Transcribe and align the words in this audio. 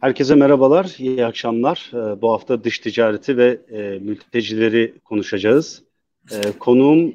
Herkese 0.00 0.34
merhabalar, 0.34 0.94
iyi 0.98 1.26
akşamlar. 1.26 1.90
Ee, 1.94 2.22
bu 2.22 2.32
hafta 2.32 2.64
dış 2.64 2.78
ticareti 2.78 3.36
ve 3.36 3.60
e, 3.70 3.98
mültecileri 3.98 4.94
konuşacağız. 5.04 5.82
E, 6.32 6.52
konuğum 6.58 7.14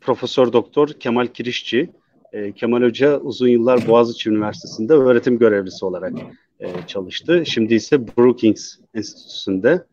Profesör 0.00 0.52
Doktor 0.52 0.88
Kemal 0.88 1.26
Kirişçi. 1.26 1.90
E, 2.32 2.52
Kemal 2.52 2.82
Hoca 2.82 3.18
uzun 3.18 3.48
yıllar 3.48 3.88
Boğaziçi 3.88 4.30
Üniversitesi'nde 4.30 4.92
öğretim 4.92 5.38
görevlisi 5.38 5.84
olarak 5.84 6.12
e, 6.60 6.68
çalıştı. 6.86 7.42
Şimdi 7.46 7.74
ise 7.74 8.16
Brookings 8.16 8.76
Enstitüsü'nde 8.94 9.86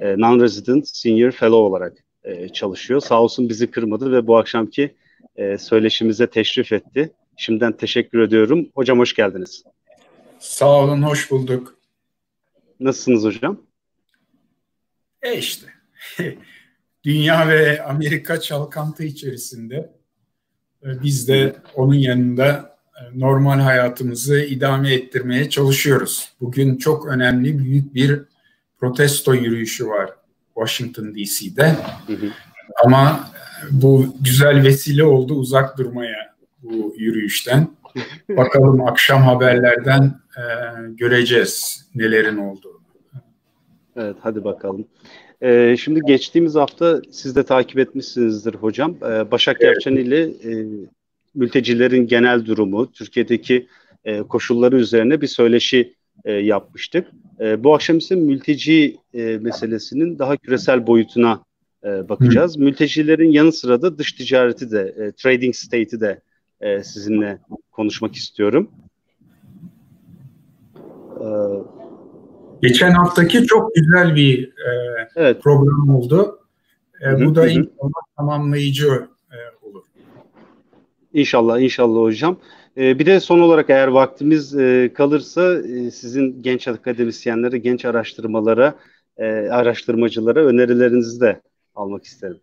e, 0.00 0.06
Non-Resident 0.18 0.88
Senior 0.88 1.30
Fellow 1.30 1.56
olarak 1.56 2.04
e, 2.24 2.48
çalışıyor. 2.48 3.00
Sağ 3.00 3.22
olsun 3.22 3.48
bizi 3.48 3.70
kırmadı 3.70 4.12
ve 4.12 4.26
bu 4.26 4.36
akşamki 4.36 4.94
söyleşimize 5.58 6.26
teşrif 6.26 6.72
etti. 6.72 7.12
Şimdiden 7.36 7.72
teşekkür 7.76 8.18
ediyorum. 8.18 8.68
Hocam 8.74 8.98
hoş 8.98 9.14
geldiniz. 9.14 9.64
Sağ 10.44 10.68
olun, 10.68 11.02
hoş 11.02 11.30
bulduk. 11.30 11.74
Nasılsınız 12.80 13.24
hocam? 13.24 13.60
E 15.22 15.38
işte. 15.38 15.66
Dünya 17.04 17.48
ve 17.48 17.82
Amerika 17.82 18.40
çalkantı 18.40 19.04
içerisinde. 19.04 19.92
E, 20.82 21.02
biz 21.02 21.28
de 21.28 21.56
onun 21.74 21.94
yanında 21.94 22.76
e, 22.96 23.20
normal 23.20 23.60
hayatımızı 23.60 24.40
idame 24.40 24.94
ettirmeye 24.94 25.50
çalışıyoruz. 25.50 26.32
Bugün 26.40 26.76
çok 26.76 27.06
önemli 27.06 27.58
büyük 27.58 27.94
bir 27.94 28.22
protesto 28.78 29.34
yürüyüşü 29.34 29.86
var 29.86 30.10
Washington 30.54 31.14
DC'de. 31.14 31.76
Ama 32.84 33.30
bu 33.70 34.16
güzel 34.20 34.62
vesile 34.62 35.04
oldu 35.04 35.34
uzak 35.34 35.78
durmaya 35.78 36.34
bu 36.62 36.94
yürüyüşten. 36.98 37.68
Bakalım 38.28 38.86
akşam 38.86 39.22
haberlerden 39.22 40.23
e, 40.38 40.44
göreceğiz 40.88 41.86
nelerin 41.94 42.36
olduğunu. 42.36 42.80
Evet 43.96 44.16
hadi 44.20 44.44
bakalım. 44.44 44.86
Ee, 45.42 45.76
şimdi 45.78 46.00
geçtiğimiz 46.06 46.54
hafta 46.54 47.02
siz 47.10 47.36
de 47.36 47.42
takip 47.42 47.78
etmişsinizdir 47.78 48.54
hocam. 48.54 48.96
Ee, 49.02 49.30
Başak 49.30 49.56
evet. 49.60 49.74
Yapçan 49.74 49.96
ile 49.96 50.22
e, 50.22 50.66
mültecilerin 51.34 52.06
genel 52.06 52.46
durumu, 52.46 52.92
Türkiye'deki 52.92 53.66
e, 54.04 54.22
koşulları 54.22 54.76
üzerine 54.76 55.20
bir 55.20 55.26
söyleşi 55.26 55.94
e, 56.24 56.32
yapmıştık. 56.32 57.08
E, 57.40 57.64
bu 57.64 57.74
akşam 57.74 57.98
ise 57.98 58.14
mülteci 58.14 58.96
e, 59.14 59.38
meselesinin 59.40 60.18
daha 60.18 60.36
küresel 60.36 60.86
boyutuna 60.86 61.42
e, 61.84 62.08
bakacağız. 62.08 62.56
Hı. 62.56 62.60
Mültecilerin 62.60 63.32
yanı 63.32 63.52
sıra 63.52 63.82
da 63.82 63.98
dış 63.98 64.12
ticareti 64.12 64.70
de, 64.70 64.94
e, 64.98 65.12
trading 65.12 65.54
state'i 65.54 66.00
de 66.00 66.20
e, 66.60 66.82
sizinle 66.82 67.38
konuşmak 67.72 68.14
istiyorum. 68.14 68.70
Ee, 71.24 71.26
Geçen 72.62 72.90
haftaki 72.90 73.46
çok 73.46 73.74
güzel 73.74 74.16
bir 74.16 74.48
e, 74.48 74.70
evet. 75.16 75.42
program 75.42 75.96
oldu. 75.96 76.38
E, 77.00 77.08
hı, 77.08 77.26
bu 77.26 77.34
da 77.34 77.42
hı. 77.42 77.48
inşallah 77.48 78.02
tamamlayıcı 78.16 79.08
e, 79.32 79.36
olur. 79.62 79.82
İnşallah, 81.12 81.60
inşallah 81.60 82.00
hocam. 82.00 82.36
E, 82.76 82.98
bir 82.98 83.06
de 83.06 83.20
son 83.20 83.40
olarak 83.40 83.70
eğer 83.70 83.88
vaktimiz 83.88 84.56
e, 84.56 84.92
kalırsa 84.94 85.54
e, 85.54 85.90
sizin 85.90 86.42
genç 86.42 86.68
akademisyenlere, 86.68 87.58
genç 87.58 87.84
araştırmalara, 87.84 88.74
e, 89.16 89.26
araştırmacılara 89.48 90.44
önerilerinizi 90.44 91.20
de 91.20 91.40
almak 91.74 92.04
isterim. 92.04 92.40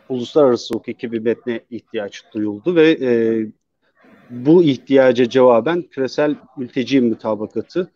uluslararası 0.08 0.74
hukuki 0.74 1.12
bir 1.12 1.18
metne 1.18 1.60
ihtiyaç 1.70 2.22
duyuldu 2.34 2.76
ve 2.76 2.90
e, 2.90 3.46
bu 4.32 4.62
ihtiyaca 4.62 5.28
cevaben 5.28 5.82
küresel 5.82 6.36
mülteci 6.56 7.00
mutabakatı 7.00 7.90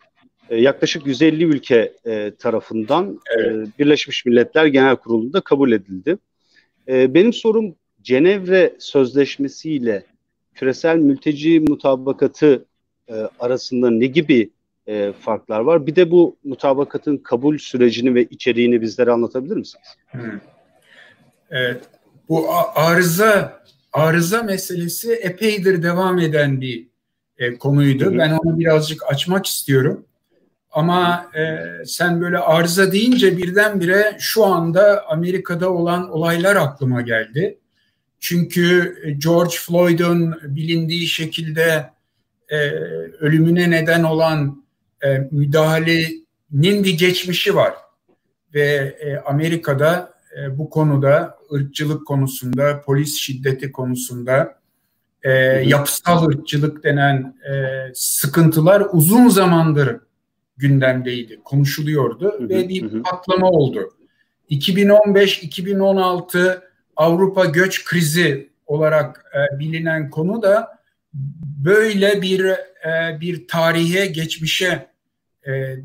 e, 0.51 0.57
yaklaşık 0.57 1.07
150 1.07 1.45
ülke 1.45 1.93
e, 2.07 2.33
tarafından 2.39 3.21
e, 3.37 3.41
evet. 3.41 3.69
e, 3.69 3.79
Birleşmiş 3.79 4.27
Milletler 4.27 4.67
Genel 4.67 4.97
Kurulu'nda 4.97 5.41
kabul 5.41 5.73
edildi. 5.73 6.19
E, 6.89 7.15
benim 7.15 7.33
sorum 7.33 7.75
Cenevre 8.03 8.75
Sözleşmesi 8.79 9.73
ile 9.73 10.03
küresel 10.55 10.97
mülteci 10.97 11.61
mutabakatı 11.61 12.65
e, 13.09 13.15
arasında 13.41 13.91
ne 13.91 14.07
gibi 14.07 14.51
e, 14.87 15.13
farklar 15.13 15.61
var. 15.61 15.87
Bir 15.87 15.97
de 15.97 16.11
bu 16.11 16.37
mutabakatın 16.45 17.17
kabul 17.17 17.59
sürecini 17.59 18.15
ve 18.15 18.25
içeriğini 18.25 18.81
bizlere 18.81 19.11
anlatabilir 19.11 19.57
misiniz? 19.57 19.97
Hmm. 20.11 20.41
Evet. 21.51 21.81
Bu 22.29 22.47
arıza 22.75 23.63
arıza 23.97 24.43
meselesi 24.43 25.12
epeydir 25.12 25.83
devam 25.83 26.19
eden 26.19 26.61
bir 26.61 26.87
e, 27.39 27.59
konuydu. 27.59 28.05
Hı 28.05 28.11
hı. 28.11 28.19
Ben 28.19 28.31
onu 28.31 28.59
birazcık 28.59 29.03
açmak 29.12 29.47
istiyorum. 29.47 30.07
Ama 30.71 31.31
e, 31.34 31.59
sen 31.87 32.21
böyle 32.21 32.39
arıza 32.39 32.93
deyince 32.93 33.37
birdenbire 33.37 34.17
şu 34.19 34.45
anda 34.45 35.05
Amerika'da 35.09 35.73
olan 35.73 36.11
olaylar 36.11 36.56
aklıma 36.56 37.01
geldi. 37.01 37.59
Çünkü 38.21 38.97
George 39.19 39.56
Floyd'un 39.56 40.35
bilindiği 40.43 41.06
şekilde 41.06 41.91
e, 42.49 42.56
ölümüne 43.21 43.71
neden 43.71 44.03
olan 44.03 44.65
e, 45.05 45.19
müdahalenin 45.31 46.85
bir 46.85 46.99
geçmişi 46.99 47.55
var. 47.55 47.75
Ve 48.55 48.97
e, 49.01 49.17
Amerika'da 49.17 50.16
e, 50.37 50.59
bu 50.59 50.71
konuda 50.71 51.39
ırkçılık 51.53 52.07
konusunda, 52.07 52.81
polis 52.81 53.17
şiddeti 53.17 53.73
konusunda, 53.73 54.59
e, 55.23 55.31
yapısal 55.67 56.27
ırkçılık 56.27 56.85
denen 56.85 57.35
e, 57.51 57.53
sıkıntılar 57.95 58.87
uzun 58.93 59.29
zamandır 59.29 59.97
gündemdeydi, 60.57 61.41
konuşuluyordu 61.45 62.35
hı 62.39 62.45
hı, 62.45 62.49
ve 62.49 62.69
bir 62.69 62.93
hı. 62.93 63.03
patlama 63.03 63.51
oldu. 63.51 63.91
2015-2016 64.51 66.61
Avrupa 66.97 67.45
göç 67.45 67.85
krizi 67.85 68.51
olarak 68.67 69.25
e, 69.35 69.59
bilinen 69.59 70.11
konu 70.11 70.43
da 70.43 70.79
böyle 71.65 72.23
bir 72.23 72.45
e, 72.45 72.59
bir 73.21 73.49
tarihe, 73.49 74.07
geçmişe 74.07 74.87
e, 75.47 75.77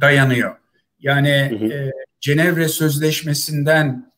dayanıyor. 0.00 0.56
Yani 1.00 1.48
hı 1.50 1.56
hı. 1.64 1.72
E, 1.72 1.92
Cenevre 2.20 2.68
Sözleşmesi'nden 2.68 4.12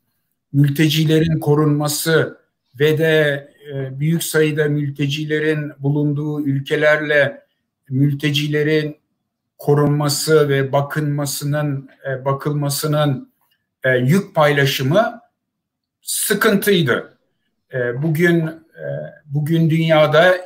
mültecilerin 0.53 1.41
korunması 1.41 2.41
ve 2.81 2.99
de 2.99 3.49
e, 3.73 4.01
büyük 4.01 4.25
sayıda 4.25 4.65
mültecilerin 4.65 5.73
bulunduğu 5.79 6.47
ülkelerle 6.47 7.43
mültecilerin 7.89 8.97
korunması 9.59 10.49
ve 10.49 10.73
bakınmasının 10.73 11.91
e, 12.09 12.25
bakılmasının 12.25 13.33
e, 13.85 13.91
yük 13.91 14.35
paylaşımı 14.35 15.21
sıkıntıydı. 16.03 17.17
Bugün 18.03 18.51
bugün 19.27 19.71
dünyada 19.71 20.37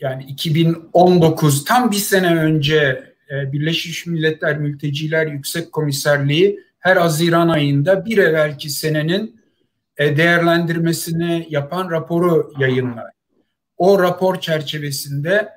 yani 0.00 0.24
2019 0.24 1.64
tam 1.64 1.90
bir 1.90 1.96
sene 1.96 2.36
önce 2.36 3.04
Birleşmiş 3.30 4.06
Milletler 4.06 4.58
Mülteciler 4.58 5.26
Yüksek 5.26 5.72
Komiserliği 5.72 6.60
her 6.88 6.96
Haziran 6.96 7.48
ayında 7.48 8.04
bir 8.04 8.18
evvelki 8.18 8.70
senenin 8.70 9.40
e, 9.96 10.16
değerlendirmesini 10.16 11.46
yapan 11.50 11.90
raporu 11.90 12.52
yayınlar. 12.58 13.10
O 13.76 14.02
rapor 14.02 14.40
çerçevesinde 14.40 15.48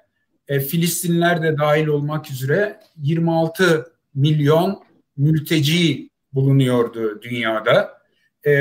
e, 0.47 0.59
Filistinler 0.59 1.43
de 1.43 1.57
dahil 1.57 1.87
olmak 1.87 2.31
üzere 2.31 2.79
26 2.97 3.93
milyon 4.15 4.83
mülteci 5.17 6.09
bulunuyordu 6.33 7.21
dünyada. 7.21 8.01
E, 8.43 8.53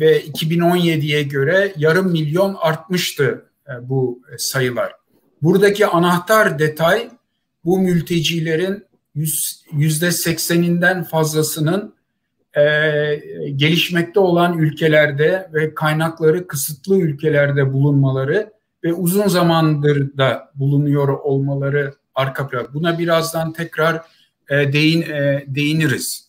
ve 0.00 0.22
2017'ye 0.22 1.22
göre 1.22 1.72
yarım 1.76 2.12
milyon 2.12 2.56
artmıştı 2.60 3.50
e, 3.68 3.88
bu 3.88 4.22
sayılar. 4.38 4.92
Buradaki 5.42 5.86
anahtar 5.86 6.58
detay 6.58 7.10
bu 7.64 7.78
mültecilerin 7.78 8.84
yüzde 9.72 10.12
sekseninden 10.12 11.04
fazlasının 11.04 11.97
e, 12.58 13.50
gelişmekte 13.56 14.20
olan 14.20 14.58
ülkelerde 14.58 15.50
ve 15.54 15.74
kaynakları 15.74 16.46
kısıtlı 16.46 16.98
ülkelerde 16.98 17.72
bulunmaları 17.72 18.52
ve 18.84 18.92
uzun 18.92 19.28
zamandır 19.28 20.16
da 20.16 20.50
bulunuyor 20.54 21.08
olmaları 21.08 21.94
arka 22.14 22.48
plan. 22.48 22.68
Buna 22.74 22.98
birazdan 22.98 23.52
tekrar 23.52 24.02
e, 24.50 24.72
değin 24.72 25.02
e, 25.02 25.44
değiniriz. 25.46 26.28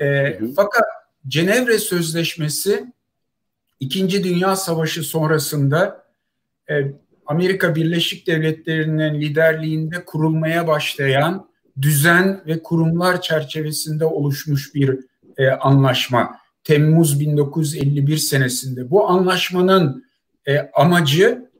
E, 0.00 0.38
fakat 0.56 0.84
Cenevre 1.28 1.78
Sözleşmesi 1.78 2.92
İkinci 3.80 4.24
Dünya 4.24 4.56
Savaşı 4.56 5.02
sonrasında 5.02 6.04
e, 6.70 6.74
Amerika 7.26 7.74
Birleşik 7.74 8.26
Devletleri'nin 8.26 9.20
liderliğinde 9.20 10.04
kurulmaya 10.04 10.66
başlayan 10.66 11.48
düzen 11.82 12.42
ve 12.46 12.62
kurumlar 12.62 13.20
çerçevesinde 13.20 14.04
oluşmuş 14.04 14.74
bir 14.74 14.98
e, 15.38 15.48
anlaşma. 15.48 16.38
Temmuz 16.64 17.20
1951 17.20 18.16
senesinde. 18.16 18.90
Bu 18.90 19.08
anlaşmanın 19.08 20.04
e, 20.46 20.58
amacı 20.74 21.50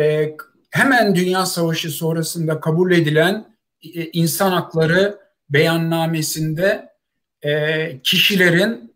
e, 0.00 0.36
hemen 0.70 1.14
Dünya 1.14 1.46
Savaşı 1.46 1.90
sonrasında 1.90 2.60
kabul 2.60 2.92
edilen 2.92 3.56
e, 3.82 4.04
insan 4.04 4.52
hakları 4.52 5.18
beyannamesinde 5.50 6.88
e, 7.42 8.00
kişilerin 8.02 8.94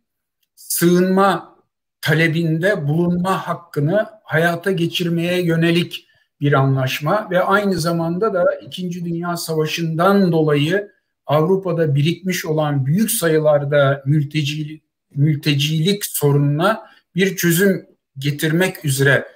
sığınma 0.54 1.56
talebinde 2.00 2.88
bulunma 2.88 3.48
hakkını 3.48 4.06
hayata 4.24 4.72
geçirmeye 4.72 5.42
yönelik 5.42 6.06
bir 6.40 6.52
anlaşma 6.52 7.30
ve 7.30 7.42
aynı 7.42 7.74
zamanda 7.74 8.34
da 8.34 8.44
İkinci 8.66 9.04
Dünya 9.04 9.36
Savaşı'ndan 9.36 10.32
dolayı 10.32 10.92
Avrupa'da 11.32 11.94
birikmiş 11.94 12.46
olan 12.46 12.86
büyük 12.86 13.10
sayılarda 13.10 14.02
mülteci, 14.06 14.82
mültecilik 15.14 16.06
sorununa 16.06 16.82
bir 17.14 17.36
çözüm 17.36 17.86
getirmek 18.18 18.84
üzere 18.84 19.28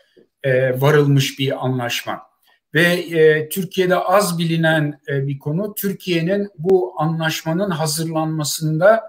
e, 0.42 0.80
varılmış 0.80 1.38
bir 1.38 1.64
anlaşma. 1.64 2.22
Ve 2.74 2.82
e, 2.82 3.48
Türkiye'de 3.48 3.96
az 3.96 4.38
bilinen 4.38 5.00
e, 5.08 5.26
bir 5.26 5.38
konu 5.38 5.74
Türkiye'nin 5.74 6.48
bu 6.58 6.94
anlaşmanın 6.98 7.70
hazırlanmasında 7.70 9.02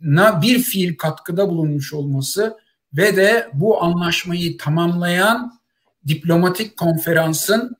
na 0.00 0.42
bir 0.42 0.58
fiil 0.58 0.96
katkıda 0.96 1.48
bulunmuş 1.48 1.92
olması 1.92 2.56
ve 2.96 3.16
de 3.16 3.50
bu 3.52 3.82
anlaşmayı 3.82 4.58
tamamlayan 4.58 5.60
diplomatik 6.08 6.76
konferansın 6.76 7.76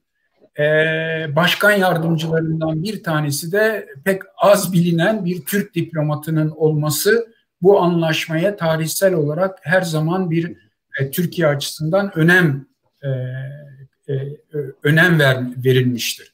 e, 0.59 0.65
başkan 1.37 1.73
yardımcılarından 1.73 2.83
bir 2.83 3.03
tanesi 3.03 3.53
de 3.53 3.89
pek 4.05 4.23
az 4.37 4.73
bilinen 4.73 5.25
bir 5.25 5.45
Türk 5.45 5.75
diplomatının 5.75 6.51
olması 6.51 7.27
bu 7.63 7.81
anlaşmaya 7.81 8.57
tarihsel 8.57 9.15
olarak 9.15 9.59
her 9.63 9.83
zaman 9.83 10.31
bir 10.31 10.57
e, 11.01 11.11
Türkiye 11.11 11.47
açısından 11.47 12.19
önem 12.19 12.67
e, 13.03 13.09
e, 14.13 14.37
önem 14.83 15.19
ver, 15.21 15.45
verilmiştir. 15.65 16.33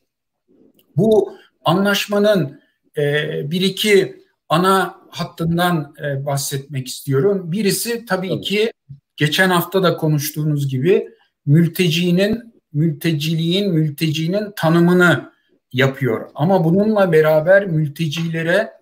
Bu 0.97 1.33
anlaşmanın 1.65 2.61
e, 2.99 3.51
bir 3.51 3.61
iki 3.61 4.23
ana 4.49 4.95
hattından 5.11 5.95
e, 6.05 6.27
bahsetmek 6.27 6.87
istiyorum. 6.87 7.53
Birisi 7.53 8.07
tabii 8.07 8.41
ki 8.41 8.73
geçen 9.17 9.51
hafta 9.51 9.83
da 9.83 9.97
konuştuğunuz 9.97 10.69
gibi 10.69 11.09
mültecinin, 11.47 12.52
mülteciliğin, 12.73 13.73
mültecinin 13.73 14.53
tanımını 14.57 15.33
yapıyor. 15.73 16.31
Ama 16.35 16.65
bununla 16.65 17.13
beraber 17.13 17.67
mültecilere 17.67 18.73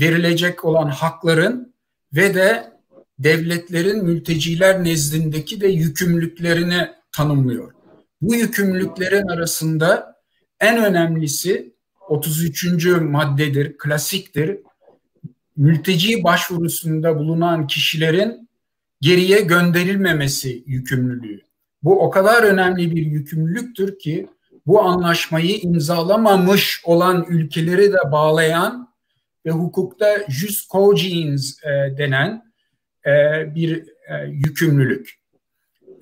verilecek 0.00 0.64
olan 0.64 0.88
hakların 0.88 1.74
ve 2.12 2.34
de 2.34 2.72
devletlerin 3.18 4.04
mülteciler 4.04 4.84
nezdindeki 4.84 5.60
de 5.60 5.68
yükümlülüklerini 5.68 6.88
tanımlıyor. 7.12 7.72
Bu 8.20 8.34
yükümlülüklerin 8.34 9.28
arasında 9.28 10.16
en 10.60 10.84
önemlisi 10.84 11.74
33. 12.08 12.86
maddedir, 13.00 13.78
klasiktir. 13.78 14.58
Mülteci 15.56 16.24
başvurusunda 16.24 17.18
bulunan 17.18 17.66
kişilerin 17.66 18.48
geriye 19.00 19.40
gönderilmemesi 19.40 20.64
yükümlülüğü. 20.66 21.40
Bu 21.84 22.00
o 22.00 22.10
kadar 22.10 22.42
önemli 22.42 22.96
bir 22.96 23.06
yükümlülüktür 23.06 23.98
ki 23.98 24.28
bu 24.66 24.80
anlaşmayı 24.82 25.58
imzalamamış 25.58 26.82
olan 26.84 27.26
ülkeleri 27.28 27.92
de 27.92 28.12
bağlayan 28.12 28.94
ve 29.46 29.50
hukukta 29.50 30.06
jus 30.28 30.68
cogens 30.68 31.64
e, 31.64 31.98
denen 31.98 32.52
e, 33.06 33.10
bir 33.54 33.88
e, 34.08 34.24
yükümlülük. 34.28 35.14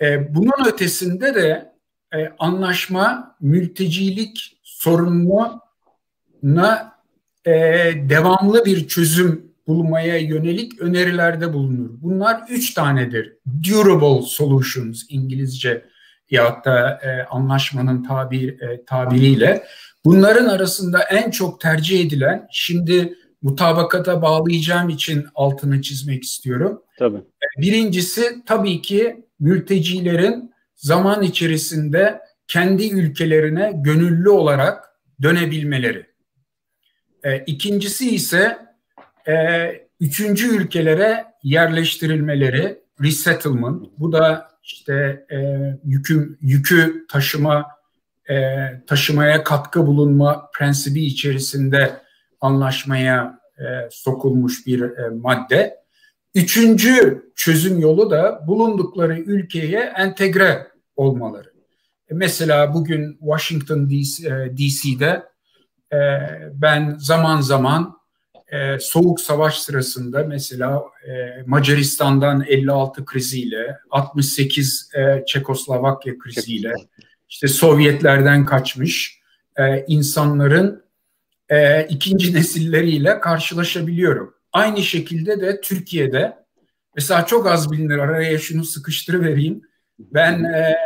E, 0.01 0.35
bunun 0.35 0.67
ötesinde 0.69 1.35
de 1.35 1.73
e, 2.15 2.33
anlaşma 2.39 3.37
mültecilik 3.41 4.59
sorununa 4.63 5.63
e, 7.45 7.53
devamlı 8.09 8.65
bir 8.65 8.89
çözüm 8.89 9.52
bulmaya 9.67 10.19
yönelik 10.19 10.81
önerilerde 10.81 11.53
bulunur. 11.53 11.91
Bunlar 11.93 12.43
üç 12.49 12.75
tanedir. 12.75 13.37
Durable 13.71 14.27
solutions 14.27 15.03
İngilizce 15.09 15.85
ya 16.31 16.63
da 16.65 17.01
e, 17.03 17.23
anlaşmanın 17.23 18.03
tabir, 18.03 18.61
e, 18.61 18.85
tabiriyle. 18.85 19.65
Bunların 20.05 20.47
arasında 20.47 21.03
en 21.03 21.31
çok 21.31 21.61
tercih 21.61 22.07
edilen, 22.07 22.47
şimdi 22.51 23.15
mutabakata 23.43 24.23
bağlayacağım 24.23 24.89
için 24.89 25.27
altını 25.35 25.83
çizmek 25.83 26.23
istiyorum. 26.23 26.83
Tabii. 26.99 27.17
E, 27.19 27.61
birincisi 27.61 28.43
tabii 28.47 28.83
ki 28.83 29.27
mültecilerin 29.41 30.53
zaman 30.77 31.23
içerisinde 31.23 32.21
kendi 32.49 32.89
ülkelerine 32.89 33.73
gönüllü 33.75 34.29
olarak 34.31 34.85
dönebilmeleri. 35.23 36.07
E, 37.25 37.39
ikincisi 37.39 38.15
ise 38.15 38.59
e, 39.29 39.69
üçüncü 40.01 40.57
ülkelere 40.57 41.25
yerleştirilmeleri, 41.43 42.83
resettlement. 43.03 43.89
Bu 43.99 44.13
da 44.13 44.49
işte 44.63 45.27
e, 45.33 45.39
yükü, 45.85 46.39
yükü 46.41 47.07
taşıma 47.11 47.67
e, 48.31 48.35
taşımaya 48.87 49.45
katkı 49.45 49.87
bulunma 49.87 50.51
prensibi 50.55 51.05
içerisinde 51.05 52.03
anlaşmaya 52.41 53.39
e, 53.59 53.65
sokulmuş 53.91 54.67
bir 54.67 54.83
e, 54.83 55.09
madde. 55.09 55.83
Üçüncü 56.35 57.25
çözüm 57.37 57.81
yolu 57.81 58.11
da 58.11 58.47
bulundukları 58.47 59.19
ülkeye 59.19 59.81
entegre 59.81 60.67
olmaları. 60.97 61.53
E, 62.11 62.15
mesela 62.15 62.75
bugün 62.75 63.19
Washington 63.19 63.91
DC'de 63.91 65.23
e, 65.91 65.97
e, 65.97 66.21
ben 66.53 66.97
zaman 66.99 67.41
zaman 67.41 68.02
e, 68.53 68.79
soğuk 68.79 69.21
savaş 69.21 69.59
sırasında 69.59 70.25
mesela 70.25 70.83
e, 71.09 71.43
Macaristan'dan 71.47 72.45
56 72.49 73.05
kriziyle, 73.05 73.77
68 73.91 74.91
e, 74.95 75.25
Çekoslovakya 75.27 76.19
kriziyle, 76.19 76.73
işte 77.29 77.49
Sovyetlerden 77.49 78.47
kaçmış 78.47 79.21
e, 79.57 79.85
insanların 79.89 80.85
e, 81.49 81.87
ikinci 81.87 82.35
nesilleriyle 82.35 83.21
karşılaşabiliyorum. 83.21 84.35
Aynı 84.53 84.83
şekilde 84.83 85.41
de 85.41 85.61
Türkiye'de 85.61 86.37
mesela 86.97 87.27
çok 87.27 87.47
az 87.47 87.73
bilinir 87.73 87.99
araya 87.99 88.39
şunu 88.39 88.65
sıkıştırıvereyim. 88.65 89.63
Ben 89.99 90.45
e, 90.45 90.77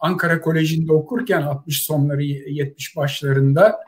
Ankara 0.00 0.40
Koleji'nde 0.40 0.92
okurken 0.92 1.42
60 1.42 1.82
sonları 1.82 2.22
70 2.22 2.96
başlarında 2.96 3.80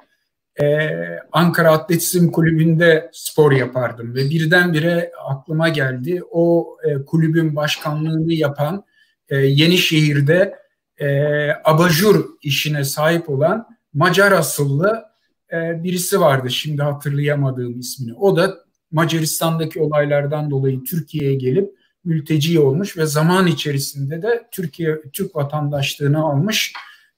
e, 0.61 0.89
Ankara 1.33 1.73
Atletizm 1.73 2.31
Kulübü'nde 2.31 3.11
spor 3.13 3.53
yapardım 3.53 4.15
ve 4.15 4.31
birdenbire 4.31 5.13
aklıma 5.29 5.69
geldi 5.69 6.23
o 6.31 6.77
e, 6.85 7.05
kulübün 7.05 7.57
başkanlığını 7.57 8.33
yapan 8.33 8.85
e, 9.29 9.37
Yenişehir'de 9.37 10.55
e, 10.99 11.49
abajur 11.65 12.25
işine 12.43 12.85
sahip 12.85 13.31
olan 13.31 13.67
Macar 13.95 14.33
asıllı 14.33 15.05
e, 15.53 15.85
birisi 15.85 16.21
vardı 16.21 16.51
şimdi 16.51 16.83
hatırlayamadığım 16.83 17.81
ismini. 17.81 18.15
O 18.15 18.37
da 18.37 18.55
Macaristan'daki 18.91 19.81
olaylardan 19.81 20.51
dolayı 20.51 20.85
Türkiye'ye 20.85 21.35
gelip 21.35 21.71
mülteci 22.05 22.61
olmuş 22.61 22.97
ve 22.97 23.07
zaman 23.07 23.47
içerisinde 23.47 24.23
de 24.23 24.47
Türkiye 24.53 25.03
Türk 25.13 25.37
vatandaşlığını 25.37 26.19
almış 26.19 26.73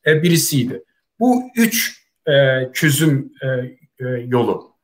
e, 0.07 0.23
birisiydi. 0.23 0.85
Bu 1.21 1.43
üç 1.57 2.06
e, 2.29 2.33
çözüm 2.73 3.33
e, 3.43 3.47
e, 4.05 4.09
yolu. 4.27 4.77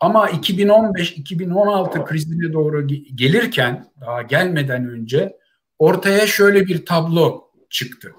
Ama 0.00 0.30
2015-2016 0.30 2.04
krizine 2.04 2.52
doğru 2.52 2.86
gelirken 3.14 3.86
daha 4.00 4.22
gelmeden 4.22 4.88
önce 4.88 5.36
ortaya 5.78 6.26
şöyle 6.26 6.66
bir 6.66 6.86
tablo 6.86 7.44
çıktı. 7.70 8.12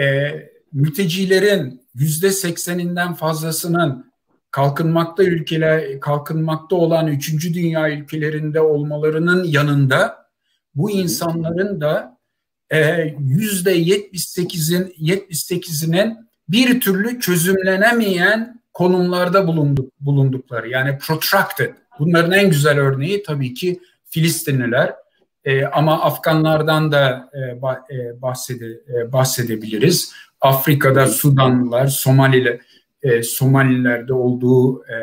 E, 0.00 0.32
mültecilerin 0.72 1.82
yüzde 1.94 2.30
sekseninden 2.30 3.14
fazlasının 3.14 4.12
kalkınmakta 4.50 5.24
ülkeler 5.24 6.00
kalkınmakta 6.00 6.76
olan 6.76 7.06
üçüncü 7.06 7.54
dünya 7.54 7.90
ülkelerinde 7.90 8.60
olmalarının 8.60 9.44
yanında 9.44 10.28
bu 10.74 10.90
insanların 10.90 11.80
da 11.80 12.18
yüzde 13.18 13.82
78'in 13.82 14.94
78'inin 15.00 16.27
bir 16.48 16.80
türlü 16.80 17.20
çözümlenemeyen 17.20 18.60
konumlarda 18.72 19.46
bulunduk, 19.46 19.92
bulundukları 20.00 20.68
yani 20.68 20.98
protracted. 20.98 21.74
Bunların 21.98 22.32
en 22.32 22.50
güzel 22.50 22.78
örneği 22.78 23.22
tabii 23.22 23.54
ki 23.54 23.80
Filistinliler 24.04 24.94
e, 25.44 25.64
ama 25.64 26.02
Afganlardan 26.02 26.92
da 26.92 27.30
e, 27.34 27.38
e, 27.96 28.22
bahsede, 28.22 28.66
e, 28.66 29.12
bahsedebiliriz. 29.12 30.12
Afrika'da 30.40 31.06
Sudanlılar, 31.06 31.86
Somaliler, 31.86 32.60
e, 33.02 33.22
Somalilerde 33.22 34.12
olduğu 34.12 34.84
e, 34.84 34.94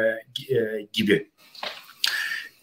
e, 0.56 0.88
gibi. 0.94 1.32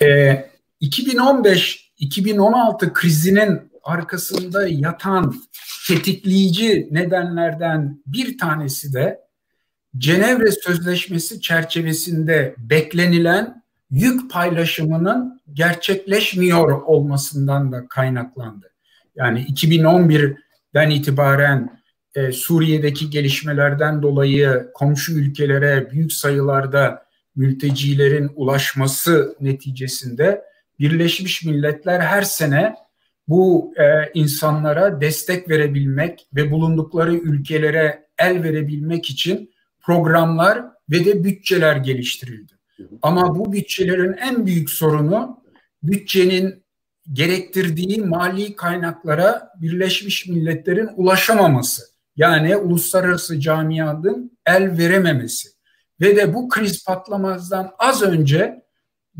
E, 0.02 0.38
2015-2016 0.82 2.92
krizinin 2.92 3.72
arkasında 3.82 4.68
yatan 4.68 5.34
tetikleyici 5.88 6.88
nedenlerden 6.90 8.02
bir 8.06 8.38
tanesi 8.38 8.92
de 8.92 9.20
Cenevre 9.96 10.50
Sözleşmesi 10.50 11.40
çerçevesinde 11.40 12.54
beklenilen 12.58 13.62
yük 13.90 14.30
paylaşımının 14.30 15.40
gerçekleşmiyor 15.52 16.82
olmasından 16.82 17.72
da 17.72 17.88
kaynaklandı. 17.88 18.72
Yani 19.16 19.40
2011'den 19.40 20.90
itibaren 20.90 21.82
e, 22.14 22.32
Suriye'deki 22.32 23.10
gelişmelerden 23.10 24.02
dolayı 24.02 24.70
komşu 24.74 25.12
ülkelere 25.12 25.90
büyük 25.90 26.12
sayılarda 26.12 27.06
mültecilerin 27.36 28.30
ulaşması 28.34 29.36
neticesinde 29.40 30.42
Birleşmiş 30.78 31.44
Milletler 31.44 32.00
her 32.00 32.22
sene 32.22 32.74
bu 33.32 33.74
e, 33.76 34.10
insanlara 34.14 35.00
destek 35.00 35.48
verebilmek 35.48 36.26
ve 36.34 36.50
bulundukları 36.50 37.14
ülkelere 37.14 38.06
el 38.18 38.42
verebilmek 38.42 39.10
için 39.10 39.50
programlar 39.80 40.62
ve 40.90 41.04
de 41.04 41.24
bütçeler 41.24 41.76
geliştirildi. 41.76 42.52
Ama 43.02 43.38
bu 43.38 43.52
bütçelerin 43.52 44.12
en 44.12 44.46
büyük 44.46 44.70
sorunu 44.70 45.42
bütçenin 45.82 46.64
gerektirdiği 47.12 48.02
mali 48.02 48.56
kaynaklara 48.56 49.50
Birleşmiş 49.60 50.28
Milletler'in 50.28 50.88
ulaşamaması. 50.96 51.82
Yani 52.16 52.56
uluslararası 52.56 53.40
camianın 53.40 54.38
el 54.46 54.78
verememesi. 54.78 55.48
Ve 56.00 56.16
de 56.16 56.34
bu 56.34 56.48
kriz 56.48 56.84
patlamazdan 56.84 57.70
az 57.78 58.02
önce 58.02 58.62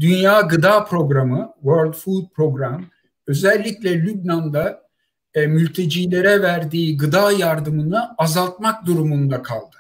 Dünya 0.00 0.40
Gıda 0.40 0.85
Programı, 0.85 1.52
World 1.61 1.95
Food 1.95 2.25
Program, 2.35 2.92
özellikle 3.26 4.02
Lübnan'da 4.02 4.83
e, 5.35 5.47
mültecilere 5.47 6.43
verdiği 6.43 6.97
gıda 6.97 7.33
yardımını 7.33 8.14
azaltmak 8.19 8.87
durumunda 8.87 9.43
kaldı. 9.43 9.76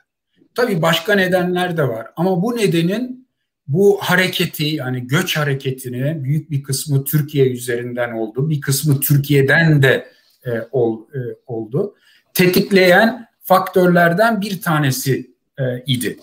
Tabii 0.54 0.82
başka 0.82 1.14
nedenler 1.14 1.76
de 1.76 1.88
var 1.88 2.06
ama 2.16 2.42
bu 2.42 2.56
nedenin 2.56 3.28
bu 3.68 3.98
hareketi 4.00 4.64
yani 4.64 5.06
göç 5.06 5.36
hareketini 5.36 6.24
büyük 6.24 6.50
bir 6.50 6.62
kısmı 6.62 7.04
Türkiye 7.04 7.50
üzerinden 7.50 8.12
oldu. 8.12 8.50
Bir 8.50 8.60
kısmı 8.60 9.00
Türkiye'den 9.00 9.82
de 9.82 10.08
e, 10.46 10.50
ol, 10.72 11.00
e, 11.14 11.18
oldu. 11.46 11.94
Tetikleyen 12.34 13.26
faktörlerden 13.40 14.40
bir 14.40 14.60
tanesi 14.60 15.30
e, 15.58 15.62
idi. 15.86 16.18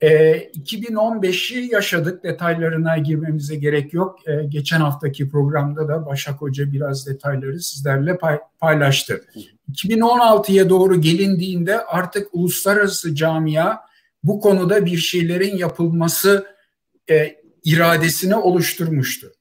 E, 0.00 0.08
2015'i 0.38 1.72
yaşadık. 1.72 2.24
Detaylarına 2.24 2.98
girmemize 2.98 3.56
gerek 3.56 3.92
yok. 3.92 4.28
E, 4.28 4.44
geçen 4.48 4.80
haftaki 4.80 5.28
programda 5.28 5.88
da 5.88 6.06
Başak 6.06 6.40
Hoca 6.40 6.72
biraz 6.72 7.06
detayları 7.06 7.60
sizlerle 7.60 8.18
pay, 8.18 8.38
paylaştı. 8.58 9.24
2016'ya 9.72 10.68
doğru 10.68 11.00
gelindiğinde 11.00 11.84
artık 11.84 12.28
uluslararası 12.32 13.14
camia 13.14 13.76
bu 14.22 14.40
konuda 14.40 14.86
bir 14.86 14.96
şeylerin 14.96 15.56
yapılması 15.56 16.46
e, 17.10 17.36
iradesini 17.64 18.36
oluşturmuştu. 18.36 19.32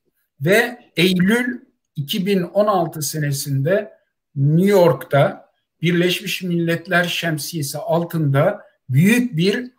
Ve 0.42 0.80
Eylül 0.98 1.60
2016 1.96 3.02
senesinde 3.02 3.92
New 4.36 4.72
York'ta 4.72 5.48
Birleşmiş 5.82 6.44
Milletler 6.44 7.04
Şemsiyesi 7.04 7.78
altında 7.78 8.62
büyük 8.90 9.38
bir 9.38 9.72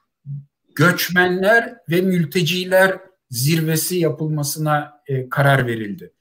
göçmenler 0.79 1.75
ve 1.91 2.01
mülteciler 2.01 2.99
zirvesi 3.31 3.97
yapılmasına 3.97 5.01
e, 5.07 5.29
karar 5.29 5.67
verildi. 5.67 6.13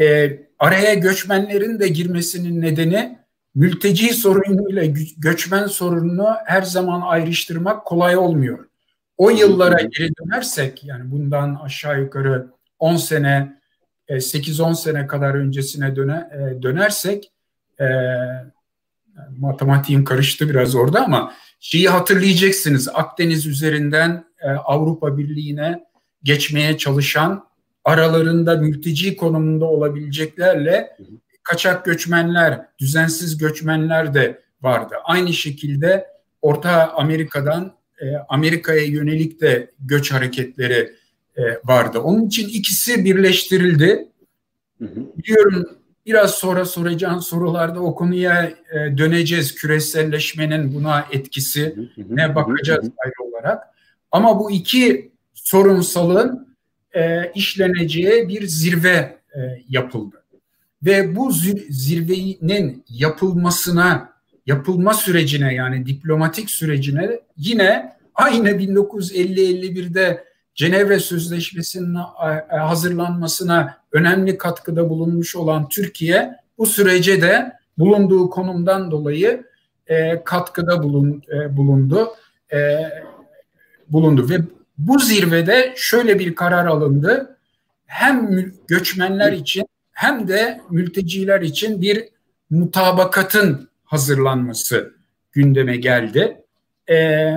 E, 0.00 0.38
araya 0.58 0.94
göçmenlerin 0.94 1.80
de 1.80 1.88
girmesinin 1.88 2.60
nedeni 2.60 3.18
mülteci 3.54 4.14
sorunuyla 4.14 4.84
göçmen 5.18 5.66
sorununu 5.66 6.28
her 6.44 6.62
zaman 6.62 7.00
ayrıştırmak 7.00 7.84
kolay 7.84 8.16
olmuyor. 8.16 8.66
O 9.16 9.30
yıllara 9.30 9.80
geri 9.80 10.10
dönersek 10.16 10.84
yani 10.84 11.10
bundan 11.10 11.54
aşağı 11.54 12.00
yukarı 12.00 12.46
10 12.78 12.96
sene 12.96 13.56
8-10 14.08 14.72
e, 14.72 14.74
sene 14.74 15.06
kadar 15.06 15.34
öncesine 15.34 15.96
döne, 15.96 16.28
e, 16.32 16.62
dönersek 16.62 17.32
e, 17.80 17.86
matematiğim 19.38 20.04
karıştı 20.04 20.48
biraz 20.48 20.74
orada 20.74 21.04
ama 21.04 21.32
şeyi 21.60 21.88
hatırlayacaksınız 21.88 22.88
Akdeniz 22.94 23.46
üzerinden 23.46 24.24
e, 24.40 24.48
Avrupa 24.48 25.18
Birliği'ne 25.18 25.84
geçmeye 26.22 26.78
çalışan 26.78 27.46
aralarında 27.84 28.56
mülteci 28.56 29.16
konumunda 29.16 29.64
olabileceklerle 29.64 30.96
kaçak 31.42 31.84
göçmenler, 31.84 32.66
düzensiz 32.78 33.38
göçmenler 33.38 34.14
de 34.14 34.42
vardı. 34.62 34.94
Aynı 35.04 35.32
şekilde 35.32 36.06
Orta 36.42 36.92
Amerika'dan 36.92 37.76
e, 38.00 38.16
Amerika'ya 38.28 38.84
yönelik 38.84 39.40
de 39.40 39.70
göç 39.80 40.12
hareketleri 40.12 40.92
e, 41.36 41.42
vardı. 41.64 41.98
Onun 41.98 42.26
için 42.26 42.48
ikisi 42.48 43.04
birleştirildi. 43.04 44.08
Hı 44.78 44.84
hı. 44.84 45.00
Biliyorum 45.16 45.78
biraz 46.06 46.30
sonra 46.30 46.64
soracağın 46.64 47.18
sorularda 47.18 47.80
o 47.80 47.94
konuya 47.94 48.44
e, 48.46 48.98
döneceğiz. 48.98 49.54
Küreselleşmenin 49.54 50.74
buna 50.74 51.06
etkisi 51.12 51.76
ne 52.08 52.34
bakacağız 52.34 52.90
ayrı 53.04 53.30
olarak. 53.30 53.62
Ama 54.12 54.38
bu 54.38 54.50
iki 54.50 55.12
sorunsalın 55.34 56.56
e, 56.92 57.32
işleneceği 57.34 58.28
bir 58.28 58.46
zirve 58.46 59.18
e, 59.34 59.40
yapıldı. 59.68 60.22
Ve 60.82 61.16
bu 61.16 61.32
zirvenin 61.68 62.84
yapılmasına 62.88 64.12
yapılma 64.46 64.94
sürecine 64.94 65.54
yani 65.54 65.86
diplomatik 65.86 66.50
sürecine 66.50 67.20
yine 67.36 67.96
aynı 68.14 68.50
1950-51'de 68.50 70.24
Cenevre 70.54 70.98
Sözleşmesi'nin 71.00 71.94
e, 71.94 72.56
hazırlanmasına 72.56 73.78
önemli 73.96 74.38
katkıda 74.38 74.88
bulunmuş 74.88 75.36
olan 75.36 75.68
Türkiye 75.68 76.36
bu 76.58 76.66
sürece 76.66 77.22
de 77.22 77.52
bulunduğu 77.78 78.30
konumdan 78.30 78.90
dolayı 78.90 79.44
e, 79.86 80.24
katkıda 80.24 80.82
bulun, 80.82 81.22
e, 81.32 81.56
bulundu. 81.56 82.08
E, 82.52 82.58
bulundu 83.88 84.28
ve 84.30 84.36
bu 84.78 84.98
zirvede 84.98 85.72
şöyle 85.76 86.18
bir 86.18 86.34
karar 86.34 86.66
alındı. 86.66 87.36
Hem 87.86 88.44
göçmenler 88.68 89.32
için 89.32 89.66
hem 89.92 90.28
de 90.28 90.60
mülteciler 90.70 91.40
için 91.40 91.82
bir 91.82 92.08
mutabakatın 92.50 93.68
hazırlanması 93.84 94.94
gündeme 95.32 95.76
geldi. 95.76 96.40
E, 96.90 97.30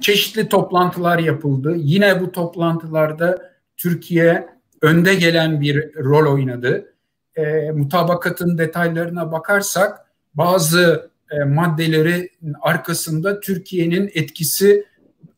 çeşitli 0.00 0.48
toplantılar 0.48 1.18
yapıldı. 1.18 1.74
Yine 1.76 2.20
bu 2.20 2.32
toplantılarda 2.32 3.52
Türkiye 3.76 4.55
önde 4.86 5.14
gelen 5.14 5.60
bir 5.60 5.94
rol 5.94 6.32
oynadı. 6.32 6.94
E, 7.36 7.70
mutabakatın 7.70 8.58
detaylarına 8.58 9.32
bakarsak 9.32 9.98
bazı 10.34 11.10
e, 11.30 11.44
maddeleri 11.44 12.30
arkasında 12.60 13.40
Türkiye'nin 13.40 14.10
etkisi 14.14 14.84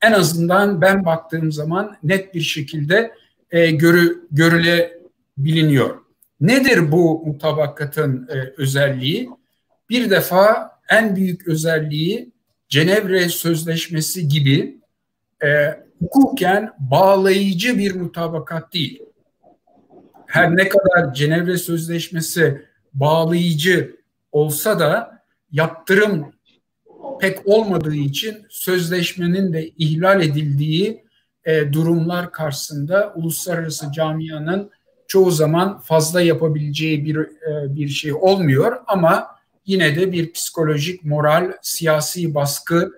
en 0.03 0.13
azından 0.13 0.81
ben 0.81 1.05
baktığım 1.05 1.53
zaman 1.53 1.97
net 2.03 2.35
bir 2.35 2.41
şekilde 2.41 3.13
e, 3.51 3.71
görü, 3.71 4.27
görülebiliniyor. 4.31 5.97
Nedir 6.41 6.93
bu 6.93 7.27
mutabakatın 7.27 8.29
e, 8.33 8.63
özelliği? 8.63 9.31
Bir 9.91 10.11
defa 10.11 10.71
en 10.89 11.17
büyük 11.17 11.49
özelliği 11.49 12.33
Cenevre 12.69 13.29
Sözleşmesi 13.29 14.29
gibi 14.29 14.79
e, 15.45 15.49
hukuken 16.01 16.73
bağlayıcı 16.79 17.79
bir 17.79 17.95
mutabakat 17.95 18.75
değil. 18.75 19.08
Her 20.29 20.57
ne 20.57 20.69
kadar 20.69 21.15
Cenevre 21.15 21.59
Sözleşmesi 21.59 22.63
bağlayıcı 22.95 23.97
olsa 24.33 24.81
da 24.81 25.23
yaptırım 25.53 26.33
pek 27.21 27.47
olmadığı 27.47 27.95
için 27.95 28.47
sözleşmenin 28.49 29.53
de 29.53 29.69
ihlal 29.69 30.23
edildiği 30.23 31.05
e, 31.45 31.73
durumlar 31.73 32.33
karşısında 32.33 33.13
uluslararası 33.17 33.93
camianın 33.93 34.71
çoğu 35.07 35.31
zaman 35.31 35.79
fazla 35.79 36.21
yapabileceği 36.21 37.05
bir 37.05 37.17
e, 37.17 37.77
bir 37.77 37.89
şey 37.89 38.13
olmuyor 38.13 38.77
ama 38.87 39.27
yine 39.67 39.97
de 39.97 40.13
bir 40.13 40.33
psikolojik, 40.33 41.05
moral, 41.05 41.53
siyasi 41.63 42.35
baskı 42.35 42.93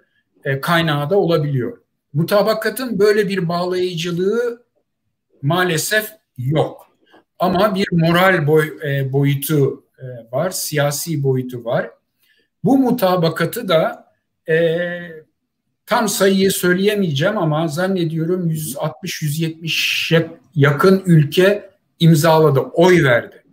e, 0.45 0.61
kaynağı 0.61 1.11
da 1.11 1.19
olabiliyor. 1.19 1.79
Mutabakatın 2.13 2.99
böyle 2.99 3.29
bir 3.29 3.49
bağlayıcılığı 3.49 4.63
maalesef 5.43 6.11
yok. 6.39 6.90
Ama 7.41 7.75
bir 7.75 7.87
moral 7.93 8.47
boy, 8.47 8.79
e, 8.85 9.13
boyutu 9.13 9.85
e, 9.99 10.05
var, 10.33 10.51
siyasi 10.51 11.23
boyutu 11.23 11.65
var. 11.65 11.91
Bu 12.65 12.79
mutabakatı 12.79 13.69
da 13.69 14.13
e, 14.49 14.89
tam 15.87 16.09
sayıyı 16.09 16.51
söyleyemeyeceğim 16.51 17.39
ama 17.39 17.69
zannediyorum 17.69 18.51
160-170'e 18.51 20.31
yakın 20.55 21.03
ülke 21.07 21.71
imzaladı, 22.01 22.61
oy 22.61 23.05
verdi. 23.05 23.45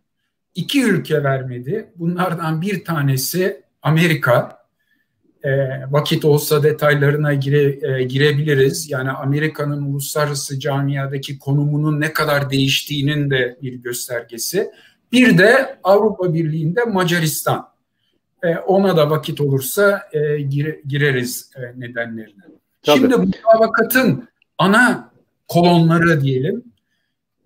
İki 0.56 0.84
ülke 0.84 1.24
vermedi. 1.24 1.92
Bunlardan 1.96 2.62
bir 2.62 2.86
tanesi 2.86 3.62
Amerika. 3.82 4.57
E, 5.48 5.52
vakit 5.92 6.26
olsa 6.26 6.64
detaylarına 6.64 7.34
gire, 7.34 7.88
e, 7.88 8.04
girebiliriz. 8.04 8.92
Yani 8.92 9.12
Amerika'nın 9.12 9.82
uluslararası 9.82 10.60
camiadaki 10.60 11.40
konumunun 11.40 12.02
ne 12.02 12.14
kadar 12.14 12.50
değiştiğinin 12.50 13.30
de 13.30 13.58
bir 13.62 13.74
göstergesi. 13.74 14.72
Bir 15.12 15.38
de 15.38 15.80
Avrupa 15.84 16.34
Birliği'nde 16.34 16.84
Macaristan. 16.84 17.68
E, 18.44 18.56
ona 18.56 18.98
da 18.98 19.10
vakit 19.10 19.42
olursa 19.42 20.02
e, 20.12 20.42
gire, 20.42 20.82
gireriz 20.88 21.52
e, 21.56 21.80
nedenlerine. 21.80 22.44
Tabii. 22.84 23.00
Şimdi 23.00 23.16
mutabakatın 23.16 24.28
ana 24.58 25.12
kolonları 25.48 26.22
diyelim 26.22 26.64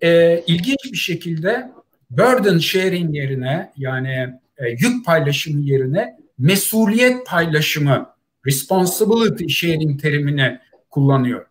e, 0.00 0.42
ilginç 0.46 0.92
bir 0.92 0.96
şekilde 0.96 1.70
burden 2.10 2.58
sharing 2.58 3.16
yerine 3.16 3.72
yani 3.76 4.34
e, 4.58 4.68
yük 4.68 5.06
paylaşımı 5.06 5.60
yerine 5.60 6.21
mesuliyet 6.42 7.26
paylaşımı 7.26 8.14
responsibility 8.46 9.44
sharing 9.48 10.02
terimini 10.02 10.58
kullanıyor. 10.90 11.46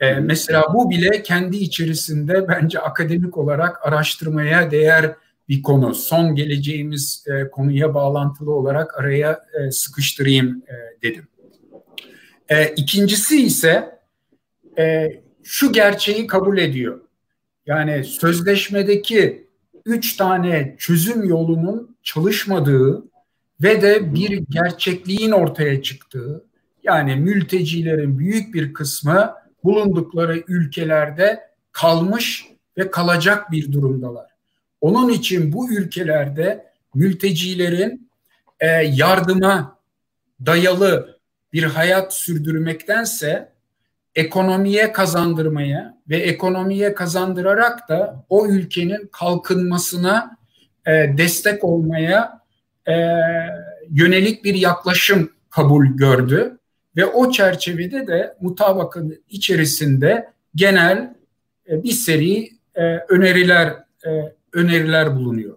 E, 0.00 0.14
mesela 0.14 0.64
bu 0.74 0.90
bile 0.90 1.22
kendi 1.22 1.56
içerisinde 1.56 2.48
bence 2.48 2.78
akademik 2.78 3.38
olarak 3.38 3.86
araştırmaya 3.86 4.70
değer 4.70 5.14
bir 5.48 5.62
konu. 5.62 5.94
Son 5.94 6.34
geleceğimiz 6.34 7.24
e, 7.26 7.50
konuya 7.50 7.94
bağlantılı 7.94 8.54
olarak 8.54 8.98
araya 9.00 9.40
e, 9.60 9.70
sıkıştırayım 9.70 10.62
e, 10.68 11.02
dedim. 11.02 11.28
E, 12.48 12.68
ikincisi 12.68 13.42
ise 13.42 13.98
e, 14.78 15.08
şu 15.42 15.72
gerçeği 15.72 16.26
kabul 16.26 16.58
ediyor. 16.58 17.00
Yani 17.66 18.04
sözleşmedeki 18.04 19.48
üç 19.86 20.16
tane 20.16 20.76
çözüm 20.78 21.24
yolunun 21.24 21.96
çalışmadığı 22.02 23.04
ve 23.62 23.82
de 23.82 24.14
bir 24.14 24.42
gerçekliğin 24.50 25.30
ortaya 25.30 25.82
çıktığı 25.82 26.44
yani 26.82 27.16
mültecilerin 27.16 28.18
büyük 28.18 28.54
bir 28.54 28.74
kısmı 28.74 29.34
bulundukları 29.64 30.42
ülkelerde 30.48 31.40
kalmış 31.72 32.46
ve 32.78 32.90
kalacak 32.90 33.50
bir 33.50 33.72
durumdalar. 33.72 34.26
Onun 34.80 35.08
için 35.08 35.52
bu 35.52 35.72
ülkelerde 35.72 36.72
mültecilerin 36.94 38.10
e, 38.60 38.66
yardıma 38.76 39.78
dayalı 40.46 41.18
bir 41.52 41.62
hayat 41.62 42.14
sürdürmektense 42.14 43.52
ekonomiye 44.14 44.92
kazandırmaya 44.92 45.98
ve 46.08 46.16
ekonomiye 46.16 46.94
kazandırarak 46.94 47.88
da 47.88 48.24
o 48.28 48.46
ülkenin 48.46 49.08
kalkınmasına 49.12 50.36
e, 50.86 50.90
destek 51.18 51.64
olmaya 51.64 52.35
e, 52.88 52.92
yönelik 53.90 54.44
bir 54.44 54.54
yaklaşım 54.54 55.30
kabul 55.50 55.86
gördü 55.86 56.58
ve 56.96 57.06
o 57.06 57.30
çerçevede 57.30 58.06
de 58.06 58.36
mutabakın 58.40 59.22
içerisinde 59.28 60.28
genel 60.54 61.14
e, 61.68 61.82
bir 61.82 61.92
seri 61.92 62.50
e, 62.74 62.82
öneriler 63.08 63.68
e, 64.06 64.10
öneriler 64.52 65.16
bulunuyor. 65.16 65.56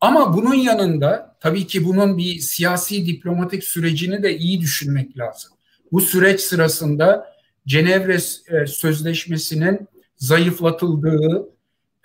Ama 0.00 0.34
bunun 0.34 0.54
yanında 0.54 1.36
tabii 1.40 1.66
ki 1.66 1.84
bunun 1.84 2.18
bir 2.18 2.38
siyasi 2.38 3.06
diplomatik 3.06 3.64
sürecini 3.64 4.22
de 4.22 4.38
iyi 4.38 4.60
düşünmek 4.60 5.18
lazım. 5.18 5.50
Bu 5.92 6.00
süreç 6.00 6.40
sırasında 6.40 7.34
Cenevre 7.66 8.18
e, 8.48 8.66
Sözleşmesi'nin 8.66 9.88
zayıflatıldığı, 10.16 11.48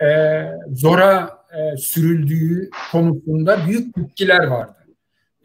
e, 0.02 0.08
zora 0.72 1.35
e, 1.56 1.78
sürüldüğü 1.78 2.70
konusunda 2.92 3.68
büyük 3.68 3.96
tepkiler 3.96 4.48
vardı. 4.48 4.78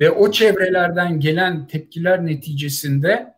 Ve 0.01 0.11
o 0.11 0.31
çevrelerden 0.31 1.21
gelen 1.21 1.67
tepkiler 1.67 2.27
neticesinde 2.27 3.35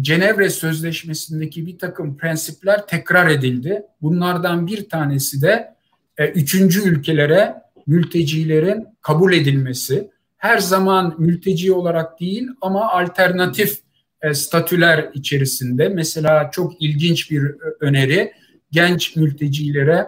Cenevre 0.00 0.50
Sözleşmesi'ndeki 0.50 1.66
bir 1.66 1.78
takım 1.78 2.16
prensipler 2.16 2.86
tekrar 2.86 3.30
edildi. 3.30 3.82
Bunlardan 4.02 4.66
bir 4.66 4.88
tanesi 4.88 5.42
de 5.42 5.74
üçüncü 6.18 6.88
ülkelere 6.88 7.54
mültecilerin 7.86 8.86
kabul 9.02 9.32
edilmesi. 9.32 10.10
Her 10.36 10.58
zaman 10.58 11.14
mülteci 11.18 11.72
olarak 11.72 12.20
değil 12.20 12.48
ama 12.60 12.90
alternatif 12.90 13.78
e, 14.22 14.34
statüler 14.34 15.10
içerisinde 15.14 15.88
mesela 15.88 16.50
çok 16.52 16.82
ilginç 16.82 17.30
bir 17.30 17.42
öneri 17.80 18.32
genç 18.72 19.16
mültecilere 19.16 20.06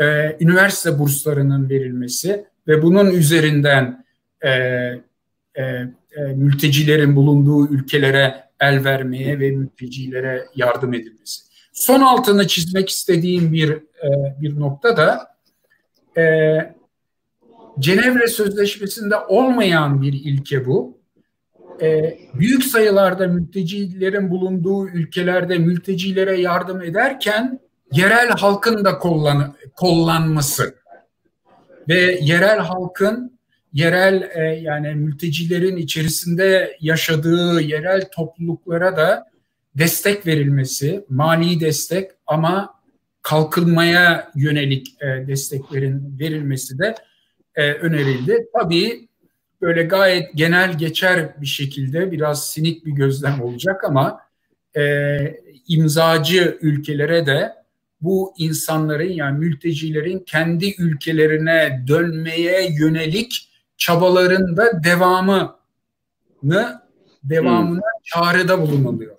e, 0.00 0.36
üniversite 0.40 0.98
burslarının 0.98 1.70
verilmesi 1.70 2.44
ve 2.68 2.82
bunun 2.82 3.10
üzerinden 3.10 4.04
e, 4.44 4.50
e, 4.50 5.62
e, 5.62 6.22
mültecilerin 6.34 7.16
bulunduğu 7.16 7.68
ülkelere 7.68 8.46
el 8.60 8.84
vermeye 8.84 9.40
ve 9.40 9.50
mültecilere 9.50 10.44
yardım 10.54 10.94
edilmesi. 10.94 11.42
Son 11.72 12.00
altını 12.00 12.46
çizmek 12.46 12.88
istediğim 12.88 13.52
bir 13.52 13.70
e, 13.70 14.40
bir 14.40 14.60
nokta 14.60 14.96
da 14.96 15.28
e, 16.20 16.56
Cenevre 17.78 18.26
Sözleşmesi'nde 18.26 19.16
olmayan 19.16 20.02
bir 20.02 20.12
ilke 20.12 20.66
bu 20.66 20.98
e, 21.82 22.18
büyük 22.34 22.64
sayılarda 22.64 23.26
mültecilerin 23.26 24.30
bulunduğu 24.30 24.88
ülkelerde 24.88 25.58
mültecilere 25.58 26.40
yardım 26.40 26.82
ederken 26.82 27.60
yerel 27.92 28.28
halkın 28.28 28.84
da 28.84 28.98
kollan, 28.98 29.54
kollanması 29.76 30.74
ve 31.88 32.18
yerel 32.22 32.58
halkın 32.58 33.38
yerel 33.72 34.30
e, 34.34 34.40
yani 34.40 34.94
mültecilerin 34.94 35.76
içerisinde 35.76 36.76
yaşadığı 36.80 37.60
yerel 37.60 38.08
topluluklara 38.10 38.96
da 38.96 39.26
destek 39.74 40.26
verilmesi, 40.26 41.04
mali 41.08 41.60
destek 41.60 42.10
ama 42.26 42.74
kalkınmaya 43.22 44.30
yönelik 44.34 45.02
e, 45.02 45.26
desteklerin 45.26 46.18
verilmesi 46.20 46.78
de 46.78 46.94
e, 47.54 47.72
önerildi. 47.72 48.46
Tabii 48.60 49.08
böyle 49.62 49.82
gayet 49.82 50.34
genel 50.34 50.78
geçer 50.78 51.40
bir 51.40 51.46
şekilde 51.46 52.12
biraz 52.12 52.50
sinik 52.50 52.86
bir 52.86 52.92
gözlem 52.92 53.42
olacak 53.42 53.84
ama 53.84 54.20
e, 54.76 54.82
imzacı 55.68 56.58
ülkelere 56.60 57.26
de 57.26 57.52
bu 58.00 58.34
insanların 58.38 59.12
yani 59.12 59.38
mültecilerin 59.38 60.18
kendi 60.18 60.74
ülkelerine 60.78 61.84
dönmeye 61.88 62.76
yönelik 62.80 63.48
çabaların 63.76 64.56
da 64.56 64.84
devamını 64.84 66.80
devamına 67.24 67.80
hmm. 67.80 68.02
çağrıda 68.04 68.60
bulunuluyor. 68.62 69.16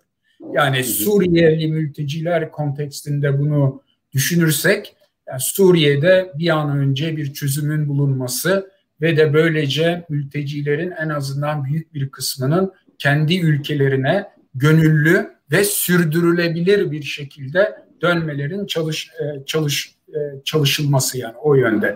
Yani 0.54 0.84
Suriyeli 0.84 1.68
mülteciler 1.68 2.52
kontekstinde 2.52 3.40
bunu 3.40 3.82
düşünürsek 4.14 4.96
yani 5.28 5.40
Suriye'de 5.42 6.32
bir 6.38 6.50
an 6.50 6.78
önce 6.78 7.18
bir 7.18 7.34
çözümün 7.34 7.88
bulunması 7.88 8.72
ve 9.02 9.18
de 9.18 9.34
böylece 9.34 10.06
mültecilerin 10.10 10.92
en 10.92 11.10
azından 11.10 11.66
büyük 11.66 11.94
bir 11.94 12.10
kısmının 12.10 12.74
kendi 12.98 13.40
ülkelerine 13.40 14.26
gönüllü 14.56 15.30
ve 15.52 15.64
sürdürülebilir 15.64 16.92
bir 16.92 17.04
şekilde 17.04 17.87
dönmelerin 18.02 18.66
çalış 18.66 19.10
e, 19.10 19.46
çalış 19.46 19.96
e, 20.10 20.20
çalışılması 20.46 21.18
yani 21.18 21.36
o 21.44 21.56
yönde. 21.56 21.96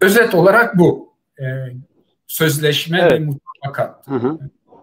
Özet 0.00 0.34
olarak 0.34 0.78
bu 0.78 1.12
e, 1.40 1.44
sözleşme 2.26 2.98
evet. 3.00 3.12
ve 3.12 3.18
mutabakat. 3.18 4.08
Hı 4.08 4.14
hı. 4.14 4.38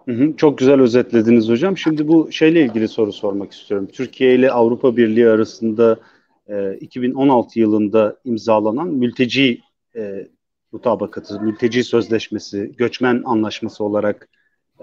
Hı 0.06 0.12
hı, 0.12 0.36
çok 0.38 0.58
güzel 0.58 0.80
özetlediniz 0.82 1.50
hocam. 1.50 1.78
Şimdi 1.78 2.08
bu 2.08 2.32
şeyle 2.32 2.62
ilgili 2.62 2.88
soru 2.88 3.14
sormak 3.14 3.52
istiyorum. 3.52 3.88
Türkiye 3.94 4.36
ile 4.36 4.52
Avrupa 4.52 4.98
Birliği 4.98 5.30
arasında 5.30 6.00
e, 6.48 6.74
2016 6.74 7.60
yılında 7.60 8.18
imzalanan 8.26 8.88
mülteci 8.88 9.62
e, 9.96 10.28
mutabakatı, 10.72 11.42
mülteci 11.42 11.84
sözleşmesi, 11.84 12.72
göçmen 12.78 13.22
anlaşması 13.26 13.84
olarak 13.84 14.30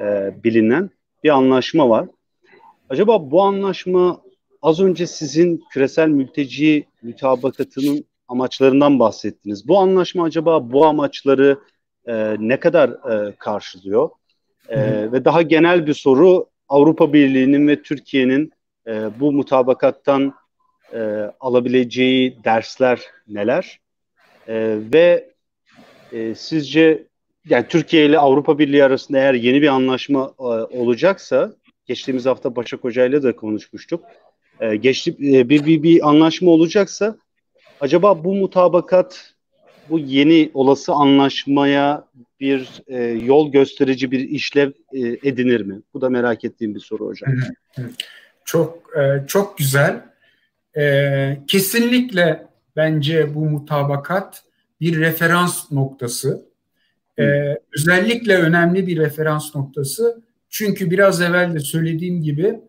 e, 0.01 0.35
bilinen 0.45 0.91
bir 1.25 1.31
anlaşma 1.31 1.89
var. 1.89 2.09
Acaba 2.89 3.31
bu 3.31 3.43
anlaşma 3.43 4.21
az 4.63 4.81
önce 4.81 5.07
sizin 5.07 5.65
küresel 5.71 6.09
mülteci 6.09 6.87
mutabakatının 7.03 8.05
amaçlarından 8.29 8.99
bahsettiniz. 8.99 9.69
Bu 9.69 9.79
anlaşma 9.79 10.25
acaba 10.25 10.73
bu 10.73 10.87
amaçları 10.87 11.59
e, 12.07 12.37
ne 12.39 12.61
kadar 12.61 12.89
e, 12.89 13.35
karşılıyor? 13.39 14.11
E, 14.69 15.13
ve 15.13 15.25
daha 15.25 15.43
genel 15.43 15.87
bir 15.87 15.95
soru 15.95 16.47
Avrupa 16.69 17.13
Birliği'nin 17.13 17.69
ve 17.69 17.83
Türkiye'nin 17.83 18.53
e, 18.87 19.21
bu 19.21 19.33
mutabakattan 19.33 20.35
e, 20.93 21.01
alabileceği 21.41 22.45
dersler 22.45 23.01
neler? 23.29 23.81
E, 24.49 24.79
ve 24.93 25.31
e, 26.13 26.35
sizce 26.35 27.07
yani 27.49 27.67
Türkiye 27.69 28.07
ile 28.07 28.19
Avrupa 28.19 28.59
Birliği 28.59 28.85
arasında 28.85 29.19
eğer 29.19 29.35
yeni 29.35 29.63
bir 29.63 29.69
anlaşma 29.69 30.35
e, 30.39 30.43
olacaksa 30.43 31.53
geçtiğimiz 31.87 32.27
hafta 32.27 32.57
Başak 32.57 32.85
Hoca 32.85 33.07
ile 33.07 33.23
de 33.23 33.37
konuşmuştuk. 33.37 34.05
E, 34.61 34.77
geçti, 34.77 35.17
e, 35.23 35.49
bir, 35.49 35.67
bir, 35.67 35.83
bir 35.83 36.09
anlaşma 36.09 36.51
olacaksa 36.51 37.17
acaba 37.81 38.25
bu 38.25 38.35
mutabakat 38.35 39.35
bu 39.91 39.99
yeni 39.99 40.51
olası 40.55 40.93
anlaşmaya 40.93 42.05
bir 42.41 42.83
e, 42.87 43.03
yol 43.03 43.53
gösterici 43.53 44.11
bir 44.11 44.29
işlev 44.29 44.73
e, 44.93 45.01
edinir 45.01 45.61
mi? 45.61 45.83
Bu 45.95 46.01
da 46.01 46.09
merak 46.09 46.45
ettiğim 46.45 46.75
bir 46.75 46.81
soru 46.81 47.07
hocam. 47.07 47.35
Çok 48.45 48.97
e, 48.99 49.27
çok 49.27 49.59
güzel. 49.59 50.03
E, 50.77 51.39
kesinlikle 51.47 52.47
bence 52.77 53.35
bu 53.35 53.45
mutabakat 53.45 54.43
bir 54.81 55.01
referans 55.01 55.73
noktası. 55.73 56.47
E, 57.19 57.25
özellikle 57.77 58.37
önemli 58.37 58.87
bir 58.87 58.99
referans 58.99 59.57
noktası. 59.57 60.23
Çünkü 60.49 60.91
biraz 60.91 61.21
evvel 61.21 61.55
de 61.55 61.61
söylediğim 61.61 62.23
gibi 62.23 62.61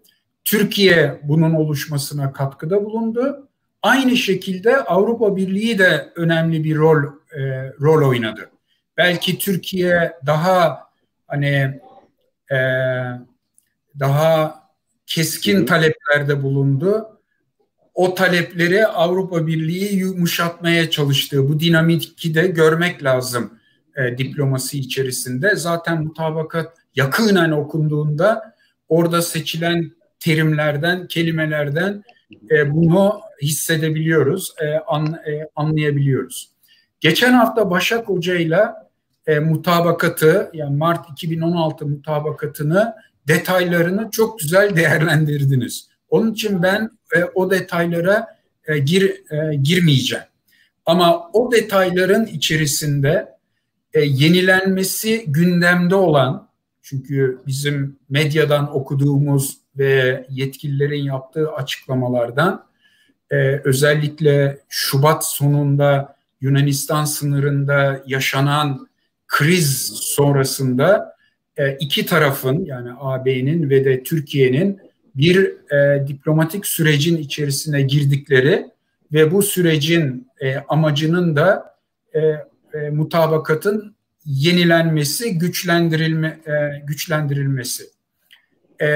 Türkiye 0.44 1.20
bunun 1.24 1.54
oluşmasına 1.54 2.34
katkıda 2.34 2.86
bulundu. 2.86 3.48
Aynı 3.82 4.18
şekilde 4.18 4.78
Avrupa 4.78 5.36
Birliği 5.36 5.80
de 5.80 6.12
önemli 6.16 6.64
bir 6.64 6.76
rol 6.76 7.04
e, 7.38 7.72
rol 7.82 8.10
oynadı. 8.10 8.50
Belki 8.98 9.40
Türkiye 9.40 10.14
daha 10.26 10.80
hani 11.28 11.82
e, 12.52 12.58
daha 14.00 14.62
keskin 15.06 15.66
taleplerde 15.66 16.44
bulundu. 16.44 17.20
O 17.94 18.16
talepleri 18.16 18.88
Avrupa 18.88 19.48
Birliği 19.48 19.96
yumuşatmaya 19.96 20.90
çalıştığı 20.90 21.50
bu 21.50 21.60
dinamiki 21.60 22.36
de 22.36 22.48
görmek 22.48 23.04
lazım 23.04 23.54
e, 23.96 24.18
diplomasi 24.18 24.80
içerisinde. 24.80 25.56
Zaten 25.56 26.04
mutabakat 26.04 26.78
yakınen 26.96 27.52
okunduğunda 27.52 28.56
orada 28.90 29.22
seçilen 29.22 29.92
terimlerden, 30.22 31.08
kelimelerden 31.08 32.04
e, 32.52 32.74
bunu 32.74 33.22
hissedebiliyoruz, 33.42 34.54
e, 34.62 34.80
an, 34.88 35.20
e, 35.28 35.48
anlayabiliyoruz. 35.56 36.52
Geçen 37.00 37.34
hafta 37.34 37.70
Başak 37.70 38.10
Hoca 38.10 38.36
ile 38.36 38.62
e, 39.28 39.40
mutabakatı 39.40 40.52
yani 40.54 40.78
Mart 40.78 41.10
2016 41.12 41.86
mutabakatını 41.86 42.96
detaylarını 43.28 44.10
çok 44.12 44.40
güzel 44.40 44.76
değerlendirdiniz. 44.76 45.88
Onun 46.10 46.34
için 46.34 46.64
ben 46.64 46.90
e, 47.16 47.24
o 47.36 47.52
detaylara 47.52 48.28
e, 48.68 48.78
gir 48.78 49.32
e, 49.32 49.56
girmeyeceğim. 49.56 50.26
Ama 50.86 51.30
o 51.34 51.52
detayların 51.52 52.26
içerisinde 52.26 53.30
e, 53.94 54.02
yenilenmesi 54.02 55.26
gündemde 55.28 55.96
olan 55.96 56.48
çünkü 56.82 57.42
bizim 57.48 58.00
medyadan 58.10 58.76
okuduğumuz 58.76 59.61
ve 59.78 60.26
yetkililerin 60.30 61.04
yaptığı 61.04 61.52
açıklamalardan 61.52 62.66
e, 63.32 63.62
özellikle 63.64 64.60
Şubat 64.70 65.26
sonunda 65.26 66.16
Yunanistan 66.42 67.06
sınırında 67.06 68.04
yaşanan 68.08 68.88
kriz 69.28 69.92
sonrasında 69.94 71.16
e, 71.58 71.76
iki 71.76 72.06
tarafın 72.06 72.66
yani 72.66 72.90
AB'nin 73.00 73.70
ve 73.70 73.86
de 73.86 74.04
Türkiye'nin 74.04 74.80
bir 75.16 75.38
e, 75.72 76.08
diplomatik 76.08 76.66
sürecin 76.66 77.18
içerisine 77.18 77.82
girdikleri 77.82 78.66
ve 79.14 79.32
bu 79.32 79.44
sürecin 79.44 80.28
e, 80.42 80.56
amacının 80.58 81.36
da 81.36 81.76
e, 82.14 82.20
e, 82.74 82.90
mutabakatın 82.92 83.96
yenilenmesi, 84.26 85.38
güçlendirilme 85.38 86.28
e, 86.28 86.82
güçlendirilmesi. 86.86 87.84
E, 88.82 88.88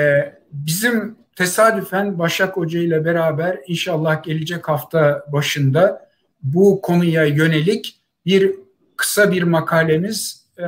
bizim 0.56 1.16
tesadüfen 1.36 2.20
Başak 2.20 2.58
Hoca 2.58 2.80
ile 2.80 3.06
beraber 3.06 3.60
inşallah 3.68 4.24
gelecek 4.24 4.68
hafta 4.70 5.26
başında 5.32 6.10
bu 6.44 6.82
konuya 6.82 7.26
yönelik 7.26 8.00
bir 8.26 8.56
kısa 8.98 9.32
bir 9.32 9.44
makalemiz 9.44 10.46
e, 10.60 10.64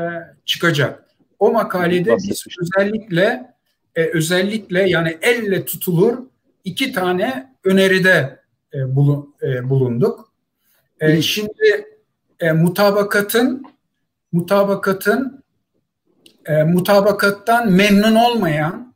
çıkacak. 0.46 1.04
O 1.40 1.52
makalede 1.52 2.18
biz 2.18 2.46
özellikle 2.62 3.54
e, 3.96 4.04
özellikle 4.06 4.90
yani 4.90 5.18
elle 5.22 5.66
tutulur 5.66 6.18
iki 6.64 6.92
tane 6.92 7.54
öneride 7.64 8.40
e, 8.74 8.96
bulun, 8.96 9.36
e, 9.42 9.70
bulunduk. 9.70 10.32
E, 11.00 11.22
şimdi 11.22 11.86
e, 12.40 12.52
mutabakatın 12.52 13.64
mutabakatın 14.32 15.44
e, 16.46 16.64
mutabakattan 16.64 17.72
memnun 17.72 18.16
olmayan 18.16 18.87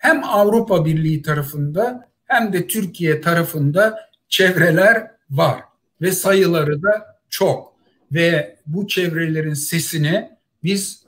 hem 0.00 0.24
Avrupa 0.24 0.84
Birliği 0.84 1.22
tarafında 1.22 2.08
hem 2.26 2.52
de 2.52 2.66
Türkiye 2.66 3.20
tarafında 3.20 4.10
çevreler 4.28 5.10
var 5.30 5.60
ve 6.00 6.12
sayıları 6.12 6.82
da 6.82 7.20
çok 7.28 7.76
ve 8.12 8.56
bu 8.66 8.86
çevrelerin 8.86 9.54
sesini 9.54 10.30
biz 10.64 11.04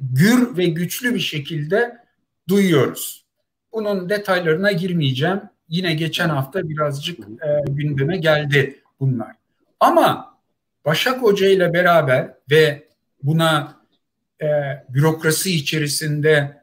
gür 0.00 0.56
ve 0.56 0.66
güçlü 0.66 1.14
bir 1.14 1.20
şekilde 1.20 1.96
duyuyoruz. 2.48 3.24
Bunun 3.72 4.08
detaylarına 4.08 4.72
girmeyeceğim. 4.72 5.40
Yine 5.68 5.94
geçen 5.94 6.28
hafta 6.28 6.68
birazcık 6.68 7.20
e, 7.20 7.70
gündeme 7.70 8.16
geldi 8.16 8.82
bunlar. 9.00 9.36
Ama 9.80 10.34
Başak 10.84 11.22
Hoca 11.22 11.48
ile 11.48 11.72
beraber 11.72 12.34
ve 12.50 12.88
buna 13.22 13.76
e, 14.42 14.46
bürokrasi 14.88 15.54
içerisinde 15.56 16.59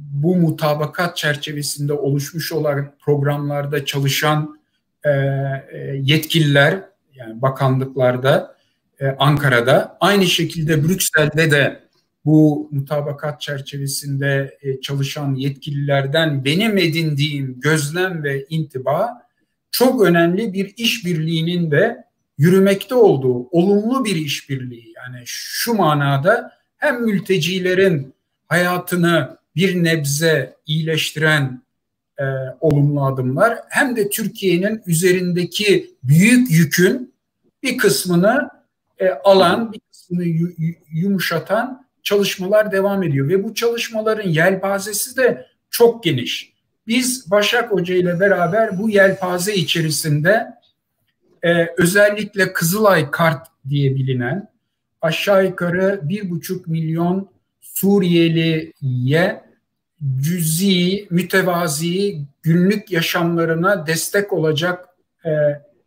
bu 0.00 0.36
mutabakat 0.36 1.16
çerçevesinde 1.16 1.92
oluşmuş 1.92 2.52
olan 2.52 2.92
programlarda 3.00 3.84
çalışan 3.84 4.60
e, 5.04 5.10
e, 5.10 6.00
yetkililer 6.02 6.82
yani 7.14 7.42
bakanlıklarda 7.42 8.56
e, 9.00 9.06
Ankara'da 9.06 9.96
aynı 10.00 10.26
şekilde 10.26 10.84
Brüksel'de 10.88 11.50
de 11.50 11.80
bu 12.24 12.68
mutabakat 12.70 13.40
çerçevesinde 13.40 14.58
e, 14.62 14.80
çalışan 14.80 15.34
yetkililerden 15.34 16.44
benim 16.44 16.78
edindiğim 16.78 17.60
gözlem 17.60 18.22
ve 18.22 18.46
intiba 18.48 19.22
çok 19.70 20.02
önemli 20.02 20.52
bir 20.52 20.74
işbirliğinin 20.76 21.70
de 21.70 22.04
yürümekte 22.38 22.94
olduğu 22.94 23.48
olumlu 23.50 24.04
bir 24.04 24.16
işbirliği. 24.16 24.92
Yani 24.96 25.22
şu 25.24 25.74
manada 25.74 26.52
hem 26.76 27.04
mültecilerin 27.04 28.14
hayatını 28.48 29.39
bir 29.56 29.84
nebze 29.84 30.56
iyileştiren 30.66 31.62
e, 32.18 32.24
olumlu 32.60 33.04
adımlar 33.04 33.58
hem 33.68 33.96
de 33.96 34.08
Türkiye'nin 34.08 34.82
üzerindeki 34.86 35.90
büyük 36.02 36.50
yükün 36.50 37.14
bir 37.62 37.78
kısmını 37.78 38.50
e, 38.98 39.08
alan, 39.08 39.72
bir 39.72 39.80
kısmını 39.90 40.24
yumuşatan 40.92 41.86
çalışmalar 42.02 42.72
devam 42.72 43.02
ediyor 43.02 43.28
ve 43.28 43.44
bu 43.44 43.54
çalışmaların 43.54 44.28
yelpazesi 44.28 45.16
de 45.16 45.46
çok 45.70 46.04
geniş. 46.04 46.52
Biz 46.86 47.30
Başak 47.30 47.72
Hoca 47.72 47.94
ile 47.94 48.20
beraber 48.20 48.78
bu 48.78 48.90
yelpaze 48.90 49.54
içerisinde 49.54 50.46
e, 51.42 51.66
özellikle 51.76 52.52
Kızılay 52.52 53.10
Kart 53.10 53.46
diye 53.68 53.94
bilinen 53.94 54.48
aşağı 55.00 55.44
yukarı 55.44 56.00
bir 56.02 56.30
buçuk 56.30 56.66
milyon 56.66 57.28
Suriyeliye 57.80 59.42
cüzi, 60.20 61.06
mütevazi 61.10 62.22
günlük 62.42 62.92
yaşamlarına 62.92 63.86
destek 63.86 64.32
olacak 64.32 64.88
e, 65.24 65.30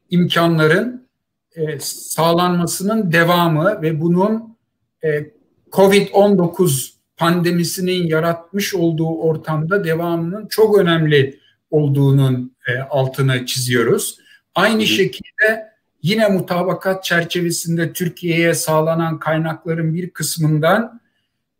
imkanların 0.09 1.07
e, 1.55 1.79
sağlanmasının 1.79 3.11
devamı 3.11 3.81
ve 3.81 4.01
bunun 4.01 4.57
e, 5.03 5.31
Covid-19 5.71 6.89
pandemisinin 7.17 8.07
yaratmış 8.07 8.75
olduğu 8.75 9.17
ortamda 9.17 9.83
devamının 9.83 10.47
çok 10.47 10.77
önemli 10.77 11.39
olduğunun 11.71 12.55
e, 12.67 12.79
altını 12.79 13.45
çiziyoruz. 13.45 14.17
Aynı 14.55 14.85
şekilde 14.85 15.73
yine 16.01 16.27
mutabakat 16.27 17.03
çerçevesinde 17.03 17.93
Türkiye'ye 17.93 18.53
sağlanan 18.53 19.19
kaynakların 19.19 19.93
bir 19.93 20.09
kısmından 20.09 21.02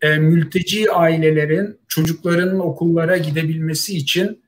e, 0.04 0.18
mülteci 0.18 0.92
ailelerin 0.92 1.80
çocuklarının 1.88 2.60
okullara 2.60 3.18
gidebilmesi 3.18 3.98
için 3.98 4.44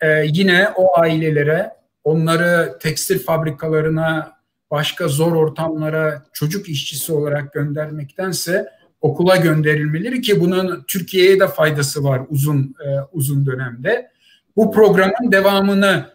e, 0.00 0.24
yine 0.26 0.68
o 0.76 0.98
ailelere 1.00 1.70
onları 2.04 2.78
tekstil 2.80 3.18
fabrikalarına 3.18 4.32
başka 4.70 5.08
zor 5.08 5.32
ortamlara 5.32 6.24
çocuk 6.32 6.68
işçisi 6.68 7.12
olarak 7.12 7.52
göndermektense 7.52 8.68
okula 9.00 9.36
gönderilmeleri 9.36 10.20
ki 10.20 10.40
bunun 10.40 10.84
Türkiye'ye 10.88 11.40
de 11.40 11.48
faydası 11.48 12.04
var 12.04 12.22
uzun 12.28 12.74
e, 12.84 12.88
uzun 13.12 13.46
dönemde. 13.46 14.10
Bu 14.56 14.72
programın 14.72 15.32
devamını 15.32 16.10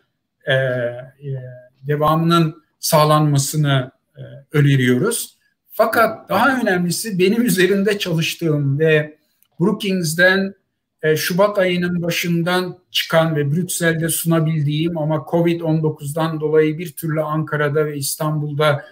e, 0.45 0.53
e, 0.53 1.03
devamının 1.87 2.63
sağlanmasını 2.79 3.91
e, 4.17 4.21
öneriyoruz. 4.51 5.32
Fakat 5.75 6.29
daha 6.29 6.61
önemlisi 6.61 7.19
benim 7.19 7.41
üzerinde 7.45 7.99
çalıştığım 7.99 8.79
ve 8.79 9.17
Brookings'den 9.59 10.53
e, 11.01 11.15
Şubat 11.15 11.59
ayının 11.59 12.01
başından 12.01 12.77
çıkan 12.91 13.35
ve 13.35 13.51
Brüksel'de 13.51 14.09
sunabildiğim 14.09 14.97
ama 14.97 15.15
Covid-19'dan 15.15 16.39
dolayı 16.39 16.77
bir 16.77 16.91
türlü 16.91 17.21
Ankara'da 17.21 17.85
ve 17.85 17.97
İstanbul'da 17.97 18.85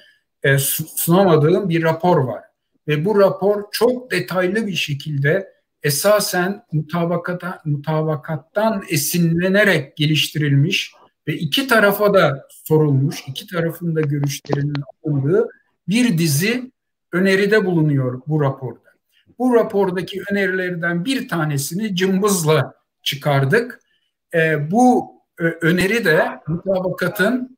e, 0.43 0.57
sunamadığım 0.95 1.69
bir 1.69 1.83
rapor 1.83 2.17
var. 2.17 2.43
Ve 2.87 3.05
bu 3.05 3.19
rapor 3.19 3.63
çok 3.71 4.11
detaylı 4.11 4.67
bir 4.67 4.75
şekilde 4.75 5.53
esasen 5.83 6.63
mutabakata, 6.71 7.61
mutabakattan 7.65 8.83
esinlenerek 8.89 9.97
geliştirilmiş 9.97 10.91
ve 11.27 11.33
iki 11.33 11.67
tarafa 11.67 12.13
da 12.13 12.47
sorulmuş, 12.49 13.23
iki 13.27 13.47
tarafın 13.47 13.95
da 13.95 14.01
görüşlerinin 14.01 14.83
alındığı 15.03 15.47
bir 15.87 16.17
dizi 16.17 16.71
öneride 17.11 17.65
bulunuyor 17.65 18.21
bu 18.27 18.41
raporda. 18.41 18.91
Bu 19.39 19.55
rapordaki 19.55 20.21
önerilerden 20.31 21.05
bir 21.05 21.27
tanesini 21.27 21.95
cımbızla 21.95 22.73
çıkardık. 23.03 23.79
E, 24.33 24.71
bu 24.71 25.11
e, 25.39 25.43
öneri 25.43 26.05
de 26.05 26.25
mutabakatın 26.47 27.57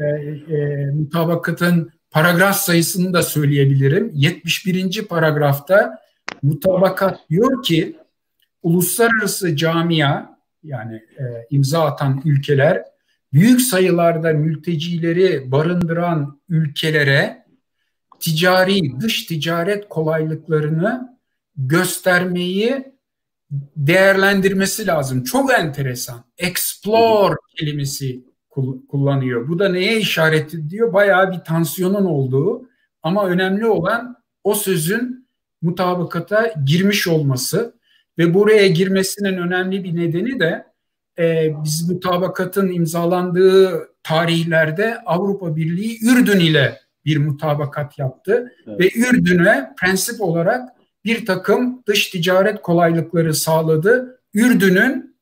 e, 0.00 0.04
e, 0.04 0.86
mutabakatın 0.90 1.90
paragraf 2.10 2.56
sayısını 2.56 3.12
da 3.12 3.22
söyleyebilirim. 3.22 4.10
71. 4.14 5.06
paragrafta 5.08 5.98
mutabakat 6.42 7.20
diyor 7.30 7.62
ki 7.62 7.96
uluslararası 8.62 9.56
camia 9.56 10.36
yani 10.62 10.94
e, 10.94 11.24
imza 11.50 11.84
atan 11.84 12.22
ülkeler 12.24 12.84
büyük 13.32 13.60
sayılarda 13.60 14.32
mültecileri 14.32 15.52
barındıran 15.52 16.40
ülkelere 16.48 17.45
ticari 18.20 19.00
dış 19.00 19.26
ticaret 19.26 19.88
kolaylıklarını 19.88 21.18
göstermeyi 21.56 22.92
değerlendirmesi 23.76 24.86
lazım. 24.86 25.24
Çok 25.24 25.52
enteresan. 25.52 26.24
Explore 26.38 27.36
kelimesi 27.56 28.24
kullanıyor. 28.88 29.48
Bu 29.48 29.58
da 29.58 29.68
neye 29.68 29.98
işaret 29.98 30.54
ediyor? 30.54 30.92
Bayağı 30.92 31.32
bir 31.32 31.38
tansiyonun 31.38 32.04
olduğu 32.04 32.68
ama 33.02 33.26
önemli 33.26 33.66
olan 33.66 34.16
o 34.44 34.54
sözün 34.54 35.28
mutabakata 35.62 36.54
girmiş 36.64 37.08
olması 37.08 37.74
ve 38.18 38.34
buraya 38.34 38.66
girmesinin 38.66 39.36
önemli 39.36 39.84
bir 39.84 39.96
nedeni 39.96 40.40
de 40.40 40.66
e, 41.18 41.54
biz 41.64 41.90
mutabakatın 41.90 42.72
imzalandığı 42.72 43.88
tarihlerde 44.02 44.98
Avrupa 45.06 45.56
Birliği 45.56 45.98
Ürdün 46.04 46.40
ile 46.40 46.85
bir 47.06 47.16
mutabakat 47.16 47.98
yaptı 47.98 48.52
evet. 48.66 48.80
ve 48.80 49.00
Ürdün'e 49.00 49.70
prensip 49.80 50.20
olarak 50.20 50.68
bir 51.04 51.26
takım 51.26 51.82
dış 51.86 52.08
ticaret 52.08 52.62
kolaylıkları 52.62 53.34
sağladı. 53.34 54.20
Ürdün'ün 54.34 55.16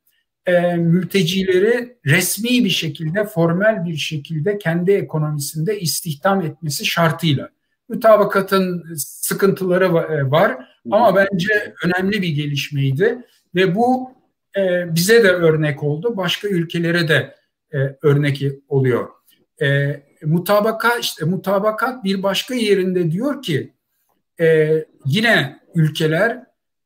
e, 0.46 0.76
mültecileri 0.76 1.96
resmi 2.06 2.64
bir 2.64 2.70
şekilde, 2.70 3.24
formel 3.24 3.84
bir 3.84 3.96
şekilde 3.96 4.58
kendi 4.58 4.92
ekonomisinde 4.92 5.80
istihdam 5.80 6.42
etmesi 6.42 6.86
şartıyla. 6.86 7.48
Mutabakatın 7.88 8.94
sıkıntıları 8.96 9.84
e, 9.84 10.30
var 10.30 10.68
ama 10.90 11.16
bence 11.16 11.74
önemli 11.84 12.22
bir 12.22 12.28
gelişmeydi 12.28 13.18
ve 13.54 13.74
bu 13.74 14.10
e, 14.56 14.94
bize 14.94 15.24
de 15.24 15.30
örnek 15.30 15.82
oldu, 15.82 16.16
başka 16.16 16.48
ülkelere 16.48 17.08
de 17.08 17.34
e, 17.74 17.78
örnek 18.02 18.42
oluyor. 18.68 19.08
E, 19.62 19.66
mutabaka 20.24 20.98
işte 20.98 21.24
mutabakat 21.24 22.04
bir 22.04 22.22
başka 22.22 22.54
yerinde 22.54 23.10
diyor 23.10 23.42
ki 23.42 23.72
e, 24.40 24.70
yine 25.04 25.60
ülkeler 25.74 26.42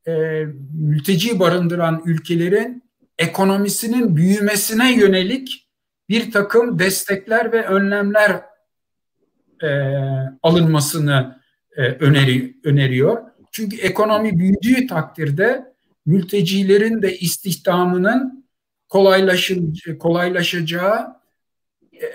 e, 0.06 0.44
mülteci 0.72 1.40
barındıran 1.40 2.02
ülkelerin 2.06 2.82
ekonomisinin 3.18 4.16
büyümesine 4.16 4.94
yönelik 4.94 5.68
bir 6.08 6.32
takım 6.32 6.78
destekler 6.78 7.52
ve 7.52 7.66
önlemler 7.66 8.42
e, 9.62 9.68
alınmasını 10.42 11.40
e, 11.76 11.82
öneri, 11.82 12.56
öneriyor. 12.64 13.22
Çünkü 13.52 13.76
ekonomi 13.76 14.38
büyüdüğü 14.38 14.86
takdirde 14.86 15.74
mültecilerin 16.06 17.02
de 17.02 17.18
istihdamının 17.18 18.48
kolaylaşacağı 19.98 21.17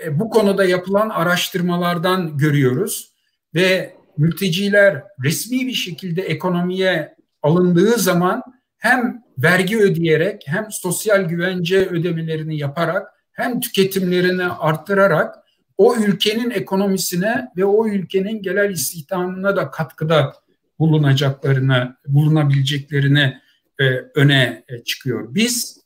e, 0.04 0.18
bu 0.18 0.30
konuda 0.30 0.64
yapılan 0.64 1.08
araştırmalardan 1.10 2.38
görüyoruz 2.38 3.12
ve 3.54 3.96
mülteciler 4.18 5.02
resmi 5.24 5.66
bir 5.66 5.72
şekilde 5.72 6.22
ekonomiye 6.22 7.14
alındığı 7.42 7.98
zaman 7.98 8.42
hem 8.78 9.22
vergi 9.38 9.78
ödeyerek 9.78 10.42
hem 10.46 10.66
sosyal 10.70 11.22
güvence 11.22 11.86
ödemelerini 11.86 12.58
yaparak 12.58 13.08
hem 13.32 13.60
tüketimlerini 13.60 14.44
arttırarak 14.44 15.34
o 15.78 15.96
ülkenin 15.96 16.50
ekonomisine 16.50 17.48
ve 17.56 17.64
o 17.64 17.88
ülkenin 17.88 18.42
genel 18.42 18.70
istihdamına 18.70 19.56
da 19.56 19.70
katkıda 19.70 20.32
bulunacaklarını, 20.78 21.96
bulunabileceklerini 22.06 23.40
e, 23.80 23.84
öne 24.14 24.64
e, 24.68 24.84
çıkıyor. 24.84 25.34
Biz 25.34 25.80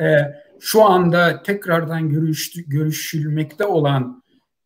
e, 0.00 0.04
şu 0.60 0.84
anda 0.84 1.42
tekrardan 1.42 2.10
görüştü, 2.10 2.68
görüşülmekte 2.68 3.64
olan 3.64 4.22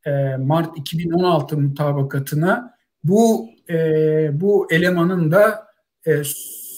e, 0.07 0.37
Mart 0.37 0.79
2016 0.79 1.59
mutabakatına 1.59 2.75
bu 3.05 3.49
e, 3.71 3.77
bu 4.41 4.73
elemanın 4.73 5.33
da 5.33 5.67
e, 6.07 6.23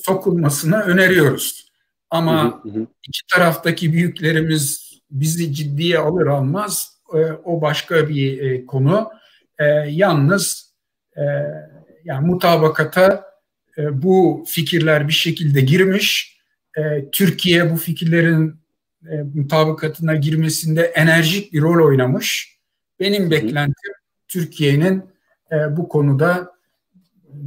sokulmasını 0.04 0.80
öneriyoruz. 0.80 1.72
Ama 2.10 2.44
hı 2.62 2.68
hı. 2.68 2.86
iki 3.08 3.20
taraftaki 3.32 3.92
büyüklerimiz 3.92 4.94
bizi 5.10 5.54
ciddiye 5.54 5.98
alır 5.98 6.26
almaz 6.26 6.98
e, 7.14 7.18
o 7.44 7.60
başka 7.60 8.08
bir 8.08 8.40
e, 8.40 8.66
konu. 8.66 9.10
E, 9.58 9.64
yalnız 9.88 10.74
e, 11.16 11.22
yani 12.04 12.26
mutabakata 12.26 13.24
e, 13.78 14.02
bu 14.02 14.44
fikirler 14.48 15.08
bir 15.08 15.12
şekilde 15.12 15.60
girmiş. 15.60 16.38
E, 16.78 17.10
Türkiye 17.10 17.72
bu 17.72 17.76
fikirlerin 17.76 18.63
e, 19.10 19.22
mutabakatına 19.34 20.14
girmesinde 20.14 20.82
enerjik 20.82 21.52
bir 21.52 21.62
rol 21.62 21.86
oynamış. 21.86 22.58
Benim 23.00 23.30
beklentim 23.30 23.92
Türkiye'nin 24.28 25.02
e, 25.52 25.76
bu 25.76 25.88
konuda 25.88 26.52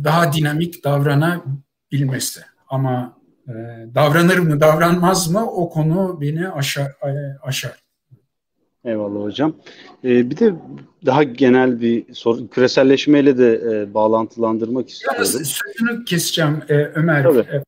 daha 0.04 0.34
dinamik 0.34 0.84
davranabilmesi. 0.84 2.41
Ama 2.67 3.17
e, 3.48 3.54
davranır 3.96 4.38
mı 4.38 4.60
davranmaz 4.60 5.32
mı 5.32 5.52
o 5.52 5.70
konu 5.70 6.22
beni 6.22 6.50
aşar. 6.50 6.88
E, 6.88 7.38
aşar. 7.41 7.88
Eyvallah 8.86 9.24
hocam. 9.24 9.56
Ee, 10.04 10.30
bir 10.30 10.38
de 10.38 10.54
daha 11.06 11.24
genel 11.24 11.82
bir 11.82 12.13
soru, 12.13 12.48
küreselleşmeyle 12.50 13.38
de 13.38 13.54
e, 13.54 13.93
bağlantılandırmak 13.93 14.89
istiyorum. 14.89 15.17
Yalnız 15.17 15.48
sözünü 15.48 16.06
keseceğim 16.06 16.62
e, 16.70 16.74
Ömer. 16.74 17.24
Tabii, 17.24 17.39
e, 17.39 17.63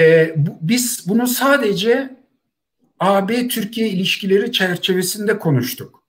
E, 0.00 0.34
bu, 0.36 0.50
biz 0.60 1.04
bunu 1.08 1.26
sadece 1.26 2.16
AB-Türkiye 3.02 3.88
ilişkileri 3.88 4.52
çerçevesinde 4.52 5.38
konuştuk. 5.38 6.02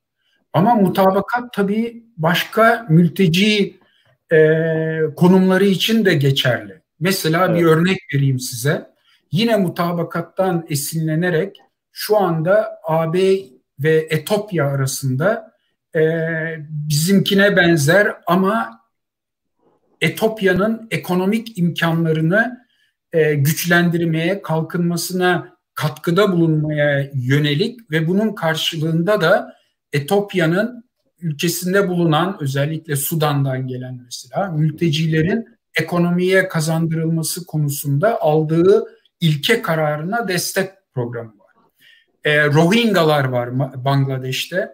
Ama 0.52 0.74
mutabakat 0.74 1.52
tabii 1.52 2.04
başka 2.16 2.86
mülteci 2.88 3.80
e, 4.32 4.38
konumları 5.16 5.64
için 5.64 6.04
de 6.04 6.14
geçerli. 6.14 6.82
Mesela 7.00 7.46
evet. 7.46 7.60
bir 7.60 7.64
örnek 7.66 7.98
vereyim 8.14 8.40
size. 8.40 8.90
Yine 9.32 9.56
mutabakattan 9.56 10.66
esinlenerek 10.68 11.56
şu 11.92 12.16
anda 12.16 12.78
AB 12.88 13.38
ve 13.78 14.06
Etopya 14.10 14.66
arasında 14.66 15.52
e, 15.94 16.00
bizimkine 16.68 17.56
benzer 17.56 18.14
ama 18.26 18.80
Etopya'nın 20.00 20.88
ekonomik 20.90 21.58
imkanlarını 21.58 22.66
e, 23.12 23.34
güçlendirmeye, 23.34 24.42
kalkınmasına 24.42 25.53
katkıda 25.74 26.32
bulunmaya 26.32 27.10
yönelik 27.14 27.90
ve 27.90 28.08
bunun 28.08 28.34
karşılığında 28.34 29.20
da 29.20 29.54
Etopya'nın 29.92 30.84
ülkesinde 31.20 31.88
bulunan 31.88 32.36
özellikle 32.40 32.96
Sudan'dan 32.96 33.66
gelen 33.66 34.00
mesela 34.04 34.50
mültecilerin 34.50 35.46
ekonomiye 35.78 36.48
kazandırılması 36.48 37.46
konusunda 37.46 38.20
aldığı 38.20 38.84
ilke 39.20 39.62
kararına 39.62 40.28
destek 40.28 40.70
programı 40.94 41.32
var. 41.38 41.54
E, 42.24 42.46
Rohingyalar 42.46 43.24
var 43.24 43.58
Bangladeş'te. 43.84 44.72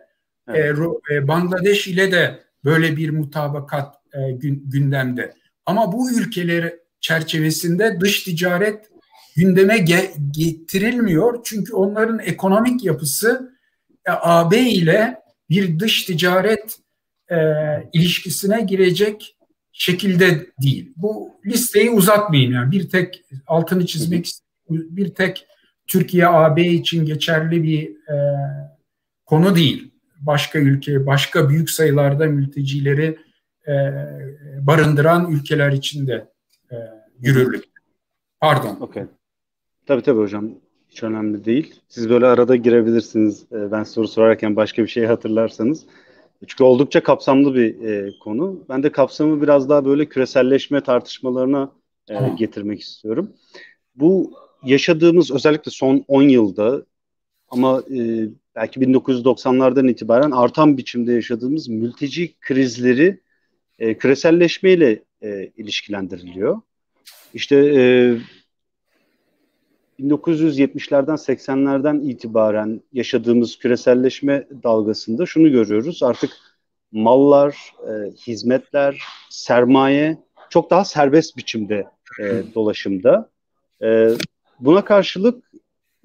Evet. 0.48 0.78
E, 1.12 1.28
Bangladeş 1.28 1.88
ile 1.88 2.12
de 2.12 2.40
böyle 2.64 2.96
bir 2.96 3.10
mutabakat 3.10 3.94
e, 4.14 4.32
gündemde. 4.64 5.34
Ama 5.66 5.92
bu 5.92 6.10
ülkeler 6.10 6.74
çerçevesinde 7.00 8.00
dış 8.00 8.22
ticaret 8.22 8.90
gündeme 9.36 9.76
ge- 9.76 10.10
getirilmiyor. 10.30 11.40
Çünkü 11.44 11.74
onların 11.74 12.18
ekonomik 12.18 12.84
yapısı 12.84 13.52
e, 14.06 14.10
AB 14.10 14.60
ile 14.60 15.16
bir 15.50 15.78
dış 15.78 16.04
ticaret 16.04 16.78
e, 17.30 17.36
ilişkisine 17.92 18.60
girecek 18.62 19.36
şekilde 19.72 20.46
değil. 20.62 20.92
Bu 20.96 21.40
listeyi 21.46 21.90
uzatmayayım 21.90 22.52
yani 22.52 22.70
bir 22.70 22.88
tek 22.88 23.24
altını 23.46 23.86
çizmek 23.86 24.30
bir 24.70 25.14
tek 25.14 25.46
Türkiye 25.86 26.26
AB 26.26 26.66
için 26.66 27.06
geçerli 27.06 27.62
bir 27.62 27.90
e, 28.12 28.16
konu 29.26 29.56
değil. 29.56 29.92
Başka 30.20 30.58
ülke, 30.58 31.06
başka 31.06 31.48
büyük 31.48 31.70
sayılarda 31.70 32.26
mültecileri 32.26 33.18
e, 33.68 33.72
barındıran 34.66 35.32
ülkeler 35.32 35.72
içinde 35.72 36.28
e, 36.72 36.76
yürürlük. 37.20 37.64
Pardon. 38.40 38.76
Okay. 38.80 39.06
Tabii 39.90 40.02
tabii 40.02 40.20
hocam. 40.20 40.50
Hiç 40.90 41.02
önemli 41.02 41.44
değil. 41.44 41.74
Siz 41.88 42.10
böyle 42.10 42.26
arada 42.26 42.56
girebilirsiniz. 42.56 43.46
E, 43.52 43.72
ben 43.72 43.82
soru 43.82 44.08
sorarken 44.08 44.56
başka 44.56 44.82
bir 44.82 44.88
şey 44.88 45.04
hatırlarsanız. 45.04 45.86
Çünkü 46.46 46.64
oldukça 46.64 47.02
kapsamlı 47.02 47.54
bir 47.54 47.82
e, 47.88 48.10
konu. 48.18 48.64
Ben 48.68 48.82
de 48.82 48.92
kapsamı 48.92 49.42
biraz 49.42 49.68
daha 49.68 49.84
böyle 49.84 50.06
küreselleşme 50.06 50.80
tartışmalarına 50.80 51.72
e, 52.08 52.14
getirmek 52.38 52.80
istiyorum. 52.80 53.32
Bu 53.94 54.32
yaşadığımız 54.64 55.30
özellikle 55.30 55.70
son 55.70 56.04
10 56.08 56.22
yılda 56.22 56.84
ama 57.48 57.80
e, 57.80 58.28
belki 58.56 58.80
1990'lardan 58.80 59.90
itibaren 59.90 60.30
artan 60.30 60.78
biçimde 60.78 61.12
yaşadığımız 61.12 61.68
mülteci 61.68 62.34
krizleri 62.40 63.20
e, 63.78 63.94
küreselleşmeyle 63.98 65.02
e, 65.22 65.50
ilişkilendiriliyor. 65.56 66.60
İşte 67.34 67.56
e, 67.56 68.16
1970'lerden 70.00 71.14
80'lerden 71.14 72.00
itibaren 72.00 72.80
yaşadığımız 72.92 73.58
küreselleşme 73.58 74.46
dalgasında 74.62 75.26
şunu 75.26 75.50
görüyoruz. 75.50 76.02
Artık 76.02 76.30
mallar, 76.92 77.72
e, 77.88 78.10
hizmetler, 78.10 79.02
sermaye 79.30 80.18
çok 80.50 80.70
daha 80.70 80.84
serbest 80.84 81.36
biçimde 81.36 81.86
e, 82.20 82.42
dolaşımda. 82.54 83.30
E, 83.82 84.08
buna 84.60 84.84
karşılık 84.84 85.44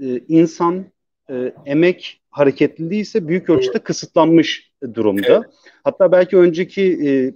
e, 0.03 0.19
insan 0.27 0.85
e, 1.29 1.53
emek 1.65 2.21
hareketliliği 2.29 3.01
ise 3.01 3.27
büyük 3.27 3.49
ölçüde 3.49 3.79
kısıtlanmış 3.79 4.71
durumda. 4.93 5.43
Hatta 5.83 6.11
belki 6.11 6.37
önceki 6.37 6.83
e, 6.83 7.33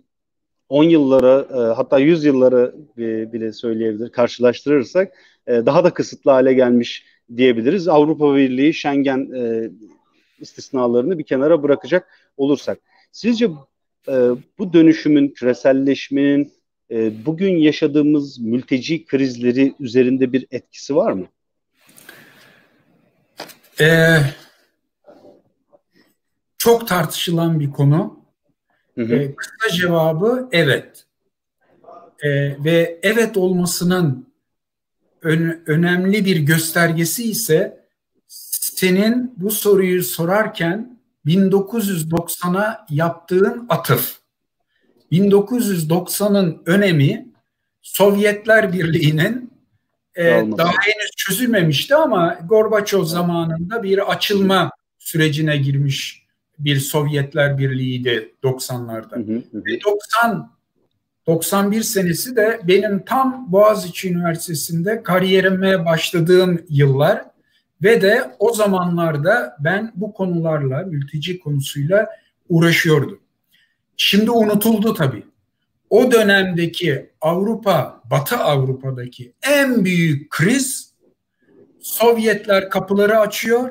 10 0.70 0.84
yıllara 0.84 1.48
e, 1.52 1.74
hatta 1.74 2.00
100 2.00 2.26
yıllara 2.26 2.72
e, 2.98 3.34
bile 3.34 3.54
söyleyebilir 3.54 4.12
karşılaştırırsak 4.12 5.14
e, 5.50 5.66
daha 5.66 5.84
da 5.84 5.94
kısıtlı 5.94 6.32
hale 6.32 6.54
gelmiş 6.54 7.06
diyebiliriz. 7.38 7.88
Avrupa 7.88 8.36
Birliği 8.36 8.74
Schengen 8.74 9.32
e, 9.36 9.70
istisnalarını 10.40 11.20
bir 11.20 11.24
kenara 11.24 11.64
bırakacak 11.64 12.08
olursak. 12.38 12.80
Sizce 13.12 13.46
e, 14.08 14.14
bu 14.58 14.74
dönüşümün, 14.74 15.28
küreselleşmenin 15.28 16.54
e, 16.92 17.26
bugün 17.26 17.58
yaşadığımız 17.58 18.40
mülteci 18.40 19.06
krizleri 19.06 19.74
üzerinde 19.80 20.34
bir 20.34 20.48
etkisi 20.52 20.96
var 20.96 21.12
mı? 21.12 21.28
Ee, 23.82 24.18
çok 26.58 26.88
tartışılan 26.88 27.60
bir 27.60 27.72
konu. 27.72 28.20
Hı 28.96 29.02
hı. 29.02 29.16
Ee, 29.16 29.36
kısa 29.36 29.78
cevabı 29.78 30.50
evet. 30.52 31.06
Ee, 32.24 32.30
ve 32.64 33.00
evet 33.04 33.38
olmasının 33.38 34.29
ön, 35.22 35.64
önemli 35.66 36.26
bir 36.26 36.38
göstergesi 36.38 37.24
ise 37.24 37.86
senin 38.28 39.34
bu 39.38 39.52
soruyu 39.52 40.04
sorarken 40.04 41.00
1990'a 41.26 42.86
yaptığın 42.90 43.66
atıf. 43.70 44.20
1990'ın 45.12 46.62
önemi 46.66 47.30
Sovyetler 47.82 48.74
Birliği'nin 48.74 49.54
e, 50.16 50.24
daha 50.58 50.72
henüz 50.72 51.12
çözülmemişti 51.18 51.96
ama 51.96 52.40
Gorbaçov 52.46 53.04
zamanında 53.04 53.84
bir 53.84 54.12
açılma 54.12 54.72
sürecine 55.00 55.58
girmiş 55.58 56.24
bir 56.60 56.80
Sovyetler 56.80 57.58
Birliği'ydi 57.58 58.36
90'larda. 58.44 59.16
Hı 59.16 59.34
hı 59.34 59.44
hı. 59.52 59.66
Ve 59.66 59.82
90 59.84 60.59
91 61.30 61.82
senesi 61.82 62.36
de 62.36 62.60
benim 62.64 63.06
tam 63.06 63.46
Boğaziçi 63.52 64.10
Üniversitesi'nde 64.14 65.04
kariyerime 65.04 65.86
başladığım 65.86 66.66
yıllar 66.70 67.26
ve 67.84 68.02
de 68.02 68.36
o 68.40 68.54
zamanlarda 68.54 69.56
ben 69.60 69.92
bu 69.96 70.14
konularla, 70.14 70.82
mülteci 70.82 71.40
konusuyla 71.40 72.10
uğraşıyordum. 72.50 73.20
Şimdi 73.98 74.32
unutuldu 74.32 74.94
tabii. 74.94 75.24
O 75.90 76.12
dönemdeki 76.12 77.10
Avrupa, 77.22 78.02
Batı 78.12 78.38
Avrupa'daki 78.38 79.34
en 79.42 79.86
büyük 79.86 80.30
kriz 80.30 80.94
Sovyetler 81.80 82.70
kapıları 82.70 83.20
açıyor, 83.20 83.70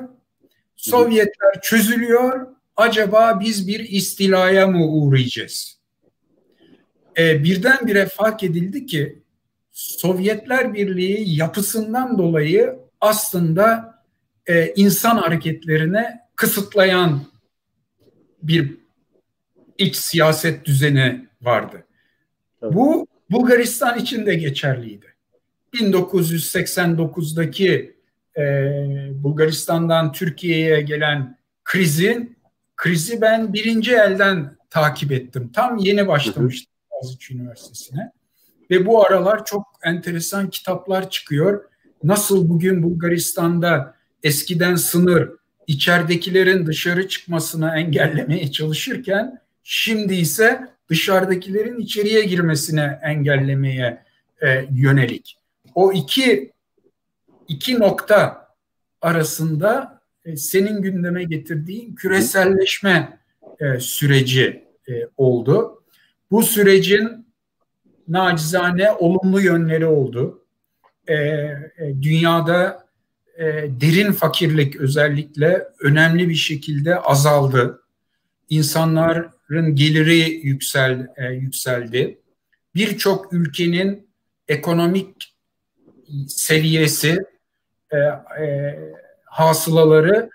Sovyetler 0.75 1.61
çözülüyor, 1.61 2.47
acaba 2.77 3.39
biz 3.39 3.67
bir 3.67 3.79
istilaya 3.79 4.67
mı 4.67 4.87
uğrayacağız? 4.87 5.78
E, 7.19 7.43
birdenbire 7.43 8.05
fark 8.05 8.43
edildi 8.43 8.85
ki 8.85 9.19
Sovyetler 9.71 10.73
Birliği 10.73 11.35
yapısından 11.35 12.17
dolayı 12.17 12.79
aslında 13.01 13.95
e, 14.47 14.73
insan 14.75 15.17
hareketlerine 15.17 16.19
kısıtlayan 16.35 17.21
bir 18.43 18.77
iç 19.77 19.95
siyaset 19.95 20.65
düzeni 20.65 21.27
vardı. 21.41 21.83
Evet. 22.61 22.73
Bu 22.73 23.07
Bulgaristan 23.31 23.99
için 23.99 24.25
de 24.25 24.35
geçerliydi. 24.35 25.05
1989'daki 25.73 27.95
e, 28.37 28.43
Bulgaristan'dan 29.23 30.11
Türkiye'ye 30.11 30.81
gelen 30.81 31.37
krizin 31.63 32.37
krizi 32.75 33.21
ben 33.21 33.53
birinci 33.53 33.91
elden 33.91 34.57
takip 34.69 35.11
ettim. 35.11 35.51
Tam 35.53 35.77
yeni 35.77 36.07
başlamıştı. 36.07 36.68
Boğaziçi 37.03 37.33
Üniversitesi'ne. 37.33 38.11
Ve 38.71 38.85
bu 38.85 39.05
aralar 39.05 39.45
çok 39.45 39.65
enteresan 39.83 40.49
kitaplar 40.49 41.09
çıkıyor. 41.09 41.63
Nasıl 42.03 42.49
bugün 42.49 42.83
Bulgaristan'da 42.83 43.95
eskiden 44.23 44.75
sınır 44.75 45.29
içeridekilerin 45.67 46.65
dışarı 46.65 47.07
çıkmasını 47.07 47.71
engellemeye 47.75 48.51
çalışırken 48.51 49.41
şimdi 49.63 50.15
ise 50.15 50.67
dışarıdakilerin 50.89 51.79
içeriye 51.79 52.23
girmesine 52.23 52.99
engellemeye 53.03 54.03
e, 54.41 54.65
yönelik. 54.71 55.37
O 55.75 55.93
iki 55.93 56.51
iki 57.47 57.79
nokta 57.79 58.47
arasında 59.01 60.01
e, 60.25 60.35
senin 60.35 60.81
gündeme 60.81 61.23
getirdiğin 61.23 61.95
küreselleşme 61.95 63.19
e, 63.59 63.79
süreci 63.79 64.65
e, 64.89 64.93
oldu. 65.17 65.78
Bu 66.31 66.43
sürecin 66.43 67.27
nacizane 68.07 68.91
olumlu 68.91 69.41
yönleri 69.41 69.85
oldu. 69.85 70.45
Ee, 71.07 71.13
e, 71.13 71.61
dünyada 72.01 72.87
e, 73.37 73.45
derin 73.81 74.11
fakirlik 74.11 74.75
özellikle 74.75 75.67
önemli 75.79 76.29
bir 76.29 76.35
şekilde 76.35 76.99
azaldı. 76.99 77.83
İnsanların 78.49 79.75
geliri 79.75 80.39
yüksel 80.43 81.07
e, 81.17 81.25
yükseldi. 81.25 82.19
Birçok 82.75 83.33
ülkenin 83.33 84.09
ekonomik 84.47 85.35
seviyesi, 86.27 87.17
e, 87.91 87.97
e, 88.43 88.79
hasılaları 89.25 90.29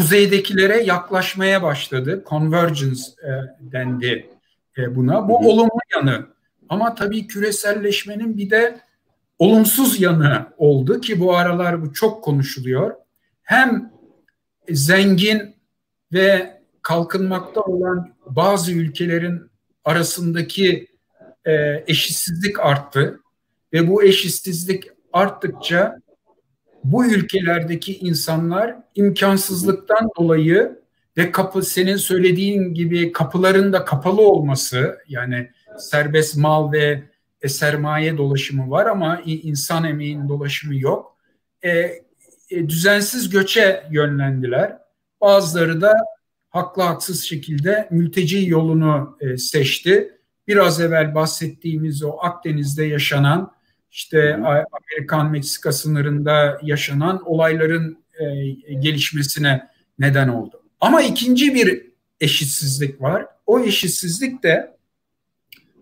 kuzeydekilere 0.00 0.82
yaklaşmaya 0.82 1.62
başladı. 1.62 2.24
Convergence 2.28 3.00
e, 3.22 3.30
dendi 3.60 4.30
e, 4.78 4.96
buna. 4.96 5.28
Bu 5.28 5.40
hı 5.40 5.44
hı. 5.44 5.48
olumlu 5.48 5.80
yanı. 5.94 6.26
Ama 6.68 6.94
tabii 6.94 7.26
küreselleşmenin 7.26 8.36
bir 8.36 8.50
de 8.50 8.80
olumsuz 9.38 10.00
yanı 10.00 10.46
oldu 10.56 11.00
ki 11.00 11.20
bu 11.20 11.36
aralar 11.36 11.82
bu 11.82 11.92
çok 11.92 12.24
konuşuluyor. 12.24 12.94
Hem 13.42 13.92
zengin 14.68 15.54
ve 16.12 16.60
kalkınmakta 16.82 17.60
olan 17.60 18.14
bazı 18.26 18.72
ülkelerin 18.72 19.50
arasındaki 19.84 20.86
e, 21.44 21.84
eşitsizlik 21.86 22.60
arttı 22.60 23.20
ve 23.72 23.88
bu 23.88 24.02
eşitsizlik 24.02 24.84
arttıkça 25.12 26.00
bu 26.84 27.06
ülkelerdeki 27.06 27.98
insanlar 27.98 28.76
imkansızlıktan 28.94 30.10
dolayı 30.18 30.80
ve 31.16 31.30
kapı 31.30 31.62
senin 31.62 31.96
söylediğin 31.96 32.74
gibi 32.74 33.12
kapıların 33.12 33.72
da 33.72 33.84
kapalı 33.84 34.20
olması 34.22 34.98
yani 35.08 35.50
serbest 35.78 36.36
mal 36.36 36.72
ve 36.72 37.02
e, 37.42 37.48
sermaye 37.48 38.18
dolaşımı 38.18 38.70
var 38.70 38.86
ama 38.86 39.20
insan 39.24 39.84
emeğinin 39.84 40.28
dolaşımı 40.28 40.76
yok. 40.76 41.16
E, 41.62 41.70
e, 42.50 42.68
düzensiz 42.68 43.30
göçe 43.30 43.84
yönlendiler. 43.90 44.78
Bazıları 45.20 45.80
da 45.80 45.94
haklı 46.48 46.82
haksız 46.82 47.22
şekilde 47.22 47.88
mülteci 47.90 48.48
yolunu 48.48 49.16
e, 49.20 49.36
seçti. 49.36 50.18
Biraz 50.48 50.80
evvel 50.80 51.14
bahsettiğimiz 51.14 52.02
o 52.02 52.16
Akdeniz'de 52.20 52.84
yaşanan 52.84 53.52
işte 53.90 54.34
Amerikan-Meksika 54.72 55.72
sınırında 55.72 56.60
yaşanan 56.62 57.22
olayların 57.24 57.98
e, 58.20 58.52
gelişmesine 58.74 59.68
neden 59.98 60.28
oldu. 60.28 60.62
Ama 60.80 61.02
ikinci 61.02 61.54
bir 61.54 61.86
eşitsizlik 62.20 63.02
var. 63.02 63.26
O 63.46 63.60
eşitsizlik 63.60 64.42
de 64.42 64.76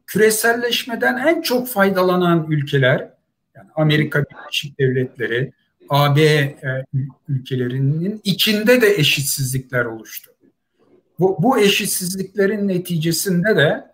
küreselleşmeden 0.07 1.17
en 1.17 1.43
çok 1.43 1.69
faydalanan 1.69 2.47
ülkeler, 2.51 3.11
yani 3.57 3.69
Amerika 3.75 4.25
Birleşik 4.25 4.79
Devletleri, 4.79 5.53
AB 5.89 6.23
e, 6.23 6.59
ülkelerinin 7.29 8.21
içinde 8.25 8.83
de 8.83 8.95
eşitsizlikler 8.95 9.85
oluştu. 9.85 10.31
Bu, 11.19 11.37
bu 11.43 11.59
eşitsizliklerin 11.59 12.69
neticesinde 12.69 13.57
de 13.57 13.85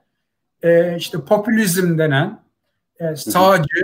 e, 0.62 0.97
işte 0.97 1.19
popülizm 1.25 1.99
denen 1.99 2.43
e, 3.01 3.17
sağcı, 3.17 3.81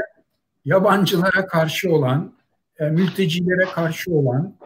yabancılara 0.65 1.47
karşı 1.47 1.93
olan, 1.93 2.35
e, 2.79 2.85
mültecilere 2.85 3.65
karşı 3.75 4.11
olan, 4.11 4.57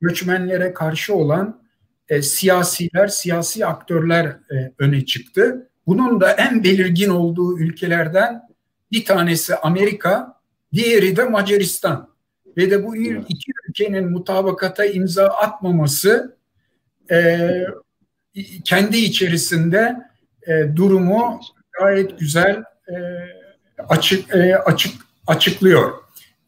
göçmenlere 0.00 0.72
karşı 0.72 1.14
olan 1.14 1.62
e, 2.08 2.22
siyasiler, 2.22 3.08
siyasi 3.08 3.66
aktörler 3.66 4.26
e, 4.26 4.72
öne 4.78 5.04
çıktı. 5.04 5.70
Bunun 5.86 6.20
da 6.20 6.32
en 6.32 6.64
belirgin 6.64 7.10
olduğu 7.10 7.58
ülkelerden 7.58 8.42
bir 8.92 9.04
tanesi 9.04 9.56
Amerika, 9.56 10.40
diğeri 10.72 11.16
de 11.16 11.24
Macaristan. 11.24 12.12
Ve 12.56 12.70
de 12.70 12.84
bu 12.84 12.96
iki 12.96 13.52
ülkenin 13.68 14.10
mutabakata 14.10 14.84
imza 14.84 15.26
atmaması 15.26 16.36
e, 17.10 17.48
kendi 18.64 18.96
içerisinde 18.98 19.96
e, 20.46 20.76
durumu 20.76 21.40
gayet 21.80 22.18
güzel 22.18 22.64
e, 22.88 22.94
açık 23.88 24.34
e, 24.34 24.56
açık 24.56 25.11
açıklıyor. 25.26 25.92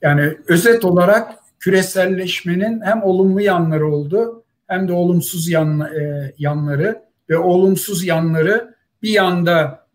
Yani 0.03 0.37
özet 0.49 0.85
olarak 0.85 1.35
küreselleşmenin 1.61 2.81
hem 2.81 3.03
olumlu 3.03 3.41
yanları 3.41 3.93
oldu 3.93 4.45
hem 4.67 4.89
de 4.89 4.93
olumsuz 4.93 5.49
yan, 5.49 5.81
e, 5.81 6.33
yanları 6.39 7.03
ve 7.31 7.39
olumsuz 7.39 8.05
yanları 8.05 8.75
bir 9.03 9.11
yanda 9.11 9.87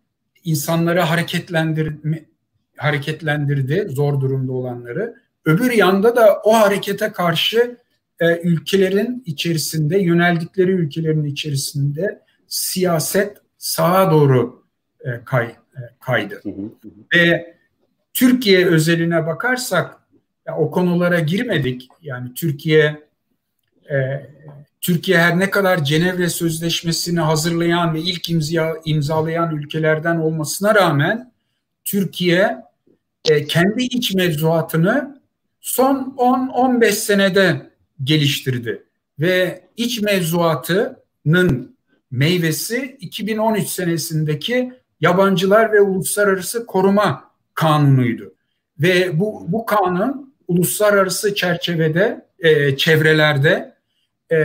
insanları 0.44 1.00
hareketlendir, 1.00 1.92
hareketlendirdi 2.76 3.86
zor 3.88 4.20
durumda 4.20 4.52
olanları. 4.52 5.14
Öbür 5.44 5.72
yanda 5.72 6.16
da 6.16 6.40
o 6.44 6.54
harekete 6.54 7.12
karşı 7.12 7.76
e, 8.20 8.40
ülkelerin 8.40 9.22
içerisinde 9.26 9.98
yöneldikleri 9.98 10.70
ülkelerin 10.70 11.24
içerisinde 11.24 12.22
siyaset 12.48 13.36
sağa 13.58 14.10
doğru 14.10 14.64
e, 15.04 15.10
kay, 15.24 15.46
e, 15.46 15.80
kaydı. 16.00 16.40
Hı 16.42 16.48
hı 16.48 16.62
hı. 16.62 16.88
Ve 17.14 17.54
Türkiye 18.14 18.66
özeline 18.66 19.26
bakarsak 19.26 19.96
ya, 20.46 20.56
o 20.56 20.70
konulara 20.70 21.20
girmedik. 21.20 21.88
Yani 22.02 22.34
Türkiye 22.34 23.02
e, 23.90 23.96
Türkiye 24.80 25.18
her 25.18 25.38
ne 25.38 25.50
kadar 25.50 25.84
Cenevre 25.84 26.28
Sözleşmesi'ni 26.28 27.20
hazırlayan 27.20 27.94
ve 27.94 28.00
ilk 28.00 28.30
imza, 28.30 28.74
imzalayan 28.84 29.56
ülkelerden 29.56 30.16
olmasına 30.16 30.74
rağmen 30.74 31.32
Türkiye 31.84 32.56
e, 33.24 33.46
kendi 33.46 33.82
iç 33.82 34.14
mevzuatını 34.14 35.20
son 35.60 36.14
10-15 36.18 36.92
senede 36.92 37.70
geliştirdi 38.04 38.84
ve 39.18 39.64
iç 39.76 40.00
mevzuatının 40.00 41.76
meyvesi 42.10 42.96
2013 43.00 43.68
senesindeki 43.68 44.72
yabancılar 45.00 45.72
ve 45.72 45.80
uluslararası 45.80 46.66
koruma 46.66 47.29
kanunuydu. 47.60 48.34
Ve 48.78 49.20
bu, 49.20 49.46
bu 49.48 49.66
kanun 49.66 50.34
uluslararası 50.48 51.34
çerçevede, 51.34 52.26
e, 52.38 52.76
çevrelerde, 52.76 53.74
e, 54.32 54.38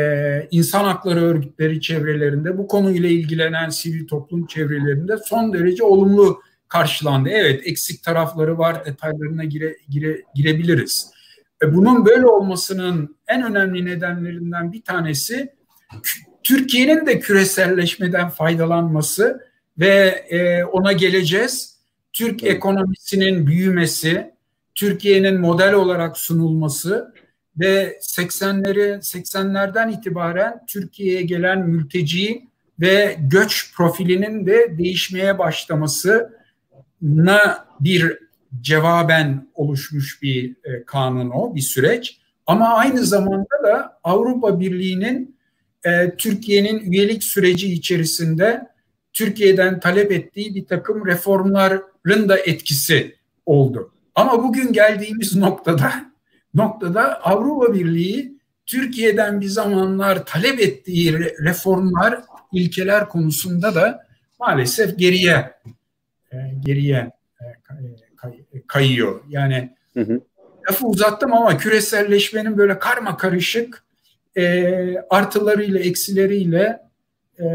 insan 0.52 0.84
hakları 0.84 1.22
örgütleri 1.22 1.82
çevrelerinde, 1.82 2.58
bu 2.58 2.68
konuyla 2.68 3.10
ilgilenen 3.10 3.70
sivil 3.70 4.08
toplum 4.08 4.48
çevrelerinde 4.48 5.18
son 5.18 5.54
derece 5.54 5.84
olumlu 5.84 6.42
karşılandı. 6.68 7.30
Evet 7.30 7.62
eksik 7.66 8.04
tarafları 8.04 8.58
var, 8.58 8.86
detaylarına 8.86 9.44
gire, 9.44 9.78
gire, 9.90 10.22
girebiliriz. 10.36 11.12
E, 11.64 11.74
bunun 11.76 12.06
böyle 12.06 12.26
olmasının 12.26 13.16
en 13.28 13.44
önemli 13.44 13.86
nedenlerinden 13.86 14.72
bir 14.72 14.82
tanesi 14.82 15.54
Türkiye'nin 16.44 17.06
de 17.06 17.20
küreselleşmeden 17.20 18.30
faydalanması 18.30 19.42
ve 19.80 20.26
e, 20.30 20.64
ona 20.64 20.92
geleceğiz. 20.92 21.75
Türk 22.16 22.44
ekonomisinin 22.44 23.48
büyümesi, 23.48 24.32
Türkiye'nin 24.76 25.40
model 25.40 25.74
olarak 25.74 26.18
sunulması 26.18 27.14
ve 27.60 28.00
80'leri 28.02 28.98
80'lerden 28.98 29.92
itibaren 29.92 30.66
Türkiye'ye 30.68 31.22
gelen 31.22 31.70
mülteci 31.70 32.48
ve 32.80 33.18
göç 33.20 33.74
profilinin 33.76 34.46
de 34.46 34.78
değişmeye 34.78 35.40
başlamasına 35.40 36.30
bir 37.80 38.18
cevaben 38.62 39.48
oluşmuş 39.54 40.22
bir 40.22 40.50
e, 40.50 40.84
kanun 40.86 41.30
o, 41.30 41.56
bir 41.56 41.62
süreç. 41.62 42.20
Ama 42.48 42.74
aynı 42.74 43.04
zamanda 43.04 43.64
da 43.64 44.00
Avrupa 44.04 44.60
Birliği'nin 44.60 45.38
e, 45.86 46.16
Türkiye'nin 46.18 46.92
üyelik 46.92 47.24
süreci 47.24 47.74
içerisinde 47.74 48.75
Türkiye'den 49.16 49.80
talep 49.80 50.12
ettiği 50.12 50.56
bir 50.56 50.66
takım 50.66 51.06
reformların 51.06 52.30
da 52.30 52.38
etkisi 52.38 53.16
oldu. 53.46 53.92
Ama 54.16 54.44
bugün 54.44 54.74
geldiğimiz 54.74 55.36
noktada 55.38 55.92
noktada 56.54 57.22
Avrupa 57.24 57.74
Birliği 57.74 58.36
Türkiye'den 58.66 59.42
bir 59.42 59.48
zamanlar 59.48 60.26
talep 60.26 60.60
ettiği 60.60 61.20
reformlar, 61.20 62.22
ilkeler 62.54 63.10
konusunda 63.10 63.76
da 63.76 64.06
maalesef 64.40 64.98
geriye 64.98 65.52
e, 66.32 66.38
geriye 66.66 67.12
e, 67.42 67.46
kayıyor. 68.68 69.22
Yani 69.30 69.76
hı 69.94 70.02
hı. 70.02 70.22
lafı 70.70 70.88
uzattım 70.88 71.34
ama 71.34 71.58
küreselleşmenin 71.58 72.58
böyle 72.58 72.80
karma 72.80 73.18
karışık 73.18 73.84
e, 74.38 74.98
artılarıyla 75.10 75.80
eksileriyle 75.80 76.82
e, 77.40 77.46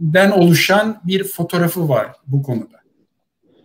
den 0.00 0.30
oluşan 0.30 1.00
bir 1.04 1.24
fotoğrafı 1.24 1.88
var 1.88 2.06
bu 2.26 2.42
konuda. 2.42 2.78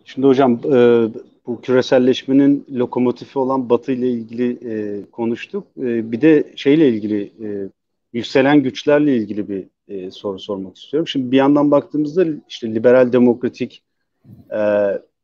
Şimdi 0.06 0.28
hocam 0.28 0.54
e, 0.74 1.08
bu 1.48 1.62
küreselleşmenin 1.62 2.66
lokomotifi 2.72 3.40
olan 3.40 3.70
Batı 3.70 3.92
ile 3.92 4.10
ilgili 4.10 4.72
e, 4.72 5.06
konuştuk. 5.12 5.68
E, 5.78 6.12
bir 6.12 6.22
de 6.22 6.54
şeyle 6.56 6.90
ilgili 6.90 7.24
e, 7.24 7.70
yükselen 8.14 8.64
güçlerle 8.64 9.18
ilgili 9.18 9.50
bir 9.50 9.66
e, 9.88 10.12
soru 10.12 10.40
sormak 10.40 10.78
istiyorum. 10.78 11.08
Şimdi 11.08 11.32
bir 11.32 11.38
yandan 11.38 11.72
baktığımızda 11.72 12.26
işte 12.50 12.76
liberal 12.76 13.14
demokratik 13.14 13.84
e, 14.52 14.60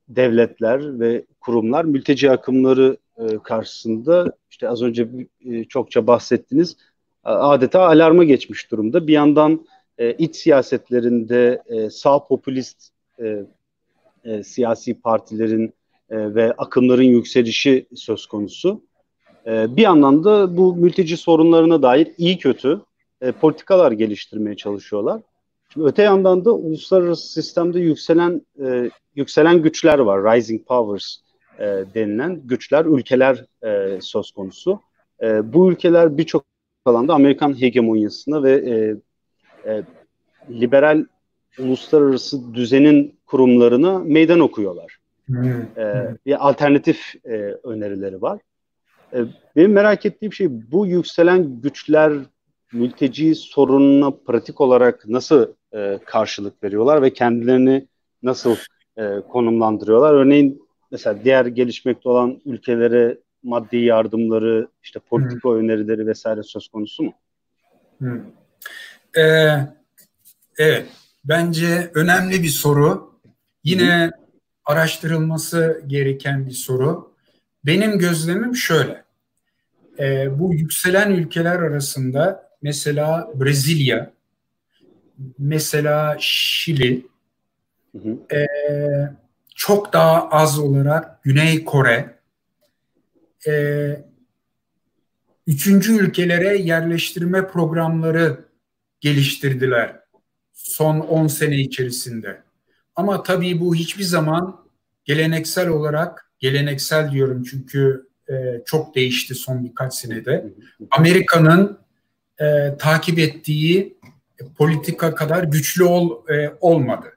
devletler 0.09 0.99
ve 0.99 1.25
kurumlar 1.39 1.85
mülteci 1.85 2.31
akımları 2.31 2.97
e, 3.17 3.37
karşısında 3.43 4.33
işte 4.51 4.69
az 4.69 4.81
önce 4.81 5.09
e, 5.45 5.63
çokça 5.63 6.07
bahsettiniz 6.07 6.77
adeta 7.23 7.87
alarma 7.87 8.23
geçmiş 8.23 8.71
durumda. 8.71 9.07
Bir 9.07 9.13
yandan 9.13 9.65
e, 9.99 10.13
iç 10.13 10.35
siyasetlerinde 10.35 11.63
e, 11.65 11.89
sağ 11.89 12.23
popülist 12.23 12.89
e, 13.19 13.43
e, 14.23 14.43
siyasi 14.43 15.01
partilerin 15.01 15.73
e, 16.09 16.35
ve 16.35 16.53
akımların 16.53 17.03
yükselişi 17.03 17.85
söz 17.95 18.25
konusu. 18.25 18.81
E, 19.47 19.75
bir 19.75 19.81
yandan 19.81 20.23
da 20.23 20.57
bu 20.57 20.75
mülteci 20.75 21.17
sorunlarına 21.17 21.81
dair 21.81 22.11
iyi 22.17 22.37
kötü 22.37 22.81
e, 23.21 23.31
politikalar 23.31 23.91
geliştirmeye 23.91 24.55
çalışıyorlar. 24.55 25.21
Şimdi 25.73 25.87
öte 25.87 26.03
yandan 26.03 26.45
da 26.45 26.55
uluslararası 26.55 27.33
sistemde 27.33 27.79
yükselen 27.79 28.41
e, 28.61 28.89
yükselen 29.15 29.61
güçler 29.61 29.99
var, 29.99 30.35
rising 30.35 30.67
powers 30.67 31.15
e, 31.59 31.65
denilen 31.93 32.41
güçler, 32.47 32.85
ülkeler 32.85 33.45
e, 33.63 33.99
söz 34.01 34.31
konusu. 34.31 34.79
E, 35.21 35.53
bu 35.53 35.71
ülkeler 35.71 36.17
birçok 36.17 36.45
alanda 36.85 37.13
Amerikan 37.13 37.61
hegemonyasına 37.61 38.43
ve 38.43 38.51
e, 38.51 38.95
e, 39.65 39.83
liberal 40.49 41.05
uluslararası 41.59 42.53
düzenin 42.53 43.19
kurumlarına 43.25 43.99
meydan 43.99 44.39
okuyorlar. 44.39 44.97
E, 45.77 46.15
bir 46.25 46.47
alternatif 46.49 47.15
e, 47.25 47.35
önerileri 47.63 48.21
var. 48.21 48.39
E, 49.13 49.17
benim 49.55 49.71
merak 49.71 50.05
ettiğim 50.05 50.33
şey 50.33 50.47
bu 50.71 50.87
yükselen 50.87 51.61
güçler 51.61 52.13
mülteci 52.73 53.35
sorununa 53.35 54.11
pratik 54.11 54.61
olarak 54.61 55.07
nasıl 55.07 55.47
e, 55.73 55.99
karşılık 56.05 56.63
veriyorlar 56.63 57.01
ve 57.01 57.13
kendilerini 57.13 57.87
nasıl 58.23 58.55
e, 58.97 59.21
konumlandırıyorlar? 59.29 60.13
Örneğin 60.13 60.61
mesela 60.91 61.23
diğer 61.23 61.45
gelişmekte 61.45 62.09
olan 62.09 62.41
ülkelere 62.45 63.17
maddi 63.43 63.77
yardımları, 63.77 64.67
işte 64.83 64.99
politika 64.99 65.49
hmm. 65.49 65.57
önerileri 65.57 66.07
vesaire 66.07 66.43
söz 66.43 66.67
konusu 66.67 67.03
mu? 67.03 67.13
Hmm. 67.97 68.21
Ee, 69.19 69.67
evet, 70.57 70.85
bence 71.25 71.91
önemli 71.93 72.43
bir 72.43 72.49
soru. 72.49 73.19
Yine 73.63 74.11
araştırılması 74.65 75.83
gereken 75.87 76.45
bir 76.45 76.51
soru. 76.51 77.13
Benim 77.65 77.99
gözlemim 77.99 78.55
şöyle. 78.55 79.03
Ee, 79.99 80.39
bu 80.39 80.53
yükselen 80.53 81.11
ülkeler 81.11 81.55
arasında 81.55 82.49
mesela 82.61 83.29
Brezilya, 83.35 84.11
mesela 85.37 86.17
Şili, 86.19 87.07
hı 87.91 87.97
hı. 87.97 88.35
E, 88.35 88.47
çok 89.55 89.93
daha 89.93 90.29
az 90.29 90.59
olarak 90.59 91.23
Güney 91.23 91.65
Kore, 91.65 92.15
e, 93.47 93.53
üçüncü 95.47 95.97
ülkelere 95.97 96.57
yerleştirme 96.57 97.47
programları 97.47 98.48
geliştirdiler 98.99 99.99
son 100.53 100.99
10 100.99 101.27
sene 101.27 101.57
içerisinde. 101.57 102.41
Ama 102.95 103.23
tabii 103.23 103.59
bu 103.59 103.75
hiçbir 103.75 104.03
zaman 104.03 104.65
geleneksel 105.05 105.67
olarak, 105.67 106.31
geleneksel 106.39 107.11
diyorum 107.11 107.43
çünkü 107.43 108.07
e, 108.29 108.33
çok 108.65 108.95
değişti 108.95 109.35
son 109.35 109.63
birkaç 109.63 109.93
senede. 109.93 110.53
Amerika'nın 110.91 111.79
e, 112.41 112.77
takip 112.79 113.19
ettiği 113.19 113.97
politika 114.57 115.15
kadar 115.15 115.43
güçlü 115.43 115.83
ol, 115.83 116.27
e, 116.27 116.53
olmadı. 116.61 117.07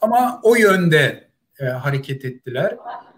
Ama 0.00 0.40
o 0.42 0.56
yönde 0.56 1.28
e, 1.60 1.64
hareket 1.64 2.24
ettiler. 2.24 2.76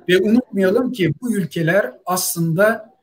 Ve 0.08 0.18
unutmayalım 0.18 0.92
ki 0.92 1.12
bu 1.20 1.36
ülkeler 1.36 1.92
aslında 2.06 2.94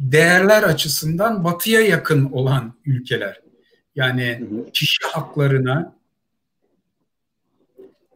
değerler 0.00 0.62
açısından 0.62 1.44
batıya 1.44 1.80
yakın 1.80 2.32
olan 2.32 2.74
ülkeler. 2.84 3.45
Yani 3.96 4.44
kişi 4.72 5.06
haklarına 5.12 5.96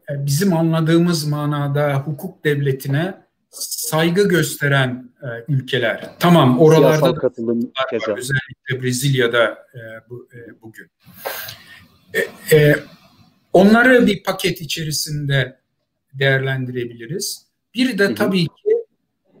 e, 0.09 0.25
bizim 0.25 0.53
anladığımız 0.53 1.27
manada 1.27 1.95
hukuk 1.95 2.43
devletine 2.43 3.21
saygı 3.51 4.27
gösteren 4.27 5.09
e, 5.23 5.27
ülkeler. 5.53 6.09
Tamam 6.19 6.59
oralarda 6.59 7.13
katılım 7.13 7.63
var, 7.63 8.17
özellikle 8.17 8.83
Brezilya'da 8.83 9.45
e, 9.47 9.79
bu, 10.09 10.27
e, 10.33 10.61
bugün. 10.61 10.91
E, 12.13 12.55
e, 12.57 12.75
onları 13.53 14.07
bir 14.07 14.23
paket 14.23 14.61
içerisinde 14.61 15.59
değerlendirebiliriz. 16.13 17.45
Bir 17.73 17.97
de 17.97 18.15
tabii 18.15 18.45
ki 18.45 18.69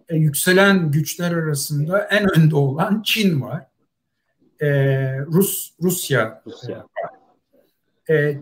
e, 0.09 0.15
yükselen 0.15 0.91
güçler 0.91 1.31
arasında 1.31 1.99
en 2.01 2.39
önde 2.39 2.55
olan 2.55 3.01
Çin 3.05 3.41
var. 3.41 3.70
E, 4.61 4.67
Rus 5.19 5.73
Rusya, 5.81 6.41
Rusya. 6.45 6.85
E, 8.09 8.37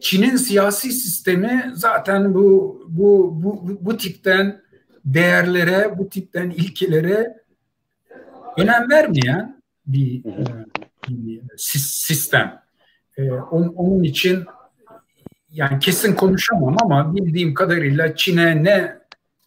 Çin'in 0.00 0.36
siyasi 0.36 0.92
sistemi 0.92 1.70
zaten 1.74 2.34
bu 2.34 2.80
bu 2.88 3.38
bu 3.42 3.78
bu 3.80 3.96
tipten 3.96 4.62
değerlere, 5.04 5.98
bu 5.98 6.08
tipten 6.08 6.50
ilkelere 6.50 7.36
önem 8.56 8.90
vermeyen 8.90 9.62
bir, 9.86 10.24
e, 10.24 10.44
bir 11.08 11.42
sistem. 11.56 12.62
E, 13.16 13.32
onun 13.32 14.02
için 14.02 14.44
yani 15.50 15.78
kesin 15.78 16.14
konuşamam 16.14 16.76
ama 16.82 17.16
bildiğim 17.16 17.54
kadarıyla 17.54 18.16
Çin'e 18.16 18.64
ne 18.64 18.98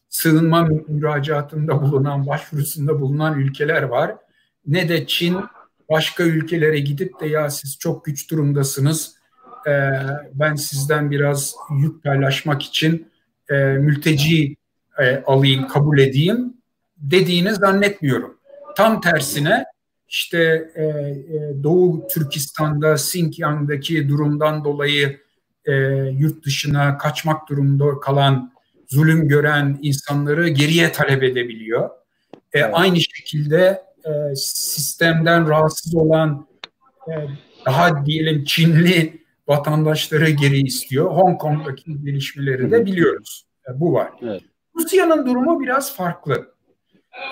sığınma 0.09 0.69
müracaatında 0.87 1.81
bulunan, 1.81 2.27
başvurusunda 2.27 3.01
bulunan 3.01 3.39
ülkeler 3.39 3.83
var. 3.83 4.15
Ne 4.67 4.89
de 4.89 5.07
Çin 5.07 5.37
başka 5.89 6.23
ülkelere 6.23 6.79
gidip 6.79 7.19
de 7.19 7.27
ya 7.27 7.49
siz 7.49 7.77
çok 7.79 8.05
güç 8.05 8.31
durumdasınız, 8.31 9.15
e, 9.67 9.71
ben 10.33 10.55
sizden 10.55 11.11
biraz 11.11 11.55
yük 11.79 12.03
paylaşmak 12.03 12.61
için 12.61 13.07
e, 13.49 13.55
mülteci 13.63 14.55
e, 14.99 15.23
alayım, 15.25 15.67
kabul 15.67 15.99
edeyim 15.99 16.53
dediğini 16.97 17.55
zannetmiyorum. 17.55 18.37
Tam 18.75 19.01
tersine 19.01 19.65
işte 20.09 20.71
e, 20.75 20.83
e, 20.83 21.63
Doğu 21.63 22.07
Türkistan'da, 22.07 22.93
Xinjiang'daki 22.93 24.09
durumdan 24.09 24.63
dolayı 24.63 25.19
e, 25.65 25.73
yurt 26.17 26.45
dışına 26.45 26.97
kaçmak 26.97 27.49
durumunda 27.49 27.99
kalan, 27.99 28.53
zulüm 28.87 29.27
gören 29.27 29.79
insanları 29.81 30.49
geriye 30.49 30.91
talep 30.91 31.23
edebiliyor. 31.23 31.89
E, 32.53 32.63
aynı 32.63 33.01
şekilde 33.01 33.81
e, 34.09 34.35
sistemden 34.35 35.49
rahatsız 35.49 35.95
olan 35.95 36.47
e, 37.07 37.13
daha 37.65 38.05
diyelim 38.05 38.43
Çinli 38.43 39.23
vatandaşları 39.47 40.29
geri 40.29 40.61
istiyor. 40.61 41.11
Hong 41.11 41.41
Kong'daki 41.41 42.03
gelişmeleri 42.03 42.71
de 42.71 42.85
biliyoruz. 42.85 43.45
E, 43.69 43.79
bu 43.79 43.93
var. 43.93 44.11
Evet. 44.21 44.41
Rusya'nın 44.75 45.25
durumu 45.25 45.59
biraz 45.59 45.95
farklı. 45.95 46.53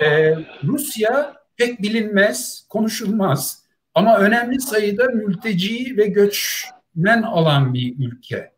Ee, 0.03 0.35
Rusya 0.63 1.33
pek 1.57 1.81
bilinmez, 1.81 2.65
konuşulmaz 2.69 3.63
ama 3.93 4.17
önemli 4.17 4.61
sayıda 4.61 5.05
mülteci 5.05 5.97
ve 5.97 6.07
göçmen 6.07 7.21
alan 7.23 7.73
bir 7.73 7.95
ülke. 7.99 8.51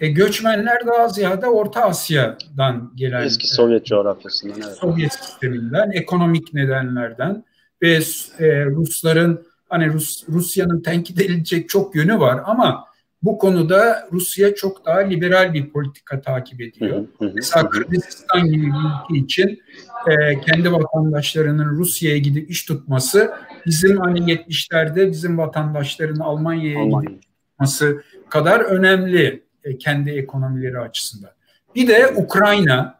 E, 0.00 0.08
göçmenler 0.08 0.86
daha 0.86 1.08
ziyade 1.08 1.46
Orta 1.46 1.82
Asya'dan 1.82 2.92
gelen. 2.94 3.22
Eski 3.22 3.48
Sovyet 3.48 3.86
coğrafyasından. 3.86 4.60
Evet. 4.66 4.76
Sovyet 4.76 5.12
sisteminden, 5.12 5.90
ekonomik 5.92 6.54
nedenlerden 6.54 7.44
ve 7.82 7.94
e, 8.38 8.64
Rusların 8.64 9.46
hani 9.68 9.92
Rus, 9.92 10.28
Rusya'nın 10.28 10.82
tenkit 10.82 11.20
edilecek 11.20 11.68
çok 11.68 11.94
yönü 11.94 12.18
var 12.20 12.40
ama 12.44 12.84
bu 13.22 13.38
konuda 13.38 14.08
Rusya 14.12 14.54
çok 14.54 14.86
daha 14.86 14.98
liberal 14.98 15.54
bir 15.54 15.70
politika 15.70 16.20
takip 16.20 16.60
ediyor. 16.60 17.04
Mesela 17.34 17.68
Kırgızistan 17.68 18.44
gibi 18.44 18.62
bir 18.62 19.14
ülke 19.14 19.24
için 19.24 19.62
e, 20.08 20.40
kendi 20.40 20.72
vatandaşlarının 20.72 21.76
Rusya'ya 21.78 22.18
gidip 22.18 22.50
iş 22.50 22.64
tutması 22.64 23.30
bizim 23.66 23.96
hani 23.96 24.18
70'lerde 24.20 25.10
bizim 25.10 25.38
vatandaşların 25.38 26.20
Almanya'ya 26.20 26.78
Almanya. 26.80 27.10
gidip 27.10 27.22
tutması 27.22 28.02
kadar 28.28 28.60
önemli 28.60 29.47
e, 29.68 29.78
kendi 29.78 30.10
ekonomileri 30.10 30.78
açısından. 30.78 31.30
Bir 31.74 31.88
de 31.88 32.08
Ukrayna, 32.08 32.98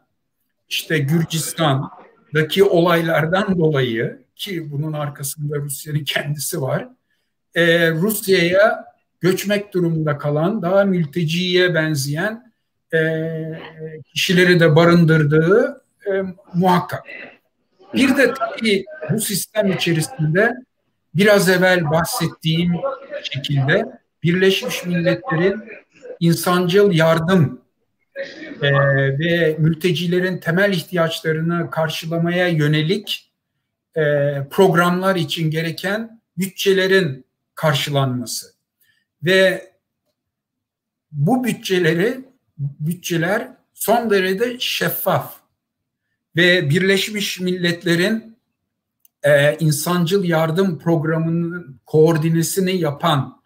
işte 0.68 0.98
Gürcistan'daki 0.98 2.64
olaylardan 2.64 3.58
dolayı 3.58 4.18
ki 4.36 4.70
bunun 4.70 4.92
arkasında 4.92 5.56
Rusya'nın 5.56 6.04
kendisi 6.04 6.62
var. 6.62 6.88
E, 7.54 7.90
Rusya'ya 7.90 8.84
göçmek 9.20 9.74
durumunda 9.74 10.18
kalan, 10.18 10.62
daha 10.62 10.84
mülteciye 10.84 11.74
benzeyen 11.74 12.52
e, 12.94 12.98
kişileri 14.14 14.60
de 14.60 14.76
barındırdığı 14.76 15.82
muhakkak. 16.54 17.04
Bir 17.94 18.16
de 18.16 18.34
tabii 18.34 18.84
bu 19.10 19.20
sistem 19.20 19.72
içerisinde 19.72 20.54
biraz 21.14 21.48
evvel 21.48 21.90
bahsettiğim 21.90 22.72
şekilde 23.32 23.84
Birleşmiş 24.22 24.84
Milletler'in 24.84 25.62
insancıl 26.20 26.92
yardım 26.92 27.60
e, 28.62 28.70
ve 29.18 29.56
mültecilerin 29.58 30.38
temel 30.38 30.72
ihtiyaçlarını 30.72 31.70
karşılamaya 31.70 32.48
yönelik 32.48 33.32
e, 33.96 34.02
programlar 34.50 35.16
için 35.16 35.50
gereken 35.50 36.20
bütçelerin 36.38 37.24
karşılanması. 37.54 38.46
Ve 39.22 39.72
bu 41.12 41.44
bütçeleri 41.44 42.20
bütçeler 42.58 43.48
son 43.74 44.10
derece 44.10 44.56
şeffaf 44.60 45.34
ve 46.36 46.70
Birleşmiş 46.70 47.40
Milletler'in 47.40 48.38
e, 49.22 49.56
insancıl 49.56 50.24
yardım 50.24 50.78
programının 50.78 51.80
koordinesini 51.86 52.76
yapan 52.76 53.37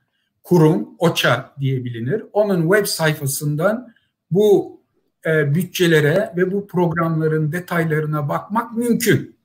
kurum 0.42 0.88
OÇA 0.98 1.54
diye 1.60 1.84
bilinir. 1.84 2.22
Onun 2.32 2.62
web 2.62 2.86
sayfasından 2.86 3.94
bu 4.30 4.80
e, 5.26 5.54
bütçelere 5.54 6.32
ve 6.36 6.52
bu 6.52 6.66
programların 6.66 7.52
detaylarına 7.52 8.28
bakmak 8.28 8.76
mümkün. 8.76 9.36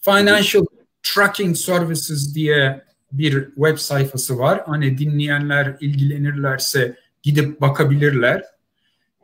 Financial 0.00 0.64
Tracking 1.02 1.56
Services 1.56 2.34
diye 2.34 2.84
bir 3.12 3.46
web 3.46 3.78
sayfası 3.78 4.38
var. 4.38 4.62
Hani 4.66 4.98
dinleyenler 4.98 5.76
ilgilenirlerse 5.80 6.96
gidip 7.22 7.60
bakabilirler. 7.60 8.42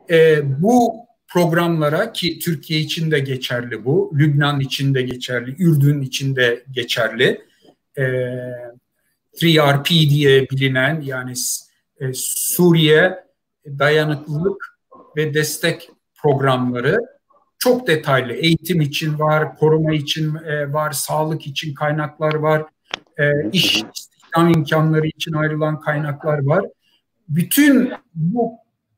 E, 0.09 0.41
bu 0.61 0.93
programlara 1.27 2.13
ki 2.13 2.39
Türkiye 2.39 2.79
için 2.79 3.11
de 3.11 3.19
geçerli 3.19 3.85
bu, 3.85 4.13
Lübnan 4.19 4.59
için 4.59 4.93
de 4.93 5.01
geçerli, 5.01 5.55
Ürdün 5.59 6.01
için 6.01 6.35
de 6.35 6.63
geçerli. 6.71 7.41
E, 7.97 8.03
3RP 9.35 9.89
diye 9.89 10.49
bilinen 10.49 11.01
yani 11.01 11.33
e, 11.99 12.13
Suriye 12.13 13.23
dayanıklılık 13.65 14.79
ve 15.17 15.33
destek 15.33 15.89
programları 16.15 16.97
çok 17.59 17.87
detaylı. 17.87 18.33
Eğitim 18.33 18.81
için 18.81 19.19
var, 19.19 19.57
koruma 19.57 19.93
için 19.93 20.35
e, 20.35 20.73
var, 20.73 20.91
sağlık 20.91 21.47
için 21.47 21.73
kaynaklar 21.73 22.33
var, 22.33 22.65
e, 23.17 23.49
iş 23.51 23.83
istihdam 23.95 24.49
imkanları 24.49 25.07
için 25.07 25.33
ayrılan 25.33 25.79
kaynaklar 25.79 26.45
var. 26.45 26.65
Bütün 27.29 27.93
bu 28.15 28.53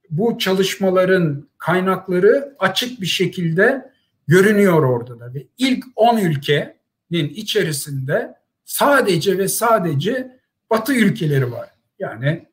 bu 0.09 0.37
çalışmaların 0.37 1.49
kaynakları 1.57 2.55
açık 2.59 3.01
bir 3.01 3.05
şekilde 3.05 3.91
görünüyor 4.27 4.83
orada 4.83 5.19
da 5.19 5.33
ve 5.33 5.47
ilk 5.57 5.85
10 5.95 6.17
ülkenin 6.17 7.29
içerisinde 7.29 8.35
sadece 8.73 9.37
ve 9.37 9.47
sadece 9.47 10.39
Batı 10.69 10.93
ülkeleri 10.93 11.51
var. 11.51 11.69
Yani 11.99 12.47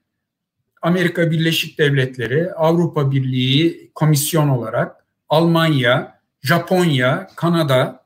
Amerika 0.82 1.30
Birleşik 1.30 1.78
Devletleri, 1.78 2.52
Avrupa 2.52 3.10
Birliği 3.10 3.90
komisyon 3.94 4.48
olarak 4.48 5.06
Almanya, 5.28 6.20
Japonya, 6.42 7.30
Kanada 7.36 8.04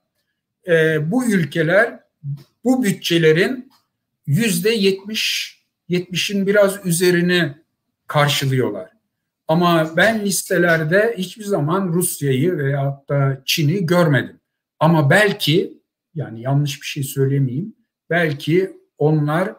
e, 0.69 1.11
bu 1.11 1.25
ülkeler 1.25 2.01
bu 2.65 2.85
bütçelerin 2.85 3.73
yüzde 4.27 4.71
yetmiş, 4.71 5.55
yetmişin 5.89 6.47
biraz 6.47 6.87
üzerini 6.87 7.55
karşılıyorlar. 8.07 8.91
Ama 9.49 9.97
ben 9.97 10.25
listelerde 10.25 11.15
hiçbir 11.19 11.45
zaman 11.45 11.89
Rusya'yı 11.89 12.59
veya 12.59 13.05
da 13.09 13.43
Çin'i 13.45 13.87
görmedim. 13.87 14.41
Ama 14.81 15.11
belki 15.11 15.79
yani 16.15 16.41
yanlış 16.41 16.83
bir 16.83 16.87
şey 16.87 17.03
söylemeyeyim. 17.03 17.75
Belki 18.11 18.77
onlar 18.99 19.55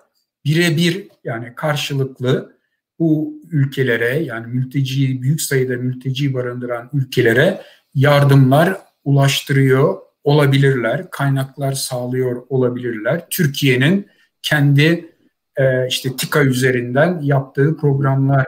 birebir 0.46 1.08
yani 1.24 1.56
karşılıklı 1.56 2.56
bu 3.00 3.34
ülkelere 3.52 4.20
yani 4.20 4.48
mülteci 4.48 5.22
büyük 5.22 5.42
sayıda 5.42 5.74
mülteci 5.74 6.34
barındıran 6.34 6.90
ülkelere 6.94 7.62
yardımlar 7.96 8.78
ulaştırıyor 9.04 9.98
olabilirler, 10.24 11.10
kaynaklar 11.10 11.74
sağlıyor 11.74 12.46
olabilirler. 12.50 13.26
Türkiye'nin 13.30 14.08
kendi 14.42 15.16
e, 15.58 15.88
işte 15.88 16.16
TİKA 16.16 16.44
üzerinden 16.44 17.22
yaptığı 17.22 17.78
programlar 17.78 18.46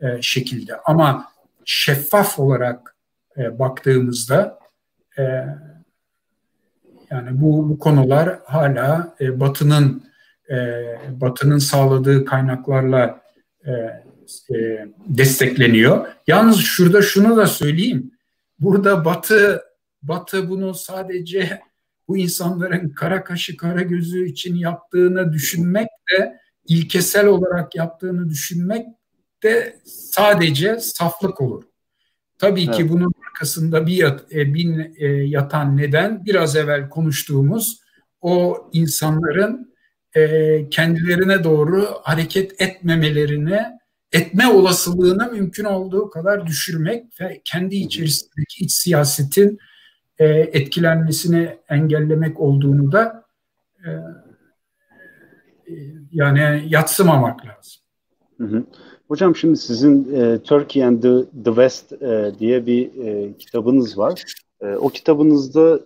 e, 0.00 0.22
şekilde. 0.22 0.76
Ama 0.84 1.32
şeffaf 1.64 2.38
olarak 2.38 2.96
e, 3.36 3.58
baktığımızda 3.58 4.58
e, 5.18 5.22
yani 7.10 7.40
bu, 7.40 7.68
bu 7.68 7.78
konular 7.78 8.38
hala 8.44 9.16
e, 9.20 9.40
Batı'nın 9.40 10.02
e, 10.50 10.56
Batı'nın 11.20 11.58
sağladığı 11.58 12.24
kaynaklarla 12.24 13.20
e, 13.66 13.70
e, 14.54 14.88
destekleniyor. 15.06 16.06
Yalnız 16.26 16.60
şurada 16.60 17.02
şunu 17.02 17.36
da 17.36 17.46
söyleyeyim. 17.46 18.10
Burada 18.58 19.04
Batı 19.04 19.62
Batı 20.02 20.50
bunu 20.50 20.74
sadece 20.74 21.60
bu 22.08 22.18
insanların 22.18 22.88
kara 22.88 23.24
kaşı 23.24 23.56
kara 23.56 23.82
gözü 23.82 24.26
için 24.28 24.54
yaptığını 24.54 25.32
düşünmek 25.32 25.88
de 26.12 26.40
ilkesel 26.68 27.26
olarak 27.26 27.74
yaptığını 27.74 28.28
düşünmek 28.30 28.86
de 29.42 29.76
sadece 29.84 30.80
saflık 30.80 31.40
olur. 31.40 31.64
Tabii 32.38 32.64
evet. 32.64 32.76
ki 32.76 32.88
bunun 32.88 33.12
arkasında 33.38 33.86
bir, 33.86 33.96
yat, 33.96 34.32
e, 34.32 34.54
bir 34.54 35.00
e, 35.00 35.06
yatan 35.26 35.76
neden 35.76 36.24
biraz 36.24 36.56
evvel 36.56 36.88
konuştuğumuz 36.88 37.80
o 38.20 38.68
insanların 38.72 39.74
e, 40.16 40.68
kendilerine 40.70 41.44
doğru 41.44 41.88
hareket 42.02 42.60
etmemelerine 42.60 43.78
etme 44.12 44.46
olasılığını 44.46 45.32
mümkün 45.32 45.64
olduğu 45.64 46.10
kadar 46.10 46.46
düşürmek 46.46 47.20
ve 47.20 47.40
kendi 47.44 47.76
içerisindeki 47.76 48.64
iç 48.64 48.72
siyasetin 48.72 49.58
e, 50.18 50.26
etkilenmesini 50.28 51.58
engellemek 51.68 52.40
olduğunu 52.40 52.92
da 52.92 53.24
e, 53.84 53.88
e, 55.66 55.74
yani 56.12 56.64
yatsımamak 56.68 57.40
lazım. 57.46 57.82
Hı 58.38 58.44
hı. 58.44 58.66
Hocam 59.08 59.36
şimdi 59.36 59.56
sizin 59.56 60.14
e, 60.14 60.42
Turkey 60.42 60.84
and 60.84 61.02
the, 61.02 61.24
the 61.44 61.50
West 61.50 61.92
e, 61.92 62.32
diye 62.38 62.66
bir 62.66 63.06
e, 63.06 63.32
kitabınız 63.38 63.98
var. 63.98 64.22
E, 64.60 64.66
o 64.66 64.88
kitabınızda 64.88 65.80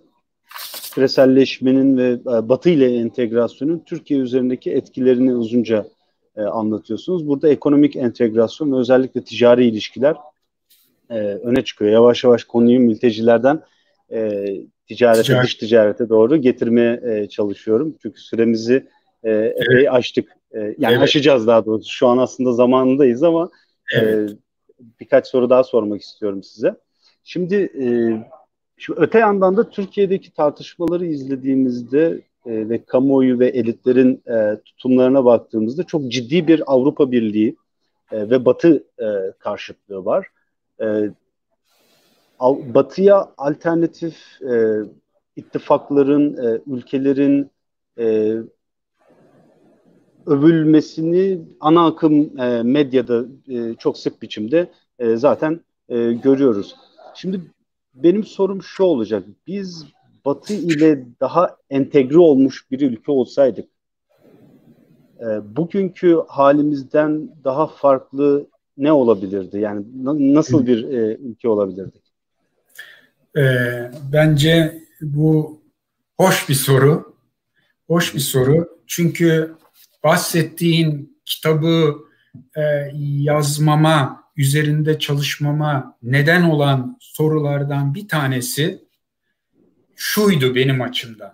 küreselleşmenin 0.93 1.97
ve 1.97 2.09
e, 2.11 2.49
Batı 2.49 2.69
ile 2.69 2.95
entegrasyonun 2.95 3.83
Türkiye 3.85 4.19
üzerindeki 4.19 4.71
etkilerini 4.71 5.35
uzunca 5.35 5.85
e, 6.37 6.41
anlatıyorsunuz. 6.41 7.27
Burada 7.27 7.49
ekonomik 7.49 7.95
entegrasyon 7.95 8.71
ve 8.71 8.75
özellikle 8.75 9.23
ticari 9.23 9.65
ilişkiler 9.65 10.15
e, 11.09 11.15
öne 11.19 11.63
çıkıyor. 11.63 11.91
Yavaş 11.91 12.23
yavaş 12.23 12.43
konuyu 12.43 12.79
mültecilerden 12.79 13.61
e, 14.11 14.45
ticarete, 14.87 15.23
Ticaret. 15.23 15.43
dış 15.43 15.55
ticarete 15.55 16.09
doğru 16.09 16.37
getirmeye 16.37 17.01
e, 17.03 17.29
çalışıyorum. 17.29 17.95
Çünkü 18.01 18.21
süremizi 18.21 18.87
e, 19.23 19.31
epey 19.31 19.77
evet. 19.79 19.91
aştık. 19.91 20.42
E, 20.53 20.59
yani 20.59 20.93
evet. 20.93 21.03
aşacağız 21.03 21.47
daha 21.47 21.65
doğrusu. 21.65 21.91
Şu 21.91 22.07
an 22.07 22.17
aslında 22.17 22.53
zamanındayız 22.53 23.23
ama 23.23 23.49
e, 23.93 23.97
evet. 23.97 24.31
e, 24.31 24.33
birkaç 24.99 25.27
soru 25.27 25.49
daha 25.49 25.63
sormak 25.63 26.01
istiyorum 26.01 26.43
size. 26.43 26.75
Şimdi 27.23 27.55
e, 27.55 27.87
şu 28.77 28.93
öte 28.97 29.19
yandan 29.19 29.57
da 29.57 29.69
Türkiye'deki 29.69 30.33
tartışmaları 30.33 31.05
izlediğimizde 31.05 32.21
e, 32.45 32.69
ve 32.69 32.85
kamuoyu 32.85 33.39
ve 33.39 33.47
elitlerin 33.47 34.23
e, 34.27 34.59
tutumlarına 34.65 35.25
baktığımızda 35.25 35.83
çok 35.83 36.11
ciddi 36.11 36.47
bir 36.47 36.63
Avrupa 36.65 37.11
Birliği 37.11 37.55
e, 38.11 38.29
ve 38.29 38.45
Batı 38.45 38.83
e, 38.99 39.05
karşıtlığı 39.39 40.05
var. 40.05 40.27
E, 40.81 41.09
Batı'ya 42.49 43.31
alternatif 43.37 44.41
e, 44.41 44.77
ittifakların, 45.35 46.37
e, 46.47 46.61
ülkelerin 46.67 47.51
e, 47.99 48.35
övülmesini 50.25 51.41
ana 51.59 51.85
akım 51.85 52.39
e, 52.39 52.63
medyada 52.63 53.25
e, 53.47 53.75
çok 53.79 53.97
sık 53.97 54.21
biçimde 54.21 54.71
e, 54.99 55.15
zaten 55.15 55.59
e, 55.89 56.13
görüyoruz. 56.13 56.75
Şimdi 57.15 57.41
benim 57.95 58.23
sorum 58.23 58.63
şu 58.63 58.83
olacak. 58.83 59.23
Biz 59.47 59.85
Batı 60.25 60.53
ile 60.53 61.05
daha 61.19 61.57
entegre 61.69 62.17
olmuş 62.17 62.71
bir 62.71 62.81
ülke 62.81 63.11
olsaydık 63.11 63.69
e, 65.19 65.55
bugünkü 65.55 66.17
halimizden 66.27 67.29
daha 67.43 67.67
farklı 67.67 68.47
ne 68.77 68.91
olabilirdi? 68.91 69.59
Yani 69.59 69.85
nasıl 70.33 70.67
bir 70.67 70.83
e, 70.83 71.15
ülke 71.15 71.49
olabilirdik? 71.49 72.03
E, 73.37 73.41
bence 74.13 74.81
bu 75.01 75.61
hoş 76.17 76.49
bir 76.49 76.53
soru. 76.53 77.13
Hoş 77.87 78.15
bir 78.15 78.19
soru. 78.19 78.77
Çünkü 78.87 79.55
bahsettiğin 80.03 81.19
kitabı 81.25 81.97
e, 82.55 82.61
yazmama, 82.95 84.23
üzerinde 84.37 84.99
çalışmama 84.99 85.97
neden 86.03 86.43
olan 86.43 86.97
sorulardan 86.99 87.93
bir 87.95 88.07
tanesi 88.07 88.83
şuydu 89.95 90.55
benim 90.55 90.81
açımdan. 90.81 91.33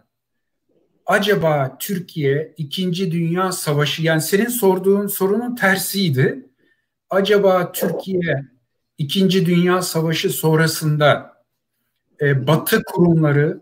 Acaba 1.05 1.78
Türkiye 1.80 2.53
İkinci 2.57 3.11
Dünya 3.11 3.51
Savaşı 3.51 4.03
yani 4.03 4.22
senin 4.22 4.47
sorduğun 4.47 5.07
sorunun 5.07 5.55
tersiydi. 5.55 6.49
Acaba 7.09 7.72
Türkiye 7.72 8.45
İkinci 8.97 9.45
Dünya 9.45 9.82
Savaşı 9.82 10.30
sonrasında 10.30 11.34
e, 12.22 12.47
Batı 12.47 12.84
kurumlarının 12.84 13.61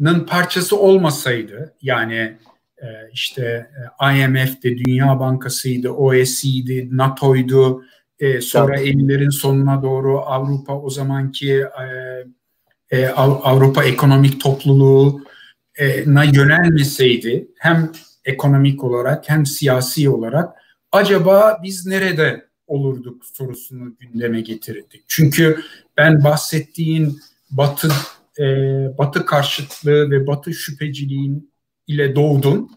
e, 0.00 0.26
parçası 0.28 0.78
olmasaydı 0.78 1.74
yani 1.82 2.38
işte 3.12 3.70
e, 4.02 4.24
IMF'de, 4.24 4.78
Dünya 4.78 5.20
Bankası'ydı, 5.20 5.90
OECD'di, 5.90 6.88
NATO'ydu, 6.96 7.84
e, 8.22 8.40
sonra 8.40 8.80
evet. 8.80 9.34
sonuna 9.34 9.82
doğru 9.82 10.20
Avrupa 10.20 10.78
o 10.78 10.90
zamanki 10.90 11.52
e, 11.52 12.96
e, 12.98 13.08
Avrupa 13.08 13.84
Ekonomik 13.84 14.40
Topluluğu'na 14.40 16.24
yönelmeseydi 16.24 17.48
hem 17.58 17.92
ekonomik 18.24 18.84
olarak 18.84 19.28
hem 19.28 19.46
siyasi 19.46 20.10
olarak 20.10 20.54
acaba 20.92 21.60
biz 21.62 21.86
nerede 21.86 22.46
olurduk 22.66 23.24
sorusunu 23.32 23.96
gündeme 23.98 24.40
getirdik. 24.40 25.04
Çünkü 25.08 25.60
ben 25.96 26.24
bahsettiğin 26.24 27.20
Batı 27.50 27.88
e, 28.38 28.44
Batı 28.98 29.26
karşıtlığı 29.26 30.10
ve 30.10 30.26
Batı 30.26 30.54
şüpheciliğin 30.54 31.51
ile 31.94 32.16
doğdum, 32.16 32.70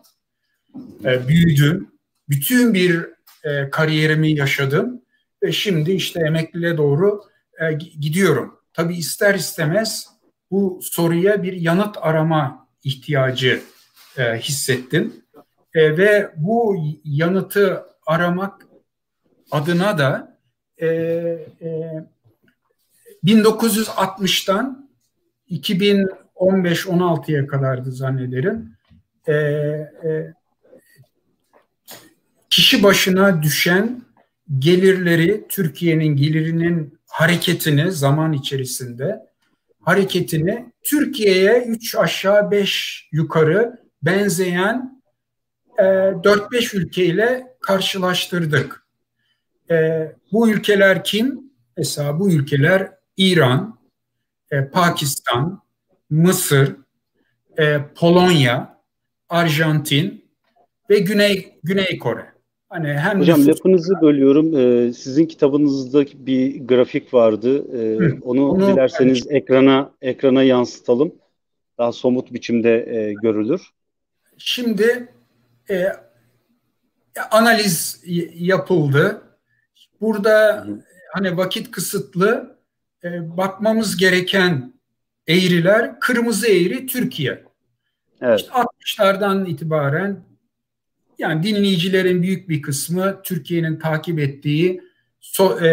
e, 1.05 1.28
büyüdüm, 1.28 1.91
bütün 2.30 2.74
bir 2.74 3.05
e, 3.43 3.70
kariyerimi 3.70 4.32
yaşadım 4.32 5.01
ve 5.43 5.51
şimdi 5.51 5.91
işte 5.91 6.20
emekliliğe 6.28 6.78
doğru 6.78 7.22
e, 7.61 7.74
gidiyorum. 7.74 8.59
Tabii 8.74 8.97
ister 8.97 9.36
istemez 9.36 10.07
bu 10.51 10.80
soruya 10.84 11.43
bir 11.43 11.53
yanıt 11.53 11.97
arama 12.01 12.68
ihtiyacı 12.84 13.61
e, 14.18 14.38
hissettim. 14.38 15.13
E, 15.74 15.97
ve 15.97 16.32
bu 16.36 16.76
yanıtı 17.03 17.84
aramak 18.07 18.68
adına 19.51 19.97
da 19.97 20.38
e, 20.78 20.88
e, 20.88 22.05
1960'tan 23.24 24.89
2015-16'ya 25.49 27.47
kadardı 27.47 27.91
zannederim. 27.91 28.74
E, 29.28 29.34
e, 29.34 30.34
kişi 32.49 32.84
başına 32.84 33.43
düşen 33.43 34.01
gelirleri, 34.59 35.45
Türkiye'nin 35.49 36.15
gelirinin 36.15 36.99
hareketini 37.07 37.91
zaman 37.91 38.34
içerisinde 38.34 39.19
hareketini 39.82 40.71
Türkiye'ye 40.84 41.63
3 41.63 41.95
aşağı 41.95 42.51
5 42.51 43.09
yukarı 43.11 43.80
benzeyen 44.01 45.01
e, 45.78 45.84
4-5 45.84 46.78
ülkeyle 46.78 47.55
karşılaştırdık. 47.61 48.86
E, 49.71 50.11
bu 50.32 50.49
ülkeler 50.49 51.03
kim? 51.03 51.51
Mesela 51.78 52.19
bu 52.19 52.32
ülkeler 52.32 52.91
İran, 53.17 53.80
e, 54.51 54.69
Pakistan, 54.69 55.61
Mısır, 56.09 56.76
e, 57.59 57.80
Polonya, 57.95 58.74
Arjantin 59.30 60.26
ve 60.89 60.99
Güney 60.99 61.59
Güney 61.63 61.97
Kore. 61.97 62.26
Hani 62.69 62.88
hem 62.88 63.19
Hocam 63.19 63.39
nüfus... 63.39 63.59
lafınızı 63.59 64.01
bölüyorum. 64.01 64.57
Ee, 64.57 64.93
sizin 64.93 65.26
kitabınızda 65.26 66.05
bir 66.05 66.67
grafik 66.67 67.13
vardı. 67.13 67.78
Ee, 67.78 67.97
Hı, 67.97 68.17
onu, 68.21 68.49
onu 68.49 68.73
dilerseniz 68.73 69.26
yani... 69.26 69.38
ekrana 69.38 69.91
ekrana 70.01 70.43
yansıtalım. 70.43 71.15
Daha 71.78 71.91
somut 71.91 72.34
biçimde 72.34 72.95
e, 72.95 73.13
görülür. 73.13 73.61
Şimdi 74.38 75.07
e, 75.69 75.88
analiz 77.32 78.03
yapıldı. 78.36 79.21
Burada 80.01 80.65
Hı. 80.67 80.84
hani 81.13 81.38
vakit 81.38 81.71
kısıtlı 81.71 82.57
e, 83.03 83.38
bakmamız 83.38 83.97
gereken 83.97 84.73
eğriler 85.28 85.99
kırmızı 85.99 86.47
eğri 86.47 86.86
Türkiye. 86.86 87.45
Evet. 88.22 88.39
İşte 88.39 88.51
60'lardan 88.51 89.49
itibaren 89.49 90.24
yani 91.18 91.43
dinleyicilerin 91.43 92.22
büyük 92.22 92.49
bir 92.49 92.61
kısmı 92.61 93.22
Türkiye'nin 93.24 93.80
takip 93.80 94.20
ettiği 94.20 94.82
so, 95.20 95.59
e, 95.59 95.68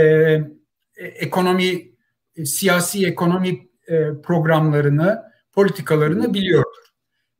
e, 0.96 1.06
ekonomi, 1.06 1.92
e, 2.36 2.44
siyasi 2.44 3.06
ekonomi 3.06 3.68
e, 3.86 4.08
programlarını, 4.22 5.22
politikalarını 5.52 6.34
biliyordur. 6.34 6.92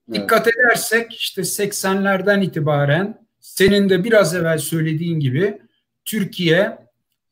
Evet. 0.09 0.20
Dikkat 0.20 0.48
edersek 0.48 1.14
işte 1.14 1.42
80'lerden 1.42 2.40
itibaren 2.40 3.26
senin 3.40 3.88
de 3.88 4.05
biraz 4.05 4.34
evvel 4.34 4.59
söylediğin 4.59 5.20
gibi 5.20 5.59
Türkiye 6.05 6.78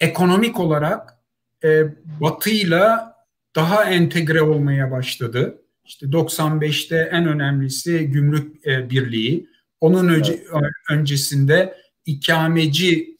ekonomik 0.00 0.60
olarak 0.60 1.18
e, 1.64 1.84
Batı'yla 2.20 3.16
daha 3.56 3.84
entegre 3.84 4.42
olmaya 4.42 4.90
başladı. 4.90 5.59
İşte 5.90 6.06
95'te 6.06 6.96
en 7.12 7.26
önemlisi 7.26 8.06
gümrük 8.06 8.66
e, 8.66 8.90
birliği. 8.90 9.46
Onun 9.80 10.08
önce, 10.08 10.32
evet. 10.32 10.70
öncesinde 10.90 11.74
ikameci 12.06 13.18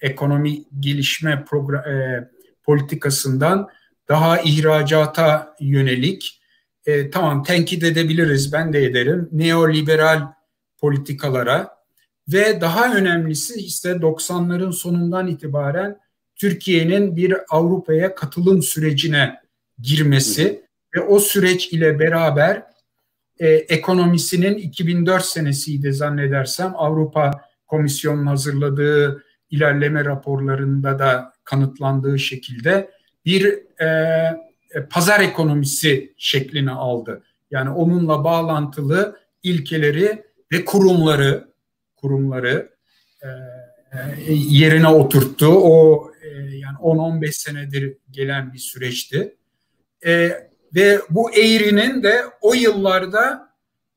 ekonomi 0.00 0.64
gelişme 0.80 1.44
program, 1.44 1.88
e, 1.88 2.28
politikasından 2.62 3.68
daha 4.08 4.40
ihracata 4.40 5.56
yönelik 5.60 6.42
e, 6.86 7.10
tamam 7.10 7.42
tenkit 7.42 7.84
edebiliriz 7.84 8.52
ben 8.52 8.72
de 8.72 8.84
ederim 8.84 9.28
neoliberal 9.32 10.32
politikalara 10.78 11.70
ve 12.28 12.60
daha 12.60 12.94
önemlisi 12.94 13.54
ise 13.54 13.90
90'ların 13.90 14.72
sonundan 14.72 15.26
itibaren 15.26 15.98
Türkiye'nin 16.36 17.16
bir 17.16 17.36
Avrupa'ya 17.50 18.14
katılım 18.14 18.62
sürecine 18.62 19.40
girmesi 19.78 20.69
ve 20.96 21.00
o 21.00 21.20
süreç 21.20 21.72
ile 21.72 21.98
beraber 21.98 22.62
e, 23.38 23.48
ekonomisinin 23.48 24.54
2004 24.54 25.24
senesiydi 25.24 25.92
zannedersem 25.92 26.72
Avrupa 26.76 27.30
Komisyonu'nun 27.66 28.26
hazırladığı 28.26 29.24
ilerleme 29.50 30.04
raporlarında 30.04 30.98
da 30.98 31.32
kanıtlandığı 31.44 32.18
şekilde 32.18 32.90
bir 33.24 33.58
e, 33.80 33.86
e, 34.74 34.84
pazar 34.90 35.20
ekonomisi 35.20 36.14
şeklini 36.16 36.70
aldı. 36.70 37.22
Yani 37.50 37.70
onunla 37.70 38.24
bağlantılı 38.24 39.20
ilkeleri 39.42 40.22
ve 40.52 40.64
kurumları 40.64 41.50
kurumları 41.96 42.70
e, 43.22 43.28
e 44.26 44.32
yerine 44.32 44.88
oturttu. 44.88 45.46
O 45.48 46.06
e, 46.22 46.28
yani 46.56 46.76
10-15 46.76 47.32
senedir 47.32 47.96
gelen 48.10 48.52
bir 48.52 48.58
süreçti. 48.58 49.36
E, 50.06 50.32
ve 50.74 51.00
bu 51.10 51.30
eğrinin 51.34 52.02
de 52.02 52.24
o 52.40 52.54
yıllarda 52.54 53.48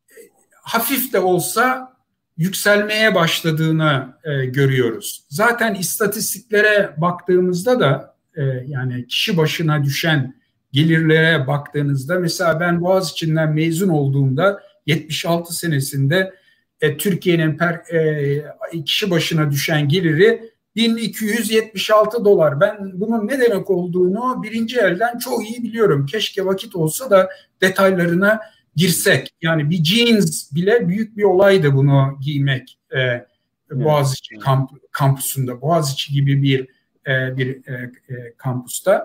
e, 0.09 0.15
hafif 0.61 1.13
de 1.13 1.19
olsa 1.19 1.93
yükselmeye 2.37 3.15
başladığını 3.15 4.17
e, 4.23 4.45
görüyoruz. 4.45 5.25
Zaten 5.29 5.75
istatistiklere 5.75 6.93
baktığımızda 6.97 7.79
da 7.79 8.15
e, 8.35 8.41
yani 8.67 9.07
kişi 9.07 9.37
başına 9.37 9.83
düşen 9.83 10.35
gelirlere 10.71 11.47
baktığınızda 11.47 12.19
mesela 12.19 12.59
ben 12.59 12.81
Boğaziçi'nden 12.81 13.53
mezun 13.53 13.89
olduğumda 13.89 14.63
76 14.85 15.55
senesinde 15.55 16.33
e, 16.81 16.97
Türkiye'nin 16.97 17.57
per, 17.57 17.73
e, 17.73 18.83
kişi 18.85 19.11
başına 19.11 19.51
düşen 19.51 19.89
geliri 19.89 20.52
1276 20.75 22.25
dolar. 22.25 22.59
Ben 22.59 22.91
bunun 22.93 23.27
ne 23.27 23.39
demek 23.39 23.69
olduğunu 23.69 24.43
birinci 24.43 24.79
elden 24.79 25.17
çok 25.17 25.49
iyi 25.49 25.63
biliyorum. 25.63 26.05
Keşke 26.05 26.45
vakit 26.45 26.75
olsa 26.75 27.09
da 27.09 27.29
detaylarına 27.61 28.41
girsek. 28.75 29.33
Yani 29.41 29.69
bir 29.69 29.83
jeans 29.83 30.51
bile 30.55 30.87
büyük 30.87 31.17
bir 31.17 31.23
olaydı 31.23 31.73
bunu 31.73 32.17
giymek. 32.21 32.79
Ee, 32.95 33.25
Boğaziçi 33.71 34.39
kamp, 34.39 34.69
kampüsünde, 34.91 35.61
Boğaziçi 35.61 36.13
gibi 36.13 36.43
bir 36.43 36.67
e, 37.07 37.37
bir 37.37 37.67
e, 37.67 37.91
e, 38.09 38.33
kampüste. 38.37 39.01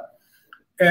E, 0.81 0.87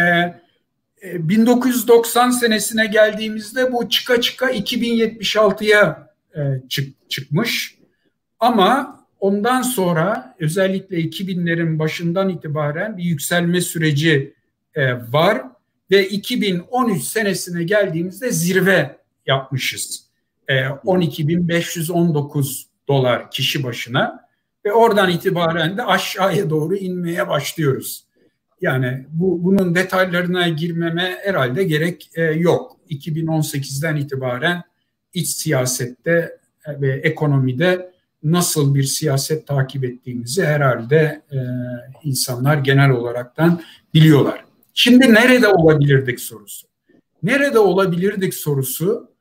1990 1.04 2.32
senesine 2.32 2.86
geldiğimizde 2.86 3.74
bu 3.74 3.90
çıka 3.90 4.22
çıka 4.22 4.52
2076'ya 4.52 6.14
e, 6.36 6.42
çık, 6.70 7.10
çıkmış. 7.10 7.78
Ama 8.40 9.00
Ondan 9.20 9.62
sonra 9.62 10.36
özellikle 10.40 10.98
2000'lerin 10.98 11.80
başından 11.80 12.30
itibaren 12.30 12.98
bir 12.98 13.04
yükselme 13.04 13.62
süreci 13.62 14.34
e, 14.76 14.94
var 14.94 15.42
ve 15.92 16.08
2013 16.08 17.04
senesine 17.04 17.64
geldiğimizde 17.64 18.32
zirve 18.32 18.98
yapmışız. 19.26 20.08
E, 20.48 20.54
12.519 20.54 22.64
dolar 22.88 23.32
kişi 23.32 23.64
başına 23.64 24.28
ve 24.66 24.74
oradan 24.74 25.10
itibaren 25.10 25.78
de 25.78 25.84
aşağıya 25.84 26.50
doğru 26.50 26.76
inmeye 26.76 27.28
başlıyoruz. 27.28 28.08
Yani 28.62 29.06
bu 29.10 29.44
bunun 29.44 29.76
detaylarına 29.76 30.48
girmeme 30.48 31.18
herhalde 31.24 31.64
gerek 31.64 32.10
e, 32.16 32.24
yok. 32.24 32.78
2018'den 32.90 33.96
itibaren 33.96 34.64
iç 35.14 35.28
siyasette 35.28 36.38
ve 36.68 37.02
ekonomide 37.04 37.97
nasıl 38.24 38.76
bir 38.76 38.84
siyaset 38.84 39.48
takip 39.48 39.84
ettiğimizi 39.84 40.46
herhalde 40.46 41.22
e, 41.32 41.38
insanlar 42.04 42.58
genel 42.58 42.90
olaraktan 42.90 43.62
biliyorlar. 43.94 44.46
Şimdi 44.74 45.14
nerede 45.14 45.48
olabilirdik 45.48 46.20
sorusu. 46.20 46.68
Nerede 47.24 47.60
olabilirdik 47.60 48.34
sorusu 48.34 49.12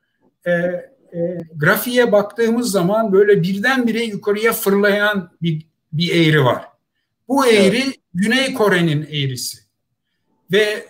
e, 0.45 0.51
e, 0.51 1.37
grafiğe 1.55 2.11
baktığımız 2.11 2.71
zaman 2.71 3.11
böyle 3.11 3.43
birdenbire 3.43 4.03
yukarıya 4.03 4.53
fırlayan 4.53 5.31
bir, 5.41 5.67
bir 5.93 6.15
eğri 6.15 6.43
var. 6.43 6.65
Bu 7.27 7.47
eğri 7.47 7.81
evet. 7.85 7.95
Güney 8.13 8.53
Kore'nin 8.53 9.01
eğrisi. 9.01 9.57
Ve 10.51 10.85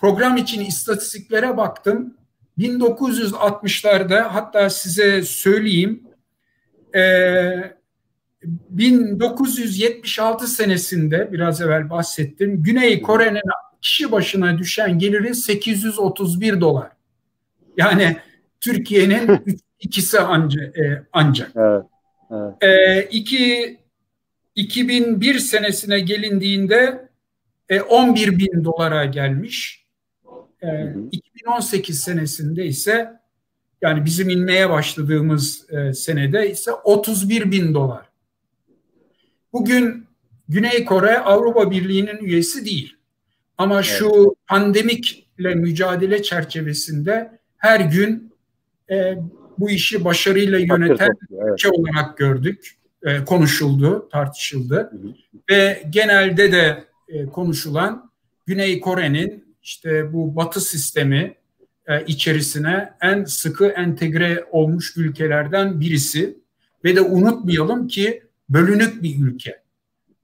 program 0.00 0.36
için 0.36 0.64
istatistiklere 0.64 1.56
baktım. 1.56 2.16
1960'larda 2.58 4.20
hatta 4.20 4.70
size 4.70 5.22
söyleyeyim 5.22 6.05
1976 8.70 10.44
ee, 10.44 10.48
senesinde 10.48 11.32
biraz 11.32 11.60
evvel 11.60 11.90
bahsettim. 11.90 12.62
Güney 12.62 13.02
Kore'nin 13.02 13.42
kişi 13.82 14.12
başına 14.12 14.58
düşen 14.58 14.98
geliri 14.98 15.34
831 15.34 16.60
dolar. 16.60 16.90
Yani 17.76 18.16
Türkiye'nin 18.60 19.40
ikisi 19.80 20.20
anca, 20.20 20.62
e, 20.62 21.02
ancak. 21.12 21.52
Evet, 21.56 21.84
evet. 22.30 22.62
E, 22.62 23.02
iki, 23.10 23.78
2001 24.54 25.38
senesine 25.38 26.00
gelindiğinde 26.00 27.08
e, 27.68 27.80
11 27.80 28.38
bin 28.38 28.64
dolara 28.64 29.04
gelmiş. 29.04 29.86
E, 30.62 30.68
2018 31.12 32.00
senesinde 32.00 32.66
ise 32.66 33.12
Yani 33.82 34.04
bizim 34.04 34.28
inmeye 34.28 34.70
başladığımız 34.70 35.70
e, 35.70 35.92
senede 35.92 36.50
ise 36.50 36.72
31 36.72 37.50
bin 37.50 37.74
dolar. 37.74 38.06
Bugün 39.52 40.06
Güney 40.48 40.84
Kore 40.84 41.18
Avrupa 41.18 41.70
Birliği'nin 41.70 42.18
üyesi 42.18 42.64
değil. 42.64 42.96
Ama 43.58 43.74
evet. 43.74 43.84
şu 43.84 44.36
pandemikle 44.46 45.54
mücadele 45.54 46.22
çerçevesinde 46.22 47.38
her 47.56 47.80
gün 47.80 48.32
e, 48.90 49.14
bu 49.58 49.70
işi 49.70 50.04
başarıyla 50.04 50.58
yöneten 50.58 51.10
evet. 51.30 51.52
ülke 51.52 51.68
olarak 51.68 52.18
gördük. 52.18 52.76
E, 53.02 53.24
konuşuldu, 53.24 54.08
tartışıldı. 54.12 54.76
Hı 54.76 54.96
hı. 54.96 55.14
Ve 55.50 55.82
genelde 55.90 56.52
de 56.52 56.84
e, 57.08 57.26
konuşulan 57.26 58.10
Güney 58.46 58.80
Kore'nin 58.80 59.56
işte 59.62 60.12
bu 60.12 60.36
batı 60.36 60.60
sistemi 60.60 61.34
içerisine 62.06 62.92
en 63.00 63.24
sıkı 63.24 63.66
entegre 63.66 64.44
olmuş 64.50 64.96
ülkelerden 64.96 65.80
birisi. 65.80 66.38
Ve 66.84 66.96
de 66.96 67.00
unutmayalım 67.00 67.88
ki 67.88 68.22
bölünük 68.48 69.02
bir 69.02 69.26
ülke. 69.26 69.62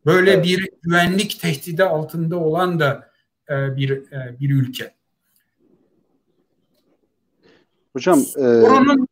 Böyle 0.07 0.31
evet. 0.31 0.45
bir 0.45 0.69
güvenlik 0.83 1.41
tehdidi 1.41 1.85
altında 1.85 2.37
olan 2.37 2.81
da 2.81 3.11
e, 3.51 3.77
bir 3.77 3.91
e, 3.91 4.41
bir 4.41 4.51
ülke. 4.51 4.95
Hocam 7.93 8.19
e, 8.19 8.45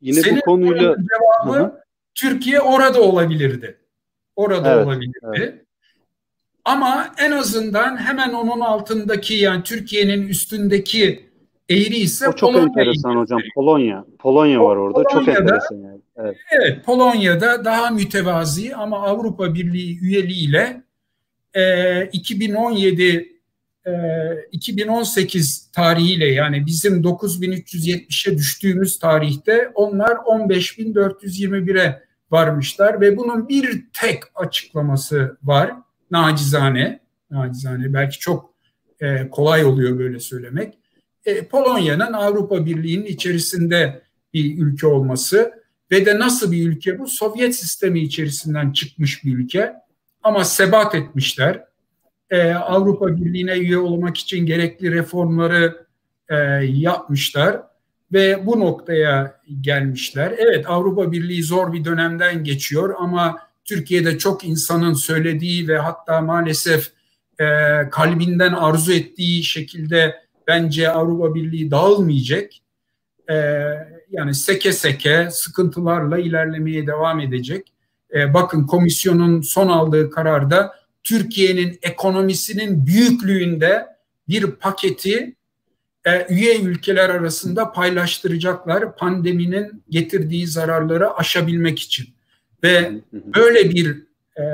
yine 0.00 0.36
bu 0.36 0.40
konuyla 0.40 0.96
devamı 0.96 1.58
Hı-hı. 1.58 1.80
Türkiye 2.14 2.60
orada 2.60 3.02
olabilirdi. 3.02 3.78
Orada 4.36 4.74
evet, 4.74 4.86
olabilirdi. 4.86 5.18
Evet. 5.38 5.64
Ama 6.64 7.14
en 7.18 7.30
azından 7.30 7.96
hemen 7.96 8.32
onun 8.32 8.60
altındaki 8.60 9.34
yani 9.34 9.62
Türkiye'nin 9.62 10.28
üstündeki 10.28 11.29
eğri 11.70 11.96
ise 11.96 12.28
o 12.28 12.32
çok 12.32 12.52
Polonya 12.52 12.68
enteresan 12.68 13.16
hocam. 13.16 13.40
Polonya. 13.54 14.04
Polonya 14.18 14.60
var 14.60 14.76
orada. 14.76 15.02
Polonya'da, 15.02 15.26
çok 15.26 15.28
enteresan 15.28 15.76
yani. 15.76 16.00
Evet. 16.16 16.36
evet, 16.50 16.84
Polonya'da 16.84 17.64
daha 17.64 17.90
mütevazi 17.90 18.74
ama 18.74 19.02
Avrupa 19.02 19.54
Birliği 19.54 20.00
üyeliğiyle 20.00 20.82
e, 21.54 22.04
2017 22.06 23.40
e, 23.86 23.92
2018 24.52 25.70
tarihiyle 25.72 26.26
yani 26.26 26.66
bizim 26.66 27.02
9370'e 27.02 28.38
düştüğümüz 28.38 28.98
tarihte 28.98 29.70
onlar 29.74 30.10
15421'e 30.10 32.02
varmışlar 32.30 33.00
ve 33.00 33.16
bunun 33.16 33.48
bir 33.48 33.84
tek 34.00 34.22
açıklaması 34.34 35.38
var 35.42 35.72
nacizane 36.10 37.00
nacizane 37.30 37.92
belki 37.92 38.18
çok 38.18 38.54
e, 39.00 39.30
kolay 39.30 39.64
oluyor 39.64 39.98
böyle 39.98 40.20
söylemek 40.20 40.79
e, 41.24 41.44
Polonya'nın 41.44 42.12
Avrupa 42.12 42.66
Birliği'nin 42.66 43.06
içerisinde 43.06 44.02
bir 44.34 44.58
ülke 44.58 44.86
olması 44.86 45.52
ve 45.90 46.06
de 46.06 46.18
nasıl 46.18 46.52
bir 46.52 46.68
ülke 46.68 46.98
bu 46.98 47.06
Sovyet 47.06 47.56
sistemi 47.56 48.00
içerisinden 48.00 48.72
çıkmış 48.72 49.24
bir 49.24 49.38
ülke 49.38 49.72
ama 50.22 50.44
sebat 50.44 50.94
etmişler 50.94 51.70
e, 52.30 52.52
Avrupa 52.52 53.16
Birliği'ne 53.16 53.58
üye 53.58 53.78
olmak 53.78 54.16
için 54.16 54.46
gerekli 54.46 54.92
reformları 54.92 55.86
e, 56.28 56.36
yapmışlar 56.64 57.62
ve 58.12 58.46
bu 58.46 58.60
noktaya 58.60 59.40
gelmişler. 59.60 60.34
Evet 60.38 60.64
Avrupa 60.68 61.12
Birliği 61.12 61.42
zor 61.42 61.72
bir 61.72 61.84
dönemden 61.84 62.44
geçiyor 62.44 62.94
ama 62.98 63.38
Türkiye'de 63.64 64.18
çok 64.18 64.44
insanın 64.44 64.94
söylediği 64.94 65.68
ve 65.68 65.78
hatta 65.78 66.20
maalesef 66.20 66.90
e, 67.40 67.44
kalbinden 67.90 68.52
arzu 68.52 68.92
ettiği 68.92 69.44
şekilde 69.44 70.14
bence 70.50 70.90
Avrupa 70.90 71.34
Birliği 71.34 71.70
dağılmayacak. 71.70 72.50
E, 73.30 73.34
yani 74.10 74.34
seke 74.34 74.72
seke 74.72 75.28
sıkıntılarla 75.30 76.18
ilerlemeye 76.18 76.86
devam 76.86 77.20
edecek. 77.20 77.72
E, 78.14 78.34
bakın 78.34 78.66
komisyonun 78.66 79.40
son 79.40 79.68
aldığı 79.68 80.10
kararda 80.10 80.74
Türkiye'nin 81.04 81.78
ekonomisinin 81.82 82.86
büyüklüğünde 82.86 83.86
bir 84.28 84.50
paketi 84.50 85.34
e, 86.04 86.26
üye 86.34 86.60
ülkeler 86.60 87.08
arasında 87.08 87.72
paylaştıracaklar 87.72 88.96
pandeminin 88.96 89.84
getirdiği 89.90 90.46
zararları 90.46 91.14
aşabilmek 91.14 91.78
için. 91.78 92.06
Ve 92.62 92.92
böyle 93.12 93.70
bir 93.70 93.90
e, 94.38 94.44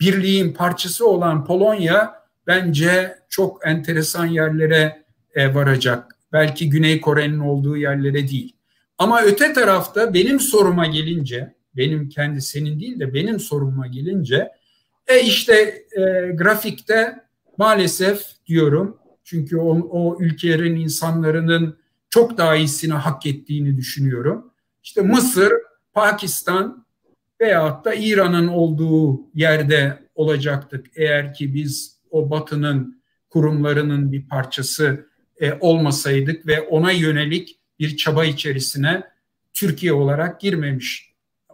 birliğin 0.00 0.52
parçası 0.52 1.08
olan 1.08 1.44
Polonya 1.44 2.22
bence 2.46 3.18
çok 3.28 3.66
enteresan 3.66 4.26
yerlere 4.26 5.05
e, 5.36 5.54
varacak. 5.54 6.16
Belki 6.32 6.70
Güney 6.70 7.00
Kore'nin 7.00 7.38
olduğu 7.38 7.76
yerlere 7.76 8.28
değil. 8.28 8.56
Ama 8.98 9.22
öte 9.22 9.52
tarafta 9.52 10.14
benim 10.14 10.40
soruma 10.40 10.86
gelince, 10.86 11.54
benim 11.76 12.08
kendi 12.08 12.40
senin 12.40 12.80
değil 12.80 13.00
de 13.00 13.14
benim 13.14 13.40
soruma 13.40 13.86
gelince 13.86 14.48
e 15.06 15.22
işte 15.22 15.54
e, 15.96 16.32
grafikte 16.32 17.16
maalesef 17.58 18.22
diyorum 18.46 18.98
çünkü 19.24 19.56
o, 19.56 19.88
o 19.90 20.18
ülkelerin 20.20 20.76
insanların 20.76 21.78
çok 22.10 22.38
daha 22.38 22.56
iyisini 22.56 22.92
hak 22.92 23.26
ettiğini 23.26 23.76
düşünüyorum. 23.76 24.52
İşte 24.82 25.02
Mısır, 25.02 25.52
Pakistan 25.92 26.86
veyahut 27.40 27.84
da 27.84 27.94
İran'ın 27.94 28.48
olduğu 28.48 29.20
yerde 29.34 29.98
olacaktık 30.14 30.86
eğer 30.96 31.34
ki 31.34 31.54
biz 31.54 32.00
o 32.10 32.30
batının 32.30 33.02
kurumlarının 33.30 34.12
bir 34.12 34.28
parçası 34.28 35.06
e, 35.40 35.52
olmasaydık 35.60 36.46
ve 36.46 36.60
ona 36.60 36.92
yönelik 36.92 37.58
bir 37.78 37.96
çaba 37.96 38.24
içerisine 38.24 39.02
Türkiye 39.54 39.92
olarak 39.92 40.40
girmemiş 40.40 41.10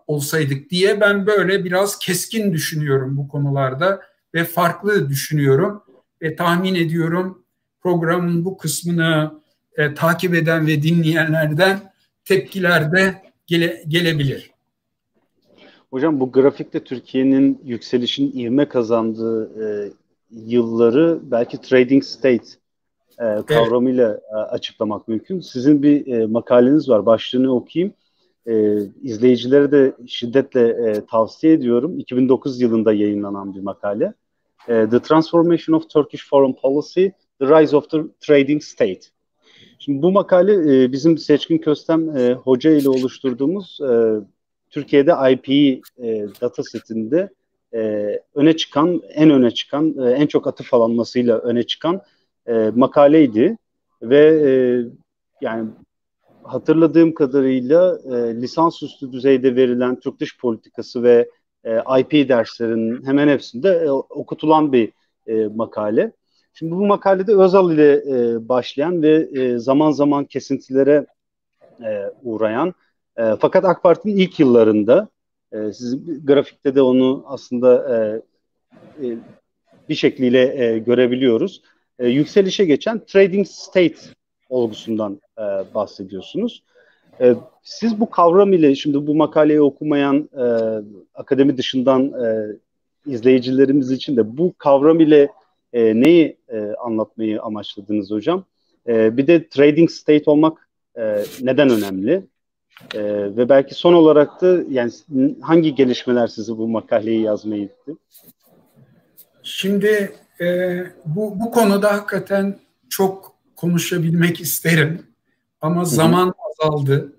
olsaydık 0.07 0.71
diye 0.71 1.01
ben 1.01 1.27
böyle 1.27 1.65
biraz 1.65 1.99
keskin 1.99 2.53
düşünüyorum 2.53 3.17
bu 3.17 3.29
konularda 3.29 4.03
ve 4.35 4.45
farklı 4.45 5.09
düşünüyorum 5.09 5.83
ve 6.23 6.37
tahmin 6.37 6.75
ediyorum 6.75 7.45
programın 7.81 8.45
bu 8.45 8.59
kısmını 8.59 9.43
e, 9.77 9.95
takip 9.95 10.35
eden 10.35 10.67
ve 10.67 10.83
dinleyenlerden 10.83 11.93
tepkiler 12.25 12.93
de 12.93 13.23
gele, 13.47 13.85
gelebilir. 13.89 14.51
Hocam 15.91 16.21
bu 16.21 16.33
grafikte 16.33 16.85
Türkiye'nin 16.85 17.61
yükselişin 17.65 18.39
ivme 18.39 18.69
kazandığı 18.69 19.65
e, 19.65 19.93
yılları 20.31 21.21
belki 21.23 21.61
trading 21.61 22.05
state 22.05 22.62
e, 23.23 23.43
kavramıyla 23.47 24.11
evet. 24.11 24.23
e, 24.33 24.37
açıklamak 24.37 25.09
mümkün. 25.09 25.41
Sizin 25.41 25.83
bir 25.83 26.07
e, 26.07 26.27
makaleniz 26.27 26.89
var. 26.89 27.07
Başlığını 27.07 27.55
okuyayım 27.55 27.95
e, 28.47 28.77
izleyicilere 29.03 29.73
de 29.73 29.93
şiddetle 30.07 30.69
e, 30.69 31.07
tavsiye 31.07 31.53
ediyorum. 31.53 31.99
2009 31.99 32.61
yılında 32.61 32.93
yayınlanan 32.93 33.55
bir 33.55 33.61
makale. 33.61 34.15
E, 34.69 34.89
the 34.91 35.01
Transformation 35.01 35.77
of 35.77 35.91
Turkish 35.91 36.29
Foreign 36.29 36.55
Policy, 36.63 37.07
The 37.41 37.47
Rise 37.47 37.77
of 37.77 37.91
the 37.91 37.99
Trading 38.21 38.63
State. 38.63 39.01
Şimdi 39.79 40.03
bu 40.03 40.13
makale 40.13 40.85
e, 40.85 40.93
bizim 40.93 41.19
Seçkin 41.19 41.59
Köstem 41.59 42.17
e, 42.17 42.33
hoca 42.33 42.71
ile 42.71 42.89
oluşturduğumuz 42.89 43.79
e, 43.91 44.21
Türkiye'de 44.71 45.13
IP 45.33 45.49
e, 45.99 46.27
data 46.41 46.63
setinde 46.63 47.33
e, 47.75 48.21
öne 48.35 48.57
çıkan, 48.57 49.03
en 49.15 49.31
öne 49.31 49.51
çıkan, 49.51 49.95
e, 49.99 50.11
en 50.11 50.27
çok 50.27 50.47
atıf 50.47 50.75
alanmasıyla 50.75 51.39
öne 51.39 51.63
çıkan 51.63 52.03
e, 52.47 52.71
makaleydi. 52.75 53.57
Ve 54.03 54.19
e, 54.19 54.53
yani 55.41 55.69
hatırladığım 56.43 57.15
kadarıyla 57.15 57.99
e, 58.05 58.41
lisansüstü 58.43 59.13
düzeyde 59.13 59.57
verilen 59.57 60.01
Türk 60.01 60.21
dış 60.21 60.39
politikası 60.39 61.03
ve 61.03 61.29
e, 61.65 62.01
IP 62.01 62.29
derslerinin 62.29 63.07
hemen 63.07 63.29
hepsinde 63.29 63.69
e, 63.69 63.91
okutulan 63.91 64.73
bir 64.73 64.93
e, 65.27 65.47
makale. 65.47 66.13
Şimdi 66.55 66.73
bu 66.73 66.87
makalede 66.87 67.37
Özal 67.37 67.73
ile 67.73 67.93
e, 67.93 68.49
başlayan 68.49 69.03
ve 69.03 69.29
e, 69.33 69.59
zaman 69.59 69.91
zaman 69.91 70.25
kesintilere 70.25 71.07
e, 71.85 72.11
uğrayan 72.23 72.75
e, 73.17 73.37
fakat 73.41 73.65
AK 73.65 73.83
Parti'nin 73.83 74.17
ilk 74.17 74.41
yıllarında 74.41 75.09
e, 75.53 75.73
siz 75.73 76.25
grafikte 76.27 76.75
de 76.75 76.83
onu 76.83 77.25
aslında 77.27 77.97
e, 77.97 78.23
e, 79.07 79.19
bir 79.89 79.95
şekliyle 79.95 80.65
e, 80.65 80.79
görebiliyoruz. 80.79 81.63
E, 81.99 82.09
yükselişe 82.09 82.65
geçen 82.65 83.05
trading 83.05 83.47
state 83.47 83.97
olgusundan 84.49 85.21
e, 85.39 85.43
bahsediyorsunuz. 85.75 86.63
E, 87.21 87.35
siz 87.63 88.01
bu 88.01 88.11
kavram 88.11 88.53
ile 88.53 88.75
şimdi 88.75 89.07
bu 89.07 89.15
makaleyi 89.15 89.63
okumayan 89.63 90.29
e, 90.37 90.45
akademi 91.15 91.59
dışından 91.59 92.13
e, 92.25 92.57
izleyicilerimiz 93.07 93.91
için 93.91 94.17
de 94.17 94.37
bu 94.37 94.55
kavram 94.59 95.01
ile 95.01 95.29
e, 95.73 96.01
neyi 96.01 96.37
e, 96.49 96.59
anlatmayı 96.59 97.43
amaçladınız 97.43 98.11
hocam? 98.11 98.45
E, 98.89 99.17
bir 99.17 99.27
de 99.27 99.49
trading 99.49 99.91
state 99.91 100.31
olmak 100.31 100.69
e, 100.97 101.25
neden 101.43 101.71
önemli? 101.71 102.23
E, 102.95 103.03
ve 103.37 103.49
belki 103.49 103.75
son 103.75 103.93
olarak 103.93 104.41
da 104.43 104.63
yani 104.71 104.93
hangi 105.41 105.75
gelişmeler 105.75 106.27
sizi 106.27 106.59
bu 106.59 106.69
makaleyi 106.69 107.21
yazmaya 107.21 107.63
itti? 107.63 107.93
Şimdi 109.43 110.13
e, 110.43 110.47
bu, 111.05 111.41
bu 111.41 111.51
konuda 111.51 111.93
hakikaten 111.93 112.59
çok 112.89 113.37
konuşabilmek 113.57 114.41
isterim 114.41 115.07
ama 115.61 115.85
zaman 115.85 116.35
azaldı. 116.51 117.13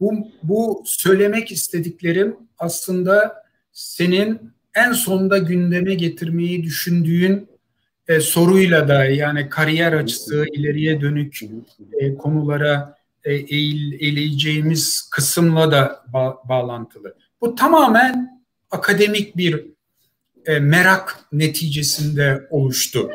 Bu, 0.00 0.12
bu 0.42 0.82
söylemek 0.86 1.52
istediklerim 1.52 2.36
aslında 2.58 3.44
senin 3.72 4.52
en 4.74 4.92
sonda 4.92 5.38
gündeme 5.38 5.94
getirmeyi 5.94 6.62
düşündüğün 6.62 7.48
e, 8.08 8.20
soruyla 8.20 8.88
da 8.88 9.04
yani 9.04 9.48
kariyer 9.48 9.92
açısı, 9.92 10.44
ileriye 10.52 11.00
dönük 11.00 11.40
e, 11.92 12.14
konulara 12.14 12.94
e, 13.24 13.34
eğil, 13.34 13.92
eğileceğimiz 13.92 15.08
kısımla 15.10 15.72
da 15.72 16.04
ba- 16.12 16.48
bağlantılı. 16.48 17.14
Bu 17.40 17.54
tamamen 17.54 18.42
akademik 18.70 19.36
bir 19.36 19.66
merak 20.60 21.18
neticesinde 21.32 22.46
oluştu. 22.50 23.10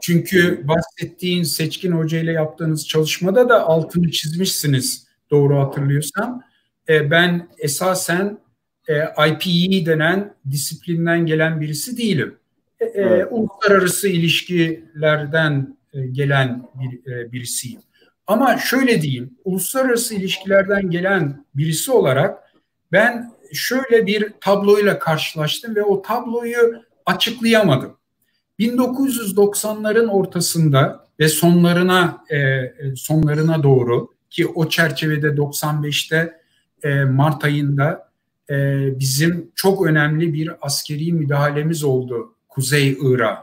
Çünkü 0.00 0.68
bahsettiğin 0.68 1.42
Seçkin 1.42 1.92
Hoca 1.92 2.18
ile 2.18 2.32
yaptığınız 2.32 2.88
çalışmada 2.88 3.48
da 3.48 3.66
altını 3.66 4.10
çizmişsiniz 4.10 5.06
doğru 5.30 5.58
hatırlıyorsam. 5.60 6.42
E, 6.88 7.10
ben 7.10 7.48
esasen 7.58 8.38
e, 8.88 8.94
IPE 9.28 9.86
denen 9.86 10.34
disiplinden 10.50 11.26
gelen 11.26 11.60
birisi 11.60 11.96
değilim. 11.96 12.38
E, 12.80 12.84
e, 12.84 12.90
evet. 12.94 13.28
Uluslararası 13.30 14.08
ilişkilerden 14.08 15.76
e, 15.92 16.06
gelen 16.06 16.62
bir, 16.74 17.12
e, 17.12 17.32
birisiyim. 17.32 17.80
Ama 18.26 18.58
şöyle 18.58 19.02
diyeyim, 19.02 19.38
uluslararası 19.44 20.14
ilişkilerden 20.14 20.90
gelen 20.90 21.44
birisi 21.54 21.92
olarak 21.92 22.38
ben 22.92 23.33
şöyle 23.54 24.06
bir 24.06 24.32
tabloyla 24.40 24.98
karşılaştım 24.98 25.76
ve 25.76 25.82
o 25.82 26.02
tabloyu 26.02 26.82
açıklayamadım. 27.06 27.96
1990'ların 28.60 30.08
ortasında 30.08 31.06
ve 31.20 31.28
sonlarına 31.28 32.24
e, 32.30 32.38
e, 32.38 32.72
sonlarına 32.96 33.62
doğru 33.62 34.10
ki 34.30 34.46
o 34.46 34.68
çerçevede 34.68 35.26
95'te 35.26 36.40
e, 36.82 37.04
Mart 37.04 37.44
ayında 37.44 38.08
e, 38.50 38.54
bizim 38.98 39.50
çok 39.54 39.86
önemli 39.86 40.34
bir 40.34 40.50
askeri 40.60 41.12
müdahalemiz 41.12 41.84
oldu 41.84 42.34
Kuzey 42.48 42.98
Irak. 43.00 43.38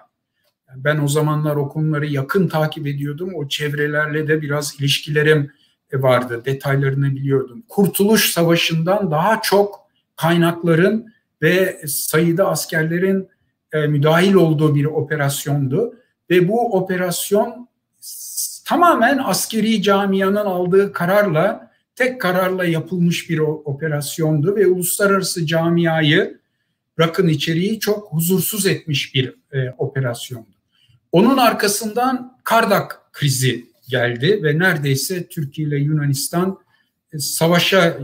Ben 0.76 1.00
o 1.00 1.08
zamanlar 1.08 1.56
o 1.56 1.70
konuları 1.70 2.06
yakın 2.06 2.48
takip 2.48 2.88
ediyordum. 2.88 3.32
O 3.36 3.48
çevrelerle 3.48 4.28
de 4.28 4.42
biraz 4.42 4.76
ilişkilerim 4.80 5.52
vardı. 5.94 6.42
Detaylarını 6.46 7.16
biliyordum. 7.16 7.64
Kurtuluş 7.70 8.34
Savaşı'ndan 8.34 9.12
daha 9.12 9.42
çok 9.42 9.81
kaynakların 10.22 11.14
ve 11.42 11.82
sayıda 11.88 12.50
askerlerin 12.50 13.28
e, 13.74 13.88
müdahil 13.88 14.34
olduğu 14.34 14.76
bir 14.76 14.86
operasyondu. 14.86 15.96
Ve 16.30 16.48
bu 16.48 16.78
operasyon 16.78 17.68
tamamen 18.66 19.18
askeri 19.24 19.82
camianın 19.82 20.36
aldığı 20.36 20.94
kararla, 20.94 21.72
tek 21.96 22.22
kararla 22.22 22.66
yapılmış 22.66 23.30
bir 23.30 23.40
operasyondu 23.40 24.56
ve 24.56 24.68
uluslararası 24.68 25.46
camiayı 25.46 26.40
bırakın 26.98 27.28
içeriği 27.28 27.80
çok 27.80 28.14
huzursuz 28.14 28.66
etmiş 28.66 29.16
bir 29.16 29.36
e, 29.54 29.72
operasyondu. 29.78 30.50
Onun 31.12 31.38
arkasından 31.38 32.38
Kardak 32.44 33.02
krizi 33.14 33.66
geldi 33.90 34.40
ve 34.44 34.60
neredeyse 34.60 35.28
Türkiye 35.28 35.68
ile 35.68 35.78
Yunanistan 35.78 36.58
savaşa 37.20 37.98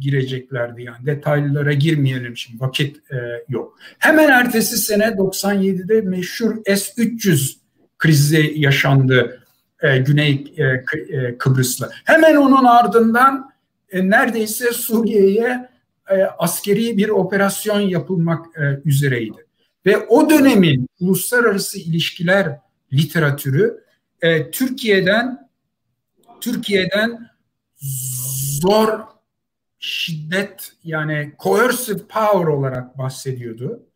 gireceklerdi 0.00 0.82
yani 0.82 1.06
detaylılara 1.06 1.72
girmeyelim 1.72 2.36
şimdi 2.36 2.60
vakit 2.60 2.96
e, 2.96 3.16
yok. 3.48 3.78
Hemen 3.98 4.28
ertesi 4.28 4.76
sene 4.76 5.04
97'de 5.04 6.00
meşhur 6.00 6.56
S-300 6.66 7.56
krizi 7.98 8.52
yaşandı 8.56 9.44
e, 9.82 9.98
Güney 9.98 10.54
e, 10.56 10.64
e, 11.16 11.38
Kıbrıs'la. 11.38 11.90
Hemen 12.04 12.36
onun 12.36 12.64
ardından 12.64 13.50
e, 13.92 14.10
neredeyse 14.10 14.72
Suriye'ye 14.72 15.68
e, 16.10 16.22
askeri 16.38 16.96
bir 16.96 17.08
operasyon 17.08 17.80
yapılmak 17.80 18.46
e, 18.58 18.80
üzereydi. 18.84 19.46
Ve 19.86 19.98
o 19.98 20.30
dönemin 20.30 20.88
uluslararası 21.00 21.78
ilişkiler 21.78 22.58
literatürü 22.92 23.84
e, 24.22 24.50
Türkiye'den 24.50 25.48
Türkiye'den 26.40 27.30
zor 28.64 29.00
şiddet 29.78 30.72
yani 30.84 31.32
coercive 31.38 31.98
power 31.98 32.46
olarak 32.46 32.98
bahsediyordu. 32.98 33.86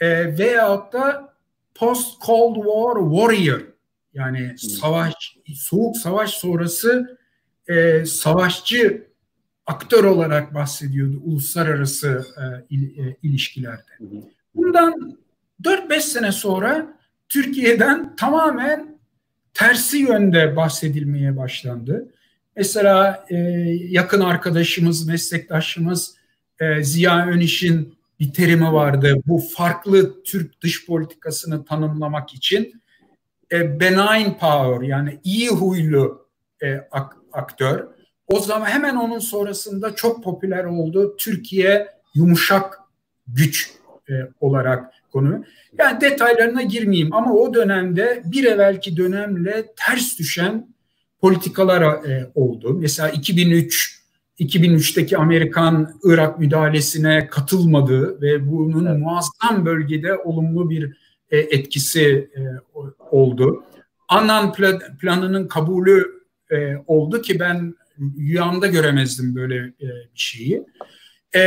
E, 0.00 0.38
veyahut 0.38 0.92
da 0.92 1.34
post 1.74 2.22
Cold 2.22 2.54
War 2.54 3.10
warrior 3.10 3.60
yani 4.14 4.58
savaş 4.58 5.36
soğuk 5.54 5.96
savaş 5.96 6.30
sonrası 6.30 7.18
e, 7.68 8.04
savaşçı 8.06 9.06
aktör 9.66 10.04
olarak 10.04 10.54
bahsediyordu 10.54 11.20
uluslararası 11.24 12.26
e, 12.38 12.44
il, 12.70 12.98
e, 12.98 13.16
ilişkilerde. 13.22 13.92
Bundan 14.54 15.18
4-5 15.62 16.00
sene 16.00 16.32
sonra 16.32 16.98
Türkiye'den 17.28 18.16
tamamen 18.16 18.98
tersi 19.54 19.98
yönde 19.98 20.56
bahsedilmeye 20.56 21.36
başlandı. 21.36 22.14
Mesela 22.58 23.24
e, 23.30 23.36
yakın 23.88 24.20
arkadaşımız, 24.20 25.08
meslektaşımız 25.08 26.14
e, 26.60 26.82
Ziya 26.82 27.26
Öniş'in 27.26 27.94
bir 28.20 28.32
terimi 28.32 28.72
vardı. 28.72 29.16
Bu 29.26 29.38
farklı 29.38 30.22
Türk 30.22 30.62
dış 30.62 30.86
politikasını 30.86 31.64
tanımlamak 31.64 32.34
için 32.34 32.82
e, 33.52 33.80
benign 33.80 34.30
power 34.40 34.88
yani 34.88 35.20
iyi 35.24 35.48
huylu 35.48 36.26
e, 36.62 36.74
ak, 36.90 37.16
aktör. 37.32 37.86
O 38.26 38.40
zaman 38.40 38.66
hemen 38.66 38.96
onun 38.96 39.18
sonrasında 39.18 39.94
çok 39.94 40.24
popüler 40.24 40.64
oldu. 40.64 41.16
Türkiye 41.18 41.88
yumuşak 42.14 42.78
güç 43.28 43.70
e, 44.10 44.12
olarak 44.40 44.92
konu. 45.12 45.44
Yani 45.78 46.00
detaylarına 46.00 46.62
girmeyeyim 46.62 47.14
ama 47.14 47.32
o 47.32 47.54
dönemde 47.54 48.22
bir 48.24 48.44
evvelki 48.44 48.96
dönemle 48.96 49.66
ters 49.76 50.18
düşen 50.18 50.77
politikalar 51.20 51.82
e, 51.82 52.30
oldu. 52.34 52.74
Mesela 52.74 53.10
2003 53.10 53.98
2003'teki 54.40 55.16
Amerikan 55.16 55.94
Irak 56.04 56.38
müdahalesine 56.38 57.26
katılmadı 57.26 58.22
ve 58.22 58.50
bunun 58.50 58.86
evet. 58.86 58.98
muazzam 58.98 59.66
bölgede 59.66 60.16
olumlu 60.16 60.70
bir 60.70 60.96
e, 61.30 61.38
etkisi 61.38 62.30
e, 62.36 62.40
oldu. 63.10 63.64
Annan 64.08 64.52
planının 65.00 65.48
kabulü 65.48 66.04
e, 66.50 66.76
oldu 66.86 67.22
ki 67.22 67.40
ben 67.40 67.74
rüyamda 68.18 68.66
göremezdim 68.66 69.34
böyle 69.34 69.56
e, 69.56 69.86
bir 70.14 70.20
şeyi. 70.20 70.64
E, 71.34 71.40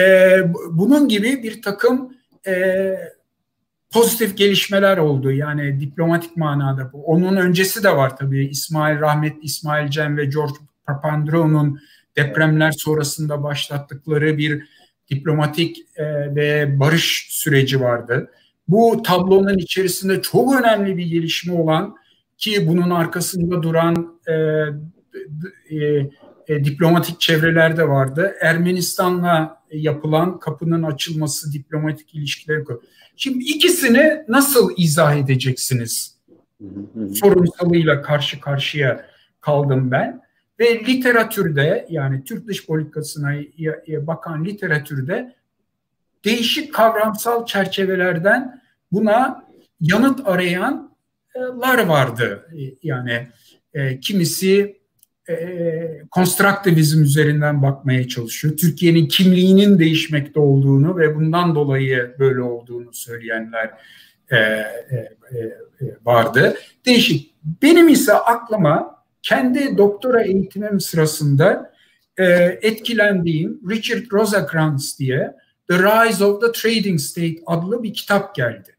bunun 0.71 1.07
gibi 1.07 1.43
bir 1.43 1.61
takım 1.61 2.15
e, 2.47 2.53
pozitif 3.91 4.37
gelişmeler 4.37 4.97
oldu. 4.97 5.31
Yani 5.31 5.79
diplomatik 5.79 6.37
manada 6.37 6.91
bu. 6.93 7.05
Onun 7.05 7.35
öncesi 7.35 7.83
de 7.83 7.95
var 7.97 8.17
tabii. 8.17 8.45
İsmail 8.45 8.99
Rahmet, 8.99 9.35
İsmail 9.41 9.89
Cem 9.89 10.17
ve 10.17 10.25
George 10.25 10.53
Papandreou'nun 10.87 11.79
depremler 12.17 12.71
sonrasında 12.71 13.43
başlattıkları 13.43 14.37
bir 14.37 14.63
diplomatik 15.09 15.77
e, 15.95 16.05
ve 16.35 16.79
barış 16.79 17.27
süreci 17.29 17.81
vardı. 17.81 18.31
Bu 18.67 19.01
tablonun 19.03 19.57
içerisinde 19.57 20.21
çok 20.21 20.61
önemli 20.61 20.97
bir 20.97 21.05
gelişme 21.05 21.53
olan 21.53 21.95
ki 22.37 22.67
bunun 22.67 22.89
arkasında 22.89 23.63
duran 23.63 24.19
e, 24.27 24.33
e, 25.75 26.09
e, 26.47 26.63
diplomatik 26.63 27.19
çevrelerde 27.19 27.87
vardı. 27.87 28.35
Ermenistan'la 28.41 29.60
yapılan 29.71 30.39
kapının 30.39 30.83
açılması, 30.83 31.53
diplomatik 31.53 32.15
ilişkiler. 32.15 32.63
Şimdi 33.15 33.43
ikisini 33.43 34.23
nasıl 34.27 34.71
izah 34.77 35.15
edeceksiniz? 35.15 36.17
Sorunsalıyla 37.13 38.01
karşı 38.01 38.39
karşıya 38.39 39.05
kaldım 39.41 39.91
ben. 39.91 40.21
Ve 40.59 40.79
literatürde 40.79 41.87
yani 41.89 42.23
Türk 42.23 42.47
dış 42.47 42.65
politikasına 42.65 43.33
bakan 44.07 44.45
literatürde 44.45 45.35
değişik 46.25 46.73
kavramsal 46.73 47.45
çerçevelerden 47.45 48.61
buna 48.91 49.45
yanıt 49.81 50.27
arayanlar 50.27 51.87
vardı. 51.87 52.49
Yani 52.83 53.27
e, 53.73 53.99
kimisi 53.99 54.80
konstruktivizm 56.11 57.03
üzerinden 57.03 57.61
bakmaya 57.61 58.07
çalışıyor. 58.07 58.57
Türkiye'nin 58.57 59.07
kimliğinin 59.07 59.79
değişmekte 59.79 60.39
olduğunu 60.39 60.97
ve 60.97 61.15
bundan 61.15 61.55
dolayı 61.55 62.15
böyle 62.19 62.41
olduğunu 62.41 62.93
söyleyenler 62.93 63.69
e, 64.31 64.37
e, 64.37 64.67
e, 65.31 65.55
vardı. 66.05 66.55
Değişik. 66.85 67.33
Benim 67.61 67.89
ise 67.89 68.13
aklıma 68.13 69.03
kendi 69.21 69.77
doktora 69.77 70.21
eğitimim 70.21 70.79
sırasında 70.79 71.73
e, 72.17 72.25
etkilendiğim 72.61 73.61
Richard 73.69 74.11
Rosencrantz 74.11 74.99
diye 74.99 75.35
The 75.69 75.77
Rise 75.77 76.25
of 76.25 76.41
the 76.41 76.51
Trading 76.51 76.99
State 76.99 77.35
adlı 77.45 77.83
bir 77.83 77.93
kitap 77.93 78.35
geldi. 78.35 78.75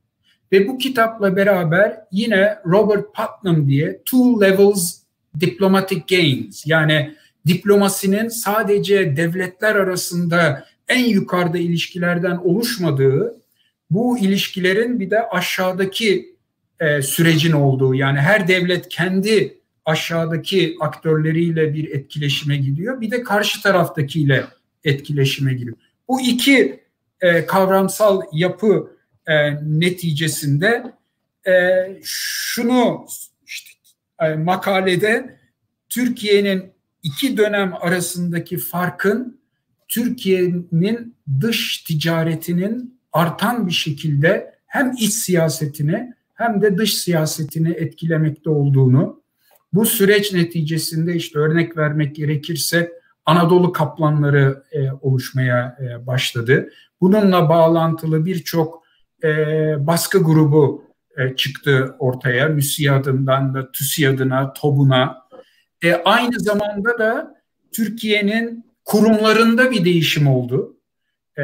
Ve 0.52 0.68
bu 0.68 0.78
kitapla 0.78 1.36
beraber 1.36 2.00
yine 2.12 2.58
Robert 2.66 3.14
Putnam 3.14 3.68
diye 3.68 4.02
Two 4.04 4.40
Levels 4.40 5.01
Diplomatic 5.40 6.02
Gains 6.10 6.66
yani 6.66 7.14
diplomasinin 7.46 8.28
sadece 8.28 9.16
devletler 9.16 9.74
arasında 9.74 10.66
en 10.88 11.04
yukarıda 11.04 11.58
ilişkilerden 11.58 12.36
oluşmadığı, 12.36 13.36
bu 13.90 14.18
ilişkilerin 14.18 15.00
bir 15.00 15.10
de 15.10 15.28
aşağıdaki 15.28 16.36
e, 16.80 17.02
sürecin 17.02 17.52
olduğu 17.52 17.94
yani 17.94 18.18
her 18.18 18.48
devlet 18.48 18.88
kendi 18.88 19.58
aşağıdaki 19.84 20.76
aktörleriyle 20.80 21.74
bir 21.74 21.90
etkileşime 21.90 22.56
gidiyor. 22.56 23.00
Bir 23.00 23.10
de 23.10 23.22
karşı 23.22 23.62
taraftakiyle 23.62 24.44
etkileşime 24.84 25.54
giriyor. 25.54 25.76
Bu 26.08 26.20
iki 26.20 26.80
e, 27.20 27.46
kavramsal 27.46 28.22
yapı 28.32 28.96
e, 29.26 29.54
neticesinde 29.62 30.92
e, 31.46 31.52
şunu 32.02 33.06
makalede 34.36 35.38
Türkiye'nin 35.88 36.72
iki 37.02 37.36
dönem 37.36 37.74
arasındaki 37.80 38.58
farkın 38.58 39.40
Türkiye'nin 39.88 41.16
dış 41.40 41.84
ticaretinin 41.84 43.00
artan 43.12 43.66
bir 43.66 43.72
şekilde 43.72 44.54
hem 44.66 44.92
iç 44.92 45.12
siyasetini 45.12 46.12
hem 46.34 46.62
de 46.62 46.78
dış 46.78 46.94
siyasetini 46.94 47.70
etkilemekte 47.70 48.50
olduğunu, 48.50 49.22
bu 49.72 49.86
süreç 49.86 50.32
neticesinde 50.32 51.14
işte 51.14 51.38
örnek 51.38 51.76
vermek 51.76 52.16
gerekirse 52.16 52.92
Anadolu 53.26 53.72
kaplanları 53.72 54.62
e, 54.72 54.92
oluşmaya 54.92 55.78
e, 55.80 56.06
başladı. 56.06 56.68
Bununla 57.00 57.48
bağlantılı 57.48 58.24
birçok 58.24 58.82
e, 59.24 59.28
baskı 59.86 60.18
grubu 60.18 60.84
e, 61.16 61.36
çıktı 61.36 61.96
ortaya. 61.98 62.48
MÜSİAD'ından 62.48 63.54
da 63.54 63.72
TÜSİAD'ına, 63.72 64.52
TOB'una. 64.52 65.22
E, 65.84 65.94
aynı 65.94 66.40
zamanda 66.40 66.98
da 66.98 67.34
Türkiye'nin 67.72 68.66
kurumlarında 68.84 69.70
bir 69.70 69.84
değişim 69.84 70.26
oldu. 70.26 70.76
E, 71.38 71.42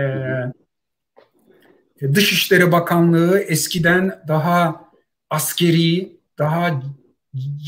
Dışişleri 2.03 2.73
Bakanlığı 2.73 3.39
eskiden 3.39 4.23
daha 4.29 4.91
askeri, 5.31 6.16
daha 6.39 6.83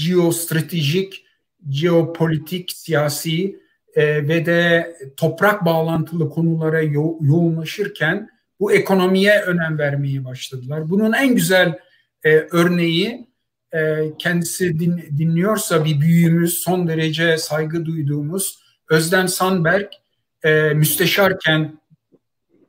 geostratejik, 0.07 1.24
geopolitik, 1.68 2.70
siyasi 2.70 3.61
e, 3.94 4.28
ve 4.28 4.46
de 4.46 4.96
toprak 5.16 5.64
bağlantılı 5.64 6.30
konulara 6.30 6.80
yo- 6.80 7.18
yoğunlaşırken 7.20 8.30
bu 8.61 8.72
ekonomiye 8.72 9.40
önem 9.40 9.78
vermeye 9.78 10.24
başladılar. 10.24 10.90
Bunun 10.90 11.12
en 11.12 11.34
güzel 11.34 11.78
e, 12.24 12.36
örneği 12.36 13.26
e, 13.72 14.12
kendisi 14.18 14.80
din, 14.80 15.04
dinliyorsa 15.18 15.84
bir 15.84 16.00
büyüğümüz, 16.00 16.58
son 16.58 16.88
derece 16.88 17.38
saygı 17.38 17.86
duyduğumuz 17.86 18.58
Özlem 18.90 19.28
Sandberg 19.28 19.86
e, 20.44 20.74
müsteşarken 20.74 21.80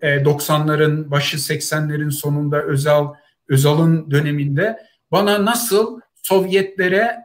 e, 0.01 0.07
90'ların 0.15 1.11
başı 1.11 1.37
80'lerin 1.37 2.11
sonunda 2.11 2.63
Özal 2.63 3.13
Özal'ın 3.49 4.11
döneminde 4.11 4.79
bana 5.11 5.45
nasıl 5.45 5.99
Sovyetlere 6.23 7.15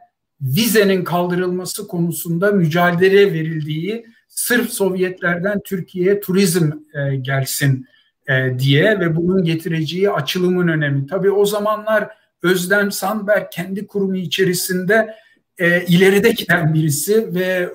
vizenin 0.41 1.03
kaldırılması 1.03 1.87
konusunda 1.87 2.51
mücadele 2.51 3.33
verildiği 3.33 4.05
sırf 4.27 4.69
Sovyetlerden 4.69 5.61
Türkiye'ye 5.65 6.19
turizm 6.19 6.71
e, 6.93 7.15
gelsin 7.15 7.87
e, 8.27 8.59
diye 8.59 8.99
ve 8.99 9.15
bunun 9.15 9.43
getireceği 9.43 10.11
açılımın 10.11 10.67
önemi. 10.67 11.07
Tabii 11.07 11.31
o 11.31 11.45
zamanlar 11.45 12.09
Özlem 12.43 12.91
Sandberg 12.91 13.47
kendi 13.51 13.87
kurumu 13.87 14.17
içerisinde 14.17 15.15
e, 15.57 15.85
ileride 15.85 16.29
giden 16.31 16.73
birisi 16.73 17.35
ve 17.35 17.69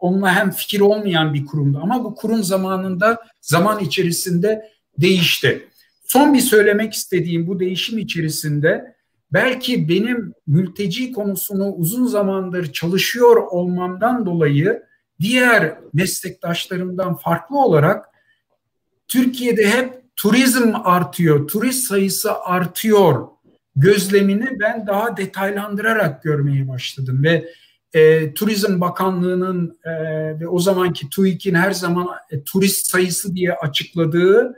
onunla 0.00 0.34
hem 0.34 0.50
fikir 0.50 0.80
olmayan 0.80 1.34
bir 1.34 1.46
kurumdu. 1.46 1.80
Ama 1.82 2.04
bu 2.04 2.14
kurum 2.14 2.42
zamanında 2.42 3.22
zaman 3.40 3.80
içerisinde 3.80 4.70
değişti. 4.98 5.68
Son 6.04 6.34
bir 6.34 6.40
söylemek 6.40 6.92
istediğim 6.92 7.46
bu 7.46 7.60
değişim 7.60 7.98
içerisinde 7.98 8.94
belki 9.32 9.88
benim 9.88 10.34
mülteci 10.46 11.12
konusunu 11.12 11.72
uzun 11.72 12.06
zamandır 12.06 12.72
çalışıyor 12.72 13.36
olmamdan 13.36 14.26
dolayı 14.26 14.82
diğer 15.20 15.74
meslektaşlarımdan 15.92 17.16
farklı 17.16 17.58
olarak 17.64 18.11
Türkiye'de 19.12 19.70
hep 19.70 20.02
turizm 20.16 20.72
artıyor, 20.84 21.48
turist 21.48 21.84
sayısı 21.88 22.34
artıyor 22.34 23.28
gözlemini 23.76 24.48
ben 24.60 24.86
daha 24.86 25.16
detaylandırarak 25.16 26.22
görmeye 26.22 26.68
başladım 26.68 27.22
ve 27.22 27.48
e, 27.92 28.34
Turizm 28.34 28.80
Bakanlığı'nın 28.80 29.78
e, 29.84 29.90
ve 30.40 30.48
o 30.48 30.58
zamanki 30.58 31.08
TÜİK'in 31.10 31.54
her 31.54 31.70
zaman 31.70 32.08
e, 32.30 32.42
turist 32.44 32.86
sayısı 32.86 33.34
diye 33.34 33.54
açıkladığı 33.54 34.54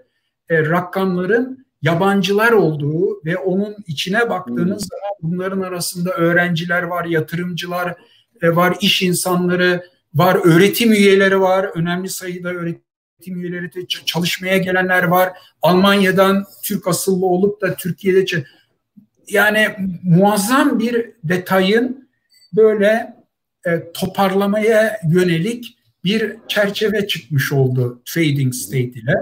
e, 0.48 0.60
rakamların 0.60 1.66
yabancılar 1.82 2.52
olduğu 2.52 3.24
ve 3.24 3.36
onun 3.36 3.76
içine 3.86 4.30
baktığınız 4.30 4.82
hmm. 4.82 4.88
zaman 4.90 5.12
bunların 5.22 5.60
arasında 5.60 6.10
öğrenciler 6.10 6.82
var, 6.82 7.04
yatırımcılar 7.04 7.94
e, 8.42 8.56
var, 8.56 8.76
iş 8.80 9.02
insanları 9.02 9.84
var, 10.14 10.38
öğretim 10.44 10.92
üyeleri 10.92 11.40
var, 11.40 11.70
önemli 11.74 12.08
sayıda 12.08 12.48
öğretim 12.48 12.93
üyeleri 13.32 13.74
de 13.74 13.86
çalışmaya 13.86 14.58
gelenler 14.58 15.02
var. 15.02 15.32
Almanya'dan 15.62 16.44
Türk 16.64 16.88
asıllı 16.88 17.26
olup 17.26 17.60
da 17.60 17.74
Türkiye'de 17.74 18.44
yani 19.28 19.68
muazzam 20.02 20.78
bir 20.78 21.10
detayın 21.24 22.08
böyle 22.56 23.16
e, 23.66 23.92
toparlamaya 23.92 25.00
yönelik 25.10 25.78
bir 26.04 26.36
çerçeve 26.48 27.06
çıkmış 27.06 27.52
oldu 27.52 28.02
trading 28.04 28.54
state 28.54 28.78
ile. 28.78 29.14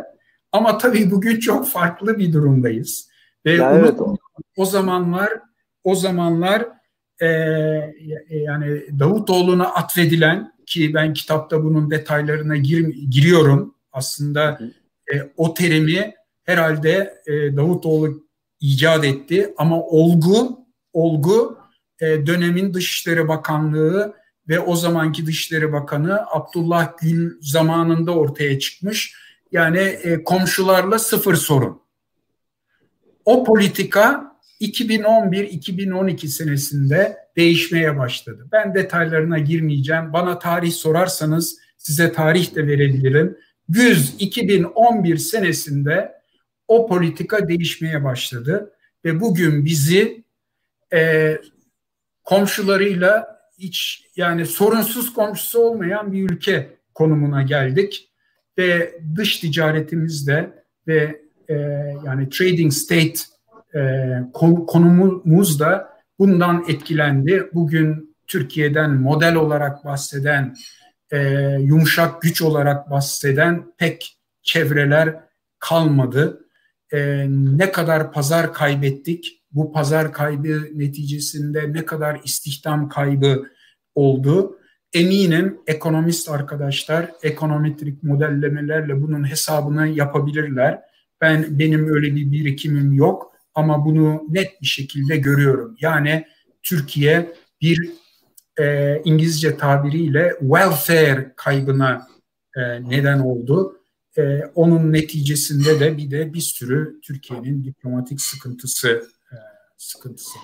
Ama 0.52 0.78
tabii 0.78 1.10
bugün 1.10 1.40
çok 1.40 1.68
farklı 1.68 2.18
bir 2.18 2.32
durumdayız. 2.32 3.08
Ve 3.46 3.52
ya 3.52 3.72
evet. 3.72 4.00
o, 4.00 4.16
o 4.56 4.64
zamanlar 4.64 5.30
o 5.84 5.94
zamanlar 5.94 6.68
e, 7.20 7.26
yani 8.30 8.82
Davutoğlu'na 8.98 9.66
atfedilen 9.66 10.52
ki 10.66 10.94
ben 10.94 11.14
kitapta 11.14 11.64
bunun 11.64 11.90
detaylarına 11.90 12.56
gir, 12.56 12.88
giriyorum. 13.10 13.74
Aslında 13.92 14.60
e, 15.12 15.14
o 15.36 15.54
terimi 15.54 16.14
herhalde 16.44 17.22
e, 17.26 17.56
Davutoğlu 17.56 18.26
icat 18.60 19.04
etti 19.04 19.54
ama 19.56 19.82
olgu 19.82 20.66
olgu 20.92 21.58
e, 22.00 22.26
dönemin 22.26 22.74
Dışişleri 22.74 23.28
Bakanlığı 23.28 24.14
ve 24.48 24.60
o 24.60 24.76
zamanki 24.76 25.26
Dışişleri 25.26 25.72
Bakanı 25.72 26.20
Abdullah 26.30 26.96
Gül 27.02 27.38
zamanında 27.40 28.14
ortaya 28.14 28.58
çıkmış. 28.58 29.14
Yani 29.52 29.78
e, 29.78 30.24
komşularla 30.24 30.98
sıfır 30.98 31.34
sorun. 31.34 31.82
O 33.24 33.44
politika 33.44 34.32
2011-2012 34.60 36.26
senesinde 36.26 37.16
değişmeye 37.36 37.98
başladı. 37.98 38.48
Ben 38.52 38.74
detaylarına 38.74 39.38
girmeyeceğim. 39.38 40.12
Bana 40.12 40.38
tarih 40.38 40.72
sorarsanız 40.72 41.58
size 41.78 42.12
tarih 42.12 42.54
de 42.54 42.66
verebilirim. 42.66 43.38
Güz 43.68 44.14
2011 44.18 45.16
senesinde 45.16 46.12
o 46.68 46.86
politika 46.86 47.48
değişmeye 47.48 48.04
başladı 48.04 48.72
ve 49.04 49.20
bugün 49.20 49.64
bizi 49.64 50.24
e, 50.92 51.36
komşularıyla 52.24 53.38
hiç 53.58 54.06
yani 54.16 54.46
sorunsuz 54.46 55.12
komşusu 55.12 55.58
olmayan 55.58 56.12
bir 56.12 56.30
ülke 56.30 56.76
konumuna 56.94 57.42
geldik 57.42 58.12
ve 58.58 59.00
dış 59.16 59.36
ticaretimizde 59.36 60.64
ve 60.86 61.22
e, 61.48 61.54
yani 62.06 62.28
trading 62.28 62.72
state 62.72 63.20
e, 63.74 63.80
konumumuz 64.66 65.60
da 65.60 65.92
bundan 66.18 66.64
etkilendi. 66.68 67.48
Bugün 67.54 68.16
Türkiye'den 68.26 68.90
model 68.90 69.34
olarak 69.34 69.84
bahseden, 69.84 70.56
e, 71.12 71.18
yumuşak 71.60 72.22
güç 72.22 72.42
olarak 72.42 72.90
bahseden 72.90 73.72
pek 73.78 74.18
çevreler 74.42 75.16
kalmadı. 75.58 76.46
E, 76.92 77.26
ne 77.28 77.72
kadar 77.72 78.12
pazar 78.12 78.52
kaybettik, 78.52 79.42
bu 79.52 79.72
pazar 79.72 80.12
kaybı 80.12 80.68
neticesinde 80.74 81.72
ne 81.72 81.84
kadar 81.84 82.20
istihdam 82.24 82.88
kaybı 82.88 83.46
oldu. 83.94 84.58
Eminim 84.92 85.58
ekonomist 85.66 86.30
arkadaşlar 86.30 87.10
ekonometrik 87.22 88.02
modellemelerle 88.02 89.02
bunun 89.02 89.30
hesabını 89.30 89.88
yapabilirler. 89.88 90.80
Ben 91.20 91.58
benim 91.58 91.94
öyle 91.94 92.16
bir 92.16 92.32
birikimim 92.32 92.92
yok 92.92 93.32
ama 93.54 93.84
bunu 93.84 94.22
net 94.28 94.62
bir 94.62 94.66
şekilde 94.66 95.16
görüyorum. 95.16 95.76
Yani 95.80 96.26
Türkiye 96.62 97.32
bir 97.60 97.90
e, 98.60 98.96
İngilizce 99.04 99.56
tabiriyle 99.56 100.32
welfare 100.40 101.32
kaybına 101.36 102.06
e, 102.56 102.90
neden 102.90 103.18
oldu. 103.18 103.78
E, 104.18 104.40
onun 104.54 104.92
neticesinde 104.92 105.80
de 105.80 105.96
bir 105.96 106.10
de 106.10 106.34
bir 106.34 106.40
sürü 106.40 107.00
Türkiye'nin 107.02 107.64
diplomatik 107.64 108.20
sıkıntısı 108.20 109.02
sıkıntısı. 109.82 110.38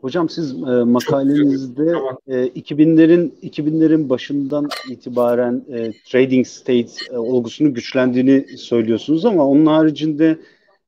Hocam 0.00 0.28
siz 0.28 0.52
e, 0.52 0.84
makalenizde 0.84 1.92
e, 2.26 2.46
2000'lerin 2.46 3.32
2000'lerin 3.42 4.08
başından 4.08 4.68
itibaren 4.90 5.64
e, 5.72 5.92
trading 5.92 6.46
state 6.46 6.90
e, 7.10 7.16
olgusunun 7.16 7.74
güçlendiğini 7.74 8.58
söylüyorsunuz 8.58 9.24
ama 9.24 9.46
onun 9.46 9.66
haricinde 9.66 10.38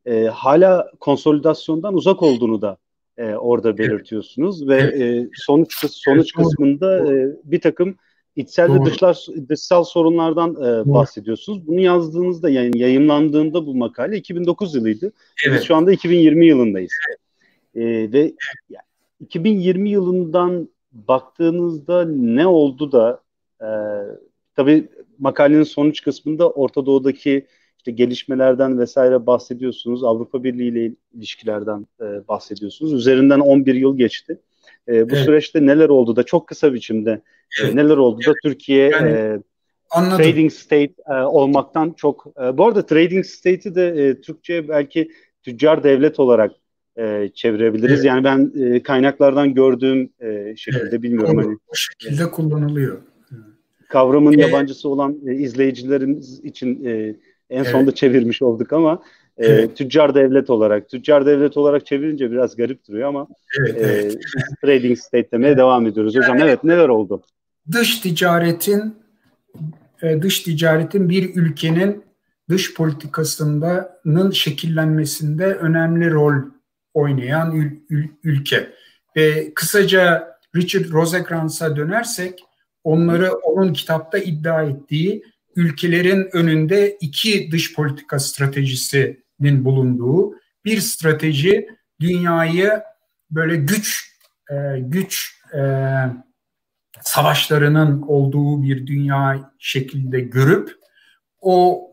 e, 0.07 0.25
hala 0.25 0.91
konsolidasyondan 1.01 1.95
uzak 1.95 2.23
olduğunu 2.23 2.63
da 2.63 2.77
e, 3.21 3.35
orada 3.35 3.79
belirtiyorsunuz 3.79 4.69
ve 4.69 4.79
e, 4.79 5.29
sonuç 5.35 5.75
sonuç 5.91 6.33
kısmında 6.33 7.13
e, 7.13 7.29
bir 7.45 7.61
takım 7.61 7.97
içsel 8.37 8.69
Doğru. 8.69 8.81
ve 8.81 8.85
dışlar 8.85 9.27
dışsal 9.49 9.85
sorunlardan 9.85 10.51
e, 10.51 10.93
bahsediyorsunuz. 10.93 11.67
Bunu 11.67 11.81
yazdığınızda 11.81 12.51
yani 12.51 12.79
yayınlandığında 12.79 13.67
bu 13.67 13.75
makale 13.75 14.17
2009 14.17 14.75
yılıydı. 14.75 15.13
Evet. 15.47 15.59
Biz 15.59 15.67
şu 15.67 15.77
anda 15.77 15.93
2020 15.93 16.47
yılındayız. 16.47 16.93
E, 17.75 17.83
ve 18.13 18.33
yani 18.71 18.85
2020 19.21 19.91
yılından 19.91 20.69
baktığınızda 20.93 22.05
ne 22.09 22.47
oldu 22.47 22.93
da 22.93 23.21
e, 23.61 23.69
tabii 24.57 24.89
makalenin 25.19 25.63
sonuç 25.63 26.03
kısmında 26.03 26.51
Orta 26.51 26.87
Doğu'daki 26.87 27.47
işte 27.81 27.91
gelişmelerden 27.91 28.79
vesaire 28.79 29.27
bahsediyorsunuz. 29.27 30.05
Avrupa 30.05 30.45
Birliği 30.45 30.69
ile 30.69 30.93
ilişkilerden 31.15 31.87
e, 32.01 32.29
bahsediyorsunuz. 32.29 32.93
Üzerinden 32.93 33.41
11 33.41 33.75
yıl 33.75 33.97
geçti. 33.97 34.39
E, 34.89 35.11
bu 35.11 35.15
evet. 35.15 35.25
süreçte 35.25 35.67
neler 35.67 35.89
oldu 35.89 36.17
da 36.17 36.23
çok 36.23 36.47
kısa 36.47 36.73
biçimde 36.75 37.11
e, 37.11 37.63
evet. 37.63 37.73
e, 37.73 37.77
neler 37.77 37.97
oldu 37.97 38.21
da 38.27 38.35
Türkiye 38.43 38.91
yani, 38.91 39.11
e, 39.11 39.39
trading 39.91 40.53
state 40.53 40.93
e, 41.09 41.15
olmaktan 41.15 41.95
çok 41.97 42.27
e, 42.43 42.59
bu 42.59 42.67
arada 42.67 42.87
trading 42.87 43.25
state'i 43.27 43.75
de 43.75 43.89
e, 43.89 44.21
Türkçe 44.21 44.69
belki 44.69 45.11
tüccar 45.43 45.83
devlet 45.85 46.21
olarak 46.21 46.53
e, 46.99 47.31
çevirebiliriz. 47.35 47.95
Evet. 47.95 48.05
Yani 48.05 48.25
ben 48.25 48.53
e, 48.65 48.83
kaynaklardan 48.83 49.55
gördüğüm 49.55 50.11
e, 50.21 50.57
şekilde 50.57 50.89
evet. 50.91 51.03
bilmiyorum. 51.03 51.37
Hani, 51.37 51.57
bu 51.71 51.77
şekilde 51.77 52.31
kullanılıyor. 52.31 52.99
Kavramın 53.89 54.39
ee, 54.39 54.41
yabancısı 54.41 54.89
olan 54.89 55.19
e, 55.27 55.35
izleyicilerimiz 55.35 56.45
için 56.45 56.85
e, 56.85 57.17
en 57.51 57.57
evet. 57.57 57.73
sonunda 57.73 57.95
çevirmiş 57.95 58.43
olduk 58.43 58.73
ama 58.73 59.03
e, 59.39 59.75
tüccar 59.75 60.15
devlet 60.15 60.51
olarak, 60.51 60.89
tüccar 60.89 61.27
devlet 61.27 61.57
olarak 61.57 61.87
çevirince 61.87 62.31
biraz 62.31 62.57
garip 62.57 62.89
duruyor 62.89 63.09
ama 63.09 63.29
evet, 63.61 63.77
e, 63.77 63.81
evet. 63.81 64.17
trading 64.65 64.99
state 64.99 65.31
demeye 65.33 65.57
devam 65.57 65.87
ediyoruz. 65.87 66.17
Hocam 66.17 66.39
yani, 66.39 66.49
evet 66.49 66.65
neler 66.65 66.89
oldu? 66.89 67.23
Dış 67.73 68.01
ticaretin 68.01 68.95
e, 70.03 70.23
dış 70.23 70.41
ticaretin 70.41 71.09
bir 71.09 71.35
ülkenin 71.35 72.05
dış 72.49 72.75
politikasının 72.75 74.31
şekillenmesinde 74.31 75.45
önemli 75.47 76.11
rol 76.11 76.35
oynayan 76.95 77.57
ül, 77.57 77.71
ül, 77.91 78.09
ülke. 78.25 78.71
Ve 79.17 79.55
kısaca 79.55 80.37
Richard 80.57 80.91
Rosenkranz'a 80.91 81.77
dönersek 81.77 82.45
onları 82.85 83.33
onun 83.33 83.73
kitapta 83.73 84.19
iddia 84.19 84.63
ettiği 84.63 85.23
ülkelerin 85.57 86.29
önünde 86.33 86.97
iki 87.01 87.51
dış 87.53 87.75
politika 87.75 88.19
stratejisinin 88.19 89.65
bulunduğu 89.65 90.35
bir 90.65 90.81
strateji 90.81 91.69
dünyayı 92.01 92.83
böyle 93.31 93.57
güç 93.57 94.17
e, 94.51 94.55
güç 94.81 95.35
e, 95.55 95.61
savaşlarının 97.03 98.03
olduğu 98.03 98.63
bir 98.63 98.87
dünya 98.87 99.53
şekilde 99.59 100.21
görüp 100.21 100.71
o 101.41 101.87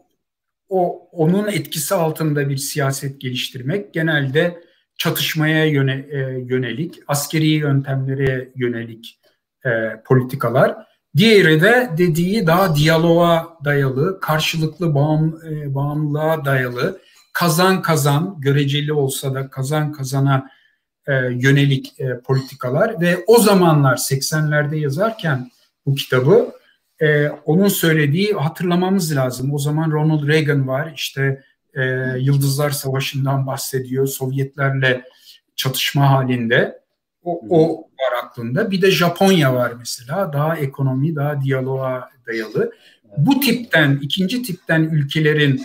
o 0.70 1.10
onun 1.12 1.48
etkisi 1.48 1.96
altında 1.96 2.50
bir 2.50 2.58
siyaset 2.58 3.22
geliştirmek 3.22 3.94
genelde 3.94 4.60
çatışmaya 4.98 5.66
yöne, 5.66 6.06
e, 6.10 6.18
yönelik, 6.48 7.00
askeri 7.08 7.48
yöntemlere 7.48 8.50
yönelik 8.56 9.20
e, 9.66 9.70
politikalar. 10.06 10.88
Diğeri 11.16 11.62
de 11.62 11.90
dediği 11.98 12.48
daha 12.48 12.76
diyaloğa 12.76 13.58
dayalı, 13.66 14.20
karşılıklı 14.20 14.96
bağım, 14.96 15.42
e, 15.48 15.76
bağımlılığa 15.76 16.46
dayalı, 16.46 17.00
kazan 17.34 17.82
kazan, 17.82 18.36
göreceli 18.40 18.94
olsa 18.94 19.34
da 19.34 19.50
kazan 19.50 19.92
kazana 19.92 20.50
e, 21.08 21.14
yönelik 21.14 22.00
e, 22.00 22.20
politikalar 22.20 23.02
ve 23.02 23.24
o 23.28 23.40
zamanlar 23.40 23.98
80'lerde 23.98 24.76
yazarken 24.76 25.52
bu 25.86 25.96
kitabı 25.96 26.52
e, 27.00 27.30
onun 27.30 27.68
söylediği 27.68 28.34
hatırlamamız 28.34 29.16
lazım. 29.16 29.54
O 29.54 29.58
zaman 29.58 29.92
Ronald 29.92 30.28
Reagan 30.28 30.68
var, 30.68 30.92
işte 30.96 31.44
e, 31.74 31.84
Yıldızlar 32.20 32.70
Savaşı'ndan 32.70 33.48
bahsediyor. 33.48 34.08
Sovyetlerle 34.08 35.04
çatışma 35.56 36.12
halinde. 36.12 36.80
O, 37.28 37.42
o 37.50 37.82
var 37.82 38.24
aklında. 38.24 38.72
Bir 38.72 38.82
de 38.82 38.92
Japonya 38.92 39.54
var 39.54 39.74
mesela. 39.80 40.34
Daha 40.34 40.58
ekonomi, 40.58 41.16
daha 41.16 41.42
diyaloğa 41.42 42.10
dayalı. 42.28 42.72
Bu 43.18 43.40
tipten, 43.40 44.00
ikinci 44.02 44.44
tipten 44.44 44.82
ülkelerin 44.84 45.62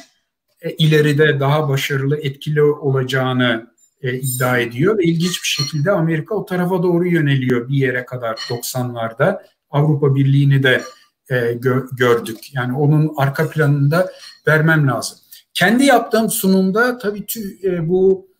e, 0.62 0.70
ileride 0.70 1.40
daha 1.40 1.68
başarılı, 1.68 2.16
etkili 2.16 2.62
olacağını 2.62 3.66
e, 4.02 4.18
iddia 4.18 4.58
ediyor. 4.58 4.98
Ve 4.98 5.04
ilginç 5.04 5.42
bir 5.42 5.48
şekilde 5.48 5.90
Amerika 5.90 6.34
o 6.34 6.44
tarafa 6.44 6.82
doğru 6.82 7.06
yöneliyor 7.08 7.68
bir 7.68 7.76
yere 7.76 8.04
kadar 8.04 8.34
90'larda. 8.34 9.42
Avrupa 9.70 10.14
Birliği'ni 10.14 10.62
de 10.62 10.82
e, 11.28 11.34
gö- 11.34 11.96
gördük. 11.96 12.54
Yani 12.54 12.76
onun 12.76 13.14
arka 13.16 13.50
planında 13.50 14.12
vermem 14.46 14.88
lazım. 14.88 15.18
Kendi 15.54 15.84
yaptığım 15.84 16.30
sunumda 16.30 16.98
tabii 16.98 17.24
e, 17.64 17.88
bu 17.88 18.31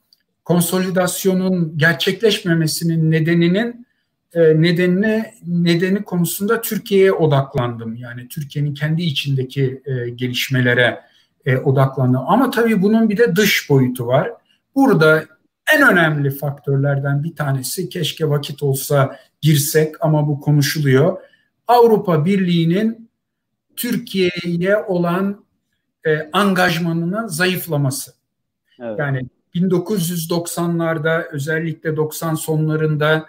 konsolidasyonun 0.45 1.79
gerçekleşmemesinin 1.79 3.11
nedeninin 3.11 3.87
e, 4.35 4.41
nedenine 4.41 5.35
nedeni 5.47 6.03
konusunda 6.03 6.61
Türkiye'ye 6.61 7.13
odaklandım. 7.13 7.95
Yani 7.95 8.29
Türkiye'nin 8.29 8.75
kendi 8.75 9.03
içindeki 9.03 9.83
e, 9.85 10.11
gelişmelere 10.11 11.01
e, 11.45 11.57
odaklandım. 11.57 12.23
Ama 12.27 12.51
tabii 12.51 12.83
bunun 12.83 13.09
bir 13.09 13.17
de 13.17 13.37
dış 13.37 13.71
boyutu 13.71 14.07
var. 14.07 14.31
Burada 14.75 15.25
en 15.75 15.89
önemli 15.93 16.31
faktörlerden 16.31 17.25
bir 17.25 17.37
tanesi 17.37 17.89
keşke 17.89 18.29
vakit 18.29 18.63
olsa 18.63 19.17
girsek 19.41 19.95
ama 20.05 20.29
bu 20.29 20.41
konuşuluyor. 20.41 21.17
Avrupa 21.69 22.25
Birliği'nin 22.25 23.11
Türkiye'ye 23.77 24.77
olan 24.77 25.45
e, 26.07 26.31
angajmanının 26.33 27.27
zayıflaması. 27.27 28.15
Evet. 28.81 28.99
Yani 28.99 29.21
1990'larda 29.55 31.29
özellikle 31.33 31.97
90 31.97 32.35
sonlarında 32.35 33.27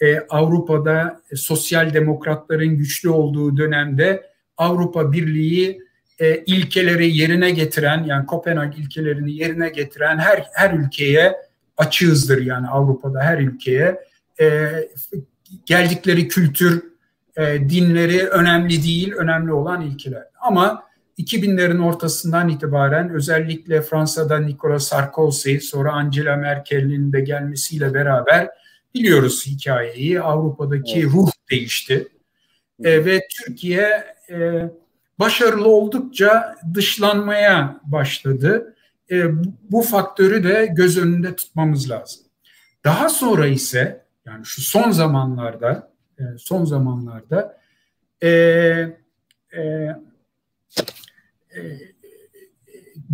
e, 0.00 0.20
Avrupa'da 0.20 1.20
e, 1.30 1.36
sosyal 1.36 1.94
demokratların 1.94 2.76
güçlü 2.76 3.08
olduğu 3.08 3.56
dönemde 3.56 4.26
Avrupa 4.56 5.12
Birliği 5.12 5.82
e, 6.18 6.36
ilkeleri 6.36 7.16
yerine 7.16 7.50
getiren 7.50 8.04
yani 8.04 8.26
Kopenhag 8.26 8.78
ilkelerini 8.78 9.32
yerine 9.32 9.68
getiren 9.68 10.18
her 10.18 10.46
her 10.52 10.74
ülkeye 10.74 11.36
açığızdır 11.76 12.46
yani 12.46 12.68
Avrupa'da 12.68 13.20
her 13.20 13.38
ülkeye. 13.38 14.00
E, 14.40 14.70
geldikleri 15.66 16.28
kültür 16.28 16.82
e, 17.36 17.68
dinleri 17.68 18.26
önemli 18.26 18.82
değil 18.82 19.12
önemli 19.12 19.52
olan 19.52 19.80
ilkeler. 19.80 20.24
Ama 20.40 20.82
2000'lerin 21.24 21.82
ortasından 21.82 22.48
itibaren 22.48 23.10
özellikle 23.10 23.82
Fransa'da 23.82 24.38
Nicolas 24.38 24.88
Sarkozy 24.88 25.58
sonra 25.58 25.92
Angela 25.92 26.36
Merkel'in 26.36 27.12
de 27.12 27.20
gelmesiyle 27.20 27.94
beraber 27.94 28.48
biliyoruz 28.94 29.46
hikayeyi. 29.46 30.20
Avrupa'daki 30.20 31.00
evet. 31.00 31.12
ruh 31.12 31.30
değişti. 31.50 32.08
E, 32.84 33.04
ve 33.04 33.20
Türkiye 33.30 34.04
e, 34.30 34.70
başarılı 35.18 35.68
oldukça 35.68 36.56
dışlanmaya 36.74 37.80
başladı. 37.84 38.74
E, 39.10 39.24
bu 39.70 39.82
faktörü 39.82 40.44
de 40.44 40.68
göz 40.72 40.98
önünde 40.98 41.36
tutmamız 41.36 41.90
lazım. 41.90 42.22
Daha 42.84 43.08
sonra 43.08 43.46
ise 43.46 44.04
yani 44.26 44.46
şu 44.46 44.62
son 44.62 44.90
zamanlarda 44.90 45.92
e, 46.18 46.22
son 46.38 46.64
zamanlarda 46.64 47.58
e, 48.22 48.28
e, 49.56 49.88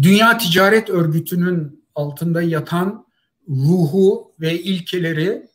Dünya 0.02 0.38
Ticaret 0.38 0.90
Örgütü'nün 0.90 1.84
altında 1.94 2.42
yatan 2.42 3.06
ruhu 3.48 4.32
ve 4.40 4.62
ilkeleri 4.62 5.48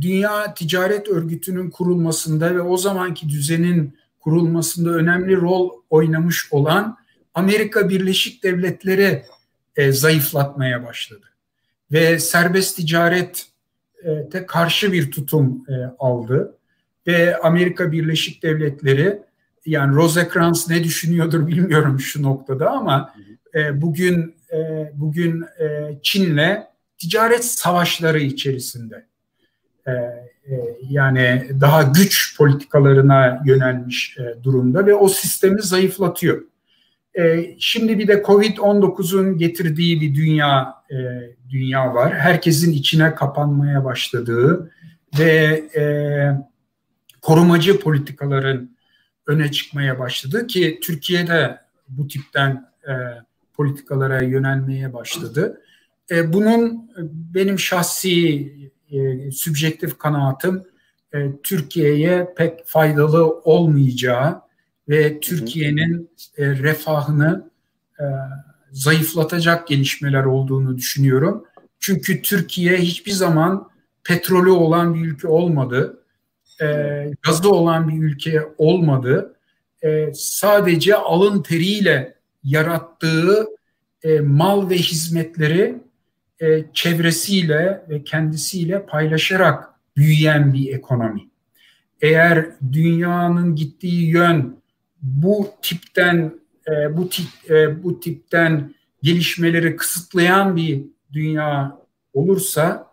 Dünya 0.00 0.54
Ticaret 0.54 1.08
Örgütü'nün 1.08 1.70
kurulmasında 1.70 2.54
ve 2.54 2.60
o 2.60 2.76
zamanki 2.76 3.28
düzenin 3.28 3.98
kurulmasında 4.20 4.90
önemli 4.90 5.36
rol 5.36 5.70
oynamış 5.90 6.52
olan 6.52 6.96
Amerika 7.34 7.88
Birleşik 7.88 8.42
Devletleri 8.42 9.22
e, 9.76 9.92
zayıflatmaya 9.92 10.84
başladı. 10.84 11.26
Ve 11.92 12.18
serbest 12.18 12.76
ticarete 12.76 14.46
karşı 14.46 14.92
bir 14.92 15.10
tutum 15.10 15.64
e, 15.68 15.72
aldı. 15.98 16.58
Ve 17.06 17.38
Amerika 17.38 17.92
Birleşik 17.92 18.42
Devletleri 18.42 19.22
yani 19.66 19.94
Rosekrans 19.94 20.70
ne 20.70 20.84
düşünüyordur 20.84 21.46
bilmiyorum 21.46 22.00
şu 22.00 22.22
noktada 22.22 22.70
ama 22.70 23.14
e, 23.54 23.82
bugün 23.82 24.34
e, 24.52 24.90
bugün 24.94 25.44
e, 25.60 25.98
Çin'le 26.02 26.62
ticaret 26.98 27.44
savaşları 27.44 28.20
içerisinde 28.20 29.06
e, 29.86 29.92
yani 30.88 31.48
daha 31.60 31.82
güç 31.82 32.38
politikalarına 32.38 33.42
yönelmiş 33.44 34.16
durumda 34.42 34.86
ve 34.86 34.94
o 34.94 35.08
sistemi 35.08 35.62
zayıflatıyor. 35.62 36.42
Şimdi 37.58 37.98
bir 37.98 38.08
de 38.08 38.12
Covid-19'un 38.12 39.38
getirdiği 39.38 40.00
bir 40.00 40.14
dünya 40.14 40.74
dünya 41.50 41.94
var. 41.94 42.14
Herkesin 42.14 42.72
içine 42.72 43.14
kapanmaya 43.14 43.84
başladığı 43.84 44.70
ve 45.18 45.64
korumacı 47.22 47.80
politikaların 47.80 48.73
öne 49.26 49.50
çıkmaya 49.50 49.98
başladı 49.98 50.46
ki 50.46 50.80
Türkiye'de 50.82 51.58
bu 51.88 52.08
tipten 52.08 52.74
politikalara 53.54 54.22
yönelmeye 54.22 54.92
başladı. 54.92 55.60
bunun 56.10 56.90
benim 57.34 57.58
şahsi 57.58 58.48
e, 58.90 59.30
sübjektif 59.30 59.98
kanaatim 59.98 60.62
e, 61.14 61.32
Türkiye'ye 61.42 62.34
pek 62.36 62.66
faydalı 62.66 63.40
olmayacağı 63.40 64.40
ve 64.88 65.20
Türkiye'nin 65.20 66.10
e, 66.36 66.46
refahını 66.48 67.50
e, 68.00 68.04
zayıflatacak 68.72 69.68
gelişmeler 69.68 70.24
olduğunu 70.24 70.76
düşünüyorum. 70.76 71.44
Çünkü 71.80 72.22
Türkiye 72.22 72.76
hiçbir 72.76 73.12
zaman 73.12 73.68
petrolü 74.04 74.50
olan 74.50 74.94
bir 74.94 75.00
ülke 75.00 75.28
olmadı, 75.28 76.03
e, 76.62 76.66
gazı 77.22 77.50
olan 77.50 77.88
bir 77.88 78.02
ülke 78.02 78.42
olmadı. 78.58 79.36
E, 79.82 80.10
sadece 80.14 80.94
alın 80.94 81.42
teriyle 81.42 82.14
yarattığı 82.44 83.46
e, 84.02 84.20
mal 84.20 84.70
ve 84.70 84.76
hizmetleri 84.76 85.78
e, 86.40 86.64
çevresiyle 86.72 87.84
ve 87.88 88.04
kendisiyle 88.04 88.86
paylaşarak 88.86 89.70
büyüyen 89.96 90.52
bir 90.52 90.74
ekonomi. 90.74 91.20
Eğer 92.00 92.46
dünyanın 92.72 93.56
gittiği 93.56 94.10
yön 94.10 94.56
bu 95.02 95.48
tipten 95.62 96.34
e, 96.68 96.96
bu 96.96 97.08
tip 97.08 97.50
e, 97.50 97.82
bu 97.84 98.00
tipten 98.00 98.74
gelişmeleri 99.02 99.76
kısıtlayan 99.76 100.56
bir 100.56 100.82
dünya 101.12 101.78
olursa 102.12 102.92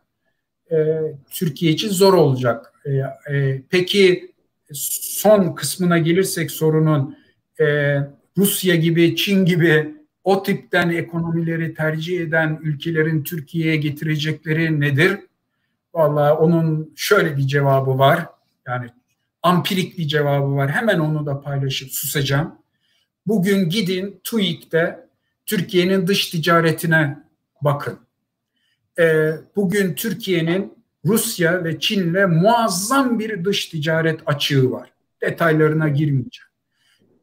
e, 0.72 1.02
Türkiye 1.30 1.72
için 1.72 1.90
zor 1.90 2.14
olacak. 2.14 2.71
E, 2.86 2.92
e, 3.36 3.62
peki 3.70 4.32
son 4.74 5.56
kısmına 5.56 5.98
gelirsek 5.98 6.52
sorunun 6.52 7.18
e, 7.60 7.98
Rusya 8.38 8.76
gibi, 8.76 9.16
Çin 9.16 9.46
gibi 9.46 9.96
o 10.24 10.44
tipten 10.44 10.90
ekonomileri 10.90 11.74
tercih 11.74 12.22
eden 12.22 12.60
ülkelerin 12.62 13.24
Türkiye'ye 13.24 13.76
getirecekleri 13.76 14.80
nedir? 14.80 15.20
Vallahi 15.94 16.34
onun 16.34 16.94
şöyle 16.96 17.38
bir 17.38 17.48
cevabı 17.48 17.98
var. 17.98 18.26
Yani 18.68 18.90
ampirik 19.44 19.98
bir 19.98 20.08
cevabı 20.08 20.56
var. 20.56 20.72
Hemen 20.72 21.00
onu 21.00 21.26
da 21.26 21.42
paylaşıp 21.42 21.92
susacağım. 21.92 22.56
Bugün 23.28 23.70
gidin 23.70 24.22
TÜİK'te 24.24 25.00
Türkiye'nin 25.46 26.08
dış 26.08 26.30
ticaretine 26.30 27.18
bakın. 27.62 28.00
Ee, 29.00 29.32
bugün 29.56 29.94
Türkiye'nin 29.94 30.81
Rusya 31.06 31.64
ve 31.64 31.80
Çin'le 31.80 32.28
muazzam 32.28 33.20
bir 33.20 33.46
dış 33.46 33.66
ticaret 33.66 34.20
açığı 34.26 34.72
var. 34.72 34.94
Detaylarına 35.22 35.90
girmeyeceğim. 35.90 36.52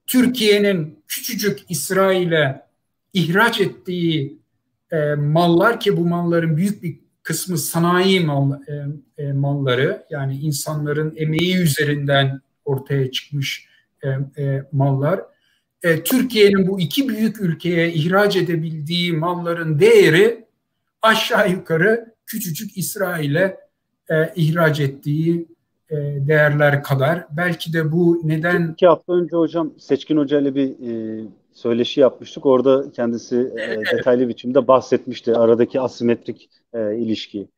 Türkiye'nin 0.06 1.04
küçücük 1.08 1.58
İsrail'e 1.68 2.62
ihraç 3.12 3.60
ettiği 3.60 4.38
e, 4.92 5.14
mallar 5.14 5.80
ki 5.80 5.96
bu 5.96 6.06
malların 6.06 6.56
büyük 6.56 6.82
bir 6.82 6.98
kısmı 7.22 7.58
sanayi 7.58 8.20
mal, 8.20 8.52
e, 8.52 8.84
e, 9.22 9.32
malları 9.32 10.06
yani 10.10 10.36
insanların 10.36 11.14
emeği 11.16 11.56
üzerinden 11.56 12.40
ortaya 12.64 13.10
çıkmış 13.10 13.68
e, 14.02 14.08
e, 14.42 14.64
mallar. 14.72 15.20
E, 15.82 16.02
Türkiye'nin 16.02 16.68
bu 16.68 16.80
iki 16.80 17.08
büyük 17.08 17.40
ülkeye 17.40 17.92
ihraç 17.92 18.36
edebildiği 18.36 19.12
malların 19.12 19.78
değeri 19.78 20.44
aşağı 21.02 21.50
yukarı 21.50 22.14
küçücük 22.26 22.76
İsrail'e 22.76 23.67
e, 24.10 24.32
ihraç 24.36 24.80
ettiği 24.80 25.46
e, 25.90 25.96
değerler 26.28 26.82
kadar. 26.82 27.26
Belki 27.30 27.72
de 27.72 27.92
bu 27.92 28.20
neden... 28.24 28.72
İki 28.72 28.86
hafta 28.86 29.12
önce 29.12 29.36
hocam 29.36 29.72
Seçkin 29.78 30.16
Hoca 30.16 30.40
ile 30.40 30.54
bir 30.54 30.68
e, 30.68 31.24
söyleşi 31.52 32.00
yapmıştık. 32.00 32.46
Orada 32.46 32.92
kendisi 32.92 33.36
e, 33.36 33.62
evet. 33.62 33.86
detaylı 33.92 34.28
biçimde 34.28 34.68
bahsetmişti 34.68 35.34
aradaki 35.34 35.80
asimetrik 35.80 36.50
e, 36.74 36.96
ilişkiyi. 36.96 37.48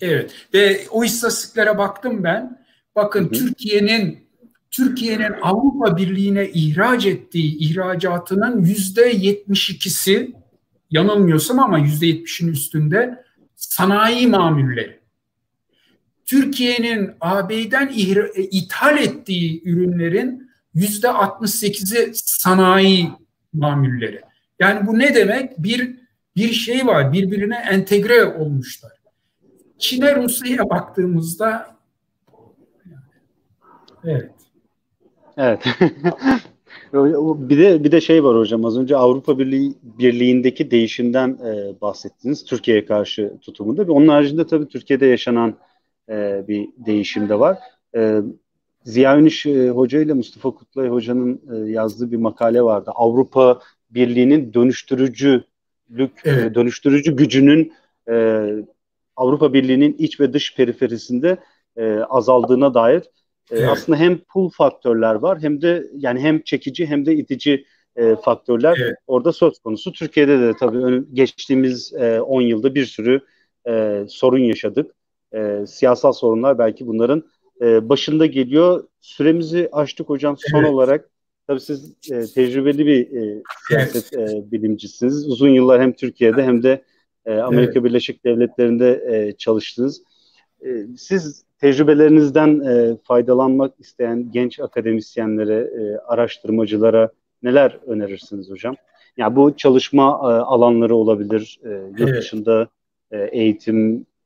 Evet 0.00 0.34
ve 0.54 0.80
o 0.90 1.04
istatistiklere 1.04 1.78
baktım 1.78 2.24
ben. 2.24 2.66
Bakın 2.96 3.28
Türkiye'nin 3.28 4.26
Türkiye'nin 4.70 5.32
Avrupa 5.42 5.96
Birliği'ne 5.96 6.48
ihraç 6.48 7.06
ettiği 7.06 7.58
ihracatının 7.58 8.64
yüzde 8.64 9.06
yetmiş 9.06 9.70
ikisi 9.70 10.32
yanılmıyorsam 10.90 11.58
ama 11.58 11.78
yüzde 11.78 12.06
yetmişin 12.06 12.48
üstünde 12.52 13.24
sanayi 13.56 14.26
mamulleri. 14.26 14.95
Türkiye'nin 16.26 17.10
AB'den 17.20 17.88
e, 18.36 18.42
ithal 18.42 18.98
ettiği 18.98 19.62
ürünlerin 19.64 20.50
yüzde 20.74 21.06
68'i 21.06 22.10
sanayi 22.14 23.08
mamulleri. 23.52 24.20
Yani 24.60 24.86
bu 24.86 24.98
ne 24.98 25.14
demek? 25.14 25.58
Bir 25.58 25.96
bir 26.36 26.52
şey 26.52 26.86
var, 26.86 27.12
birbirine 27.12 27.56
entegre 27.70 28.24
olmuşlar. 28.24 28.92
Çin'e 29.78 30.16
Rusya'ya 30.16 30.70
baktığımızda 30.70 31.76
evet. 34.04 34.30
Evet. 35.36 35.64
bir 37.48 37.58
de 37.58 37.84
bir 37.84 37.92
de 37.92 38.00
şey 38.00 38.24
var 38.24 38.38
hocam 38.38 38.64
az 38.64 38.78
önce 38.78 38.96
Avrupa 38.96 39.38
Birliği 39.38 39.74
Birliği'ndeki 39.82 40.70
değişimden 40.70 41.28
e, 41.28 41.80
bahsettiniz 41.80 42.44
Türkiye'ye 42.44 42.86
karşı 42.86 43.32
tutumunda 43.42 43.92
onun 43.92 44.08
haricinde 44.08 44.46
tabii 44.46 44.68
Türkiye'de 44.68 45.06
yaşanan 45.06 45.54
e, 46.08 46.44
bir 46.48 46.68
değişim 46.76 47.28
de 47.28 47.38
var. 47.38 47.58
E, 47.96 48.20
Ziya 48.86 49.18
Ünüş 49.18 49.46
e, 49.46 49.68
Hoca 49.68 50.00
ile 50.00 50.12
Mustafa 50.12 50.50
Kutlay 50.50 50.88
Hoca'nın 50.88 51.40
e, 51.52 51.70
yazdığı 51.70 52.12
bir 52.12 52.16
makale 52.16 52.62
vardı. 52.62 52.90
Avrupa 52.94 53.60
Birliği'nin 53.90 54.54
dönüştürücülük, 54.54 55.46
e, 55.98 56.10
evet. 56.24 56.54
dönüştürücü 56.54 57.16
gücünün 57.16 57.72
Avrupa 59.16 59.52
Birliği'nin 59.52 59.96
iç 59.98 60.20
ve 60.20 60.32
dış 60.32 60.56
periferisinde 60.56 61.38
azaldığına 62.08 62.74
dair 62.74 63.02
evet. 63.50 63.68
aslında 63.70 63.98
hem 63.98 64.18
pull 64.18 64.50
faktörler 64.50 65.14
var 65.14 65.38
hem 65.42 65.62
de 65.62 65.86
yani 65.96 66.20
hem 66.20 66.42
çekici 66.42 66.86
hem 66.86 67.06
de 67.06 67.14
itici 67.14 67.64
faktörler 68.24 68.78
evet. 68.82 68.94
orada 69.06 69.32
söz 69.32 69.58
konusu. 69.58 69.92
Türkiye'de 69.92 70.40
de 70.40 70.52
tabii 70.60 71.04
geçtiğimiz 71.12 71.92
10 72.26 72.40
yılda 72.40 72.74
bir 72.74 72.84
sürü 72.84 73.20
sorun 74.08 74.38
yaşadık. 74.38 74.95
Siyasal 75.66 76.12
sorunlar 76.12 76.58
belki 76.58 76.86
bunların 76.86 77.22
e, 77.60 77.88
başında 77.88 78.26
geliyor. 78.26 78.84
Süremizi 79.00 79.68
açtık 79.72 80.08
hocam 80.08 80.36
son 80.38 80.60
evet. 80.60 80.70
olarak. 80.70 81.10
Tabii 81.46 81.60
siz 81.60 81.94
e, 82.12 82.26
tecrübeli 82.34 82.86
bir 82.86 83.16
e, 83.16 83.42
siyaset 83.68 84.12
e, 84.12 84.52
bilimcisiniz. 84.52 85.28
Uzun 85.28 85.48
yıllar 85.48 85.80
hem 85.82 85.92
Türkiye'de 85.92 86.42
hem 86.42 86.62
de 86.62 86.82
e, 87.26 87.34
Amerika 87.34 87.72
evet. 87.72 87.84
Birleşik 87.84 88.24
Devletleri'nde 88.24 89.04
e, 89.10 89.32
çalıştınız. 89.32 90.02
E, 90.66 90.86
siz 90.96 91.44
tecrübelerinizden 91.58 92.60
e, 92.60 92.96
faydalanmak 93.04 93.80
isteyen 93.80 94.32
genç 94.32 94.60
akademisyenlere, 94.60 95.54
e, 95.54 95.96
araştırmacılara 95.98 97.10
neler 97.42 97.78
önerirsiniz 97.86 98.50
hocam? 98.50 98.76
Yani 99.16 99.36
bu 99.36 99.56
çalışma 99.56 100.02
e, 100.02 100.26
alanları 100.26 100.96
olabilir, 100.96 101.60
e, 101.64 101.68
yurt 101.70 102.10
evet. 102.10 102.22
dışında 102.22 102.68
e, 103.10 103.18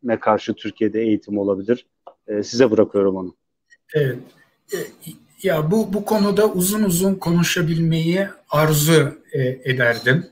eğitime 0.00 0.20
karşı 0.20 0.54
Türkiye'de 0.54 1.00
eğitim 1.00 1.38
olabilir. 1.38 1.86
E, 2.28 2.42
size 2.42 2.70
bırakıyorum 2.70 3.16
onu. 3.16 3.34
Evet. 3.94 4.18
E, 4.72 4.78
ya 5.42 5.70
bu 5.70 5.92
bu 5.92 6.04
konuda 6.04 6.52
uzun 6.52 6.82
uzun 6.82 7.14
konuşabilmeyi 7.14 8.28
arzu 8.50 9.18
e, 9.32 9.40
ederdim. 9.64 10.26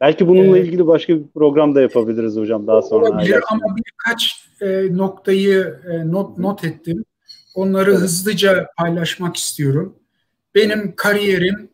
Belki 0.00 0.28
bununla 0.28 0.58
ee, 0.58 0.60
ilgili 0.60 0.86
başka 0.86 1.16
bir 1.16 1.28
program 1.34 1.74
da 1.74 1.80
yapabiliriz 1.80 2.36
hocam 2.36 2.66
daha 2.66 2.82
sonra. 2.82 3.10
Olabilir 3.10 3.40
ama 3.50 3.76
birkaç 3.76 4.48
e, 4.60 4.96
noktayı 4.96 5.78
e, 5.90 6.12
not 6.12 6.38
not 6.38 6.64
ettim. 6.64 7.04
Onları 7.54 7.94
hızlıca 7.94 8.66
paylaşmak 8.76 9.36
istiyorum. 9.36 9.96
Benim 10.54 10.94
kariyerim 10.96 11.68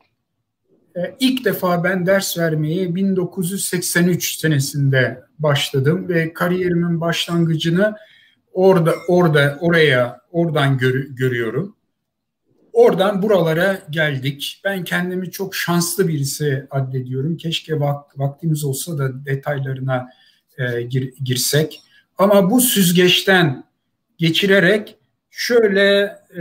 ilk 1.21 1.45
defa 1.45 1.85
ben 1.85 2.07
ders 2.07 2.39
vermeyi 2.39 2.95
1983 2.95 4.41
senesinde 4.41 5.23
başladım 5.39 6.09
ve 6.09 6.33
kariyerimin 6.33 7.01
başlangıcını 7.01 7.97
orada 8.53 8.95
orada 9.09 9.59
oraya 9.61 10.21
oradan 10.33 10.79
gör, 10.79 10.95
görüyorum. 10.95 11.77
Oradan 12.73 13.23
buralara 13.23 13.79
geldik. 13.91 14.61
Ben 14.65 14.85
kendimi 14.85 15.31
çok 15.31 15.55
şanslı 15.55 16.09
birisi 16.09 16.67
addediyorum. 16.71 17.37
Keşke 17.37 17.81
vak, 17.81 18.19
vaktimiz 18.19 18.65
olsa 18.65 18.99
da 18.99 19.25
detaylarına 19.27 20.09
e, 20.59 20.83
gir, 20.83 21.15
girsek. 21.25 21.83
Ama 22.19 22.51
bu 22.51 22.61
süzgeçten 22.61 23.65
geçirerek 24.19 24.97
şöyle 25.31 26.19
e, 26.37 26.41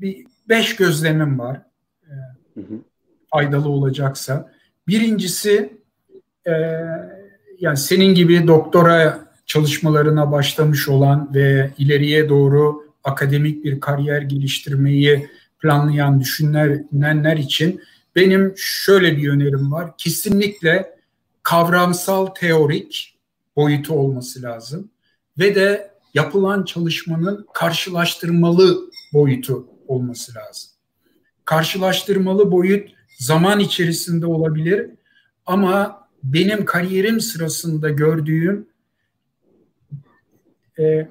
bir 0.00 0.26
beş 0.48 0.76
gözlemim 0.76 1.38
var. 1.38 1.62
E, 2.02 2.14
hı 2.54 2.60
hı. 2.60 2.87
Faydalı 3.30 3.68
olacaksa. 3.68 4.52
Birincisi 4.88 5.78
e, 6.46 6.52
yani 7.60 7.76
senin 7.76 8.14
gibi 8.14 8.46
doktora 8.46 9.28
çalışmalarına 9.46 10.32
başlamış 10.32 10.88
olan 10.88 11.34
ve 11.34 11.70
ileriye 11.78 12.28
doğru 12.28 12.82
akademik 13.04 13.64
bir 13.64 13.80
kariyer 13.80 14.22
geliştirmeyi 14.22 15.30
planlayan, 15.58 16.20
düşünenler 16.20 17.36
için 17.36 17.80
benim 18.16 18.54
şöyle 18.56 19.16
bir 19.16 19.28
önerim 19.28 19.72
var. 19.72 19.90
Kesinlikle 19.98 20.98
kavramsal 21.42 22.26
teorik 22.26 23.18
boyutu 23.56 23.94
olması 23.94 24.42
lazım 24.42 24.90
ve 25.38 25.54
de 25.54 25.90
yapılan 26.14 26.64
çalışmanın 26.64 27.46
karşılaştırmalı 27.54 28.90
boyutu 29.12 29.66
olması 29.86 30.34
lazım. 30.34 30.70
Karşılaştırmalı 31.44 32.52
boyut 32.52 32.97
zaman 33.18 33.60
içerisinde 33.60 34.26
olabilir 34.26 34.90
ama 35.46 36.08
benim 36.22 36.64
kariyerim 36.64 37.20
sırasında 37.20 37.90
gördüğüm 37.90 38.66
e, 40.78 41.08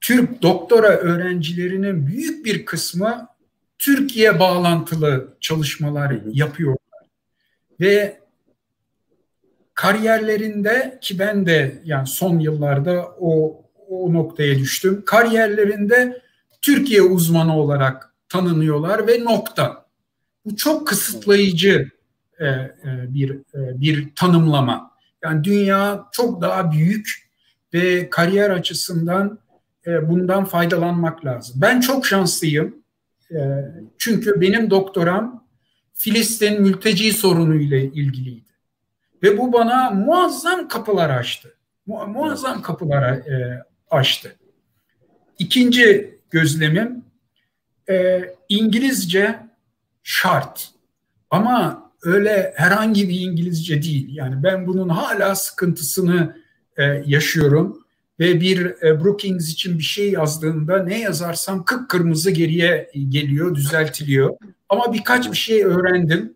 Türk 0.00 0.42
doktora 0.42 0.88
öğrencilerinin 0.88 2.06
büyük 2.06 2.44
bir 2.44 2.64
kısmı 2.64 3.28
Türkiye 3.78 4.40
bağlantılı 4.40 5.36
çalışmalar 5.40 6.18
yapıyorlar. 6.32 6.76
Ve 7.80 8.20
kariyerlerinde 9.74 10.98
ki 11.00 11.18
ben 11.18 11.46
de 11.46 11.82
yani 11.84 12.06
son 12.06 12.38
yıllarda 12.38 13.16
o 13.20 13.62
o 13.88 14.12
noktaya 14.12 14.58
düştüm. 14.58 15.02
Kariyerlerinde 15.06 16.22
Türkiye 16.62 17.02
uzmanı 17.02 17.58
olarak 17.58 18.14
tanınıyorlar 18.28 19.06
ve 19.06 19.24
nokta. 19.24 19.89
Bu 20.44 20.56
çok 20.56 20.88
kısıtlayıcı 20.88 21.90
e, 22.38 22.46
e, 22.46 22.70
bir 22.84 23.30
e, 23.30 23.80
bir 23.80 24.14
tanımlama. 24.14 24.90
Yani 25.24 25.44
dünya 25.44 26.08
çok 26.12 26.40
daha 26.40 26.72
büyük 26.72 27.30
ve 27.74 28.10
kariyer 28.10 28.50
açısından 28.50 29.38
e, 29.86 30.08
bundan 30.08 30.44
faydalanmak 30.44 31.24
lazım. 31.24 31.56
Ben 31.60 31.80
çok 31.80 32.06
şanslıyım. 32.06 32.82
E, 33.30 33.38
çünkü 33.98 34.40
benim 34.40 34.70
doktoram 34.70 35.44
Filistin 35.94 36.62
mülteci 36.62 37.12
sorunu 37.12 37.54
ile 37.54 37.84
ilgiliydi. 37.84 38.50
Ve 39.22 39.38
bu 39.38 39.52
bana 39.52 39.90
muazzam 39.90 40.68
kapılar 40.68 41.10
açtı. 41.10 41.54
Mu 41.86 42.06
muazzam 42.06 42.62
kapılar 42.62 43.02
e, 43.02 43.62
açtı. 43.90 44.36
İkinci 45.38 46.18
gözlemim 46.30 47.04
e, 47.90 48.24
İngilizce 48.48 49.49
şart. 50.02 50.70
Ama 51.30 51.90
öyle 52.02 52.52
herhangi 52.56 53.08
bir 53.08 53.20
İngilizce 53.20 53.82
değil. 53.82 54.16
Yani 54.16 54.42
ben 54.42 54.66
bunun 54.66 54.88
hala 54.88 55.34
sıkıntısını 55.34 56.36
e, 56.76 56.82
yaşıyorum 57.06 57.84
ve 58.20 58.40
bir 58.40 58.82
e, 58.82 59.04
Brookings 59.04 59.52
için 59.52 59.78
bir 59.78 59.84
şey 59.84 60.10
yazdığımda 60.10 60.82
ne 60.82 61.00
yazarsam 61.00 61.64
kıpkırmızı 61.64 62.30
geriye 62.30 62.90
geliyor, 63.08 63.54
düzeltiliyor. 63.54 64.36
Ama 64.68 64.92
birkaç 64.92 65.30
bir 65.30 65.36
şey 65.36 65.64
öğrendim. 65.64 66.34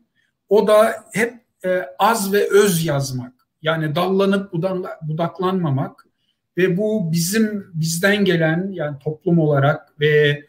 O 0.48 0.68
da 0.68 1.04
hep 1.12 1.34
e, 1.64 1.86
az 1.98 2.32
ve 2.32 2.48
öz 2.50 2.84
yazmak. 2.84 3.32
Yani 3.62 3.94
dallanıp 3.94 4.52
budaklanmamak 5.02 6.06
ve 6.56 6.76
bu 6.76 7.12
bizim 7.12 7.66
bizden 7.74 8.24
gelen 8.24 8.70
yani 8.72 8.98
toplum 8.98 9.38
olarak 9.38 10.00
ve 10.00 10.44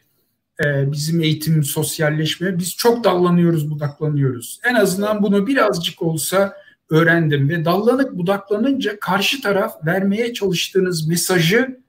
e, 0.64 0.92
bizim 0.92 1.20
eğitim, 1.20 1.64
sosyalleşme 1.64 2.58
biz 2.58 2.76
çok 2.76 3.04
dallanıyoruz, 3.04 3.70
budaklanıyoruz. 3.70 4.60
En 4.64 4.74
azından 4.74 5.22
bunu 5.22 5.46
birazcık 5.46 6.02
olsa 6.02 6.56
öğrendim 6.90 7.48
ve 7.48 7.64
dallanıp 7.64 8.12
budaklanınca 8.12 9.00
karşı 9.00 9.40
taraf 9.40 9.86
vermeye 9.86 10.34
çalıştığınız 10.34 11.08
mesajı 11.08 11.80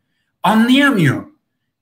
anlayamıyor, 0.43 1.23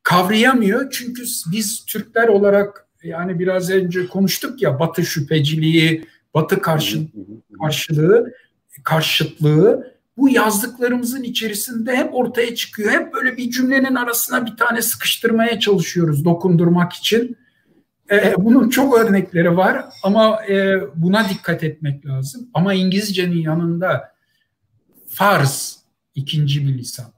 kavrayamıyor. 0.03 0.91
Çünkü 0.91 1.23
biz 1.51 1.85
Türkler 1.85 2.27
olarak 2.27 2.87
yani 3.03 3.39
biraz 3.39 3.69
önce 3.69 4.07
konuştuk 4.07 4.61
ya 4.61 4.79
Batı 4.79 5.05
şüpheciliği, 5.05 6.05
Batı 6.33 6.61
karşı, 6.61 7.07
karşılığı, 7.61 8.33
karşıtlığı 8.83 9.94
bu 10.17 10.29
yazdıklarımızın 10.29 11.23
içerisinde 11.23 11.95
hep 11.95 12.15
ortaya 12.15 12.55
çıkıyor. 12.55 12.91
Hep 12.91 13.13
böyle 13.13 13.37
bir 13.37 13.51
cümlenin 13.51 13.95
arasına 13.95 14.45
bir 14.45 14.57
tane 14.57 14.81
sıkıştırmaya 14.81 15.59
çalışıyoruz 15.59 16.25
dokundurmak 16.25 16.93
için. 16.93 17.37
Ee, 18.11 18.33
bunun 18.37 18.69
çok 18.69 18.99
örnekleri 18.99 19.57
var 19.57 19.85
ama 20.03 20.45
e, 20.45 20.81
buna 20.95 21.29
dikkat 21.29 21.63
etmek 21.63 22.05
lazım. 22.05 22.49
Ama 22.53 22.73
İngilizcenin 22.73 23.37
yanında 23.37 24.15
farz 25.07 25.79
ikinci 26.15 26.67
bir 26.67 26.77
lisan 26.77 27.15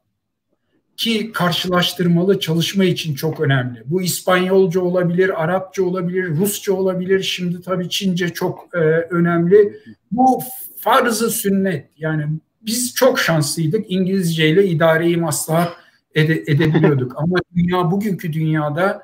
ki 0.97 1.31
karşılaştırmalı 1.31 2.39
çalışma 2.39 2.83
için 2.83 3.15
çok 3.15 3.39
önemli. 3.39 3.83
Bu 3.85 4.01
İspanyolca 4.01 4.81
olabilir, 4.81 5.43
Arapça 5.43 5.83
olabilir, 5.83 6.27
Rusça 6.27 6.73
olabilir. 6.73 7.23
Şimdi 7.23 7.61
tabii 7.61 7.89
Çince 7.89 8.29
çok 8.29 8.69
e, 8.73 8.77
önemli. 9.09 9.79
Bu 10.11 10.43
farzı 10.79 11.29
sünnet 11.31 11.89
yani 11.97 12.25
biz 12.67 12.93
çok 12.95 13.19
şanslıydık. 13.19 13.85
İngilizce 13.91 14.49
ile 14.49 14.67
idareyi 14.67 15.17
maslahat 15.17 15.73
ede, 16.15 16.33
edebiliyorduk. 16.33 17.13
Ama 17.17 17.37
dünya 17.55 17.91
bugünkü 17.91 18.33
dünyada 18.33 19.01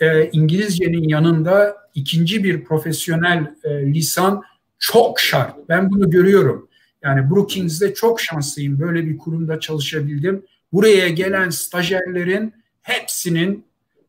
e, 0.00 0.30
İngilizcenin 0.30 1.08
yanında 1.08 1.76
ikinci 1.94 2.44
bir 2.44 2.64
profesyonel 2.64 3.54
e, 3.64 3.94
lisan 3.94 4.42
çok 4.78 5.20
şart. 5.20 5.68
Ben 5.68 5.90
bunu 5.90 6.10
görüyorum. 6.10 6.68
Yani 7.02 7.30
Brookings'de 7.30 7.94
çok 7.94 8.20
şanslıyım. 8.20 8.80
Böyle 8.80 9.06
bir 9.06 9.18
kurumda 9.18 9.60
çalışabildim. 9.60 10.42
Buraya 10.72 11.08
gelen 11.08 11.50
stajyerlerin 11.50 12.54
hepsinin 12.82 13.64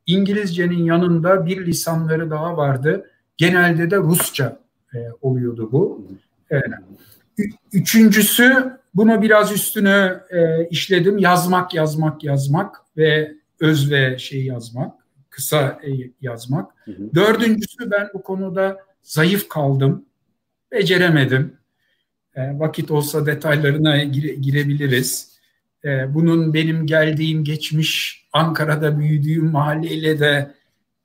İngilizcenin 0.05 0.83
yanında 0.83 1.45
bir 1.45 1.65
lisanları 1.65 2.29
daha 2.29 2.57
vardı. 2.57 3.11
Genelde 3.37 3.91
de 3.91 3.97
Rusça 3.97 4.59
e, 4.93 4.97
oluyordu 5.21 5.69
bu. 5.71 6.07
Evet. 6.49 6.69
Üçüncüsü 7.73 8.77
bunu 8.95 9.21
biraz 9.21 9.51
üstüne 9.51 10.19
e, 10.29 10.67
işledim. 10.69 11.17
Yazmak, 11.17 11.73
yazmak, 11.73 12.23
yazmak 12.23 12.81
ve 12.97 13.35
öz 13.59 13.91
ve 13.91 14.17
şey 14.17 14.45
yazmak, 14.45 14.93
kısa 15.29 15.79
e, 15.83 15.89
yazmak. 16.21 16.71
Hı 16.85 16.91
hı. 16.91 17.15
Dördüncüsü 17.15 17.91
ben 17.91 18.09
bu 18.13 18.23
konuda 18.23 18.77
zayıf 19.01 19.49
kaldım, 19.49 20.05
beceremedim. 20.71 21.57
E, 22.35 22.59
vakit 22.59 22.91
olsa 22.91 23.25
detaylarına 23.25 24.03
gire, 24.03 24.35
girebiliriz. 24.35 25.35
E, 25.85 26.13
bunun 26.13 26.53
benim 26.53 26.87
geldiğim 26.87 27.43
geçmiş 27.43 28.25
Ankara'da 28.33 28.99
büyüdüğüm 28.99 29.51
mahalleyle 29.51 30.19
de 30.19 30.55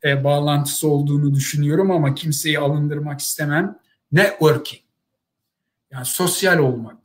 e, 0.04 0.24
bağlantısı 0.24 0.88
olduğunu 0.88 1.34
düşünüyorum 1.34 1.90
ama 1.90 2.14
kimseyi 2.14 2.58
alındırmak 2.58 3.20
istemem. 3.20 3.78
Networking. 4.12 4.82
Yani 5.90 6.04
sosyal 6.04 6.58
olmak 6.58 6.99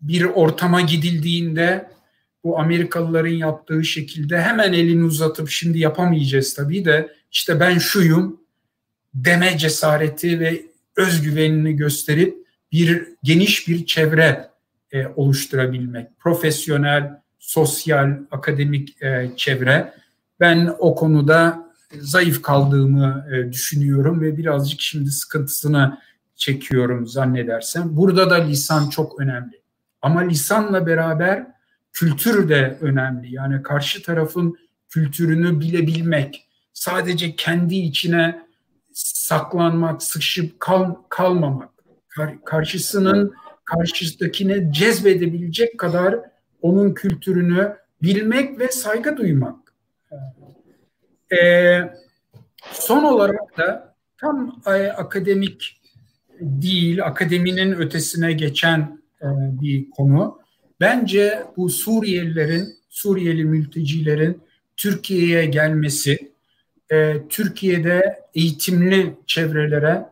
bir 0.00 0.24
ortama 0.24 0.80
gidildiğinde 0.80 1.90
bu 2.44 2.58
Amerikalıların 2.58 3.28
yaptığı 3.28 3.84
şekilde 3.84 4.40
hemen 4.40 4.72
elini 4.72 5.04
uzatıp 5.04 5.48
şimdi 5.48 5.78
yapamayacağız 5.78 6.54
tabii 6.54 6.84
de 6.84 7.12
işte 7.32 7.60
ben 7.60 7.78
şuyum 7.78 8.40
deme 9.14 9.58
cesareti 9.58 10.40
ve 10.40 10.62
özgüvenini 10.96 11.76
gösterip 11.76 12.36
bir 12.72 13.08
geniş 13.22 13.68
bir 13.68 13.86
çevre 13.86 14.48
e, 14.92 15.06
oluşturabilmek. 15.06 16.18
Profesyonel, 16.18 17.20
sosyal, 17.38 18.18
akademik 18.30 19.02
e, 19.02 19.30
çevre. 19.36 19.92
Ben 20.40 20.74
o 20.78 20.94
konuda 20.94 21.70
zayıf 22.00 22.42
kaldığımı 22.42 23.26
e, 23.32 23.52
düşünüyorum 23.52 24.20
ve 24.20 24.36
birazcık 24.36 24.80
şimdi 24.80 25.10
sıkıntısını 25.10 25.98
çekiyorum 26.36 27.06
zannedersem. 27.06 27.96
Burada 27.96 28.30
da 28.30 28.34
lisan 28.34 28.88
çok 28.88 29.20
önemli. 29.20 29.65
Ama 30.06 30.20
lisanla 30.20 30.86
beraber 30.86 31.46
kültür 31.92 32.48
de 32.48 32.78
önemli. 32.80 33.34
Yani 33.34 33.62
karşı 33.62 34.02
tarafın 34.02 34.56
kültürünü 34.88 35.60
bilebilmek, 35.60 36.48
sadece 36.72 37.36
kendi 37.36 37.74
içine 37.74 38.42
saklanmak, 38.92 40.02
sıkışıp 40.02 40.60
kal, 40.60 40.94
kalmamak, 41.08 41.70
kar, 42.08 42.44
karşısının 42.44 43.34
karşısındakine 43.64 44.72
cezbedebilecek 44.72 45.78
kadar 45.78 46.20
onun 46.62 46.94
kültürünü 46.94 47.76
bilmek 48.02 48.58
ve 48.58 48.68
saygı 48.68 49.16
duymak. 49.16 49.74
Ee, 51.32 51.80
son 52.72 53.04
olarak 53.04 53.58
da 53.58 53.94
tam 54.18 54.62
e, 54.66 54.70
akademik 54.88 55.80
değil, 56.40 57.04
akademinin 57.04 57.72
ötesine 57.72 58.32
geçen 58.32 58.95
e, 59.22 59.26
bir 59.60 59.90
konu. 59.90 60.38
Bence 60.80 61.42
bu 61.56 61.70
Suriyelilerin, 61.70 62.68
Suriyeli 62.88 63.44
mültecilerin 63.44 64.40
Türkiye'ye 64.76 65.46
gelmesi 65.46 66.32
e, 66.90 67.16
Türkiye'de 67.28 68.20
eğitimli 68.34 69.16
çevrelere 69.26 70.06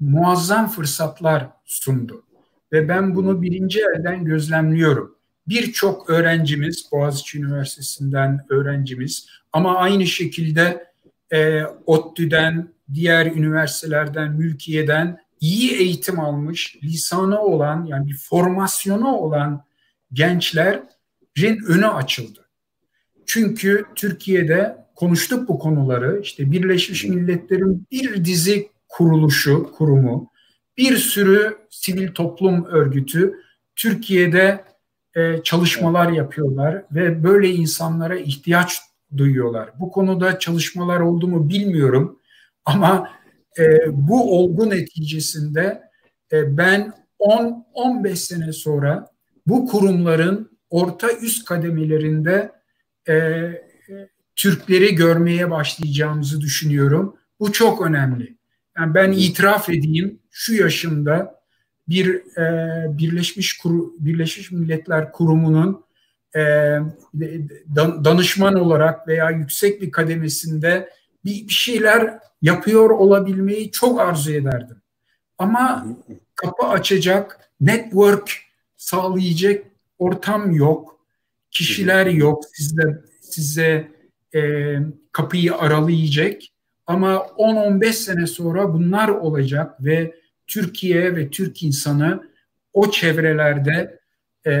muazzam 0.00 0.68
fırsatlar 0.68 1.46
sundu. 1.64 2.24
Ve 2.72 2.88
ben 2.88 3.14
bunu 3.14 3.42
birinci 3.42 3.80
elden 3.96 4.24
gözlemliyorum. 4.24 5.16
Birçok 5.48 6.10
öğrencimiz, 6.10 6.88
Boğaziçi 6.92 7.38
Üniversitesi'nden 7.38 8.46
öğrencimiz 8.48 9.26
ama 9.52 9.76
aynı 9.76 10.06
şekilde 10.06 10.90
e, 11.32 11.62
ODTÜ'den, 11.86 12.68
diğer 12.94 13.26
üniversitelerden, 13.26 14.32
mülkiyeden 14.32 15.18
iyi 15.40 15.72
eğitim 15.72 16.20
almış, 16.20 16.76
lisanı 16.82 17.40
olan 17.40 17.84
yani 17.84 18.06
bir 18.06 18.16
formasyonu 18.16 19.16
olan 19.16 19.64
gençlerin 20.12 21.64
önü 21.66 21.86
açıldı. 21.86 22.48
Çünkü 23.26 23.84
Türkiye'de 23.94 24.76
konuştuk 24.94 25.48
bu 25.48 25.58
konuları. 25.58 26.20
İşte 26.22 26.52
Birleşmiş 26.52 27.04
Milletler'in 27.04 27.86
bir 27.90 28.24
dizi 28.24 28.68
kuruluşu, 28.88 29.72
kurumu, 29.72 30.30
bir 30.76 30.96
sürü 30.96 31.58
sivil 31.70 32.08
toplum 32.08 32.64
örgütü 32.64 33.34
Türkiye'de 33.76 34.64
e, 35.14 35.42
çalışmalar 35.42 36.12
yapıyorlar 36.12 36.84
ve 36.92 37.24
böyle 37.24 37.48
insanlara 37.48 38.18
ihtiyaç 38.18 38.80
duyuyorlar. 39.16 39.70
Bu 39.80 39.90
konuda 39.90 40.38
çalışmalar 40.38 41.00
oldu 41.00 41.28
mu 41.28 41.48
bilmiyorum 41.48 42.18
ama 42.64 43.10
e, 43.58 43.78
bu 43.92 44.38
olgu 44.38 44.70
neticesinde 44.70 45.82
e, 46.32 46.56
ben 46.56 46.92
10-15 47.20 48.16
sene 48.16 48.52
sonra 48.52 49.10
bu 49.46 49.66
kurumların 49.66 50.58
orta 50.70 51.12
üst 51.12 51.44
kademelerinde 51.44 52.52
e, 53.08 53.50
Türkleri 54.36 54.94
görmeye 54.94 55.50
başlayacağımızı 55.50 56.40
düşünüyorum. 56.40 57.16
Bu 57.40 57.52
çok 57.52 57.86
önemli. 57.86 58.36
Yani 58.78 58.94
ben 58.94 59.12
itiraf 59.12 59.68
edeyim 59.68 60.18
şu 60.30 60.54
yaşımda 60.54 61.40
bir 61.88 62.36
e, 62.38 62.98
Birleşmiş 62.98 63.58
Kuru, 63.58 63.94
Birleşmiş 63.98 64.50
Milletler 64.50 65.12
Kurumu'nun 65.12 65.84
e, 66.36 66.40
danışman 68.04 68.54
olarak 68.54 69.08
veya 69.08 69.30
yüksek 69.30 69.82
bir 69.82 69.90
kademesinde 69.90 70.90
bir, 71.24 71.48
bir 71.48 71.52
şeyler 71.52 72.18
yapıyor 72.42 72.90
olabilmeyi 72.90 73.70
çok 73.70 74.00
arzu 74.00 74.32
ederdim. 74.32 74.76
Ama 75.38 75.86
kapı 76.34 76.66
açacak, 76.66 77.50
network 77.60 78.32
sağlayacak 78.76 79.64
ortam 79.98 80.52
yok, 80.52 81.00
kişiler 81.50 82.06
yok 82.06 82.44
size 82.52 83.04
size 83.20 83.88
e, 84.34 84.74
kapıyı 85.12 85.56
aralayacak. 85.56 86.42
Ama 86.86 87.14
10-15 87.14 87.92
sene 87.92 88.26
sonra 88.26 88.74
bunlar 88.74 89.08
olacak 89.08 89.84
ve 89.84 90.14
Türkiye 90.46 91.16
ve 91.16 91.30
Türk 91.30 91.62
insanı 91.62 92.30
o 92.72 92.90
çevrelerde 92.90 94.00
e, 94.46 94.52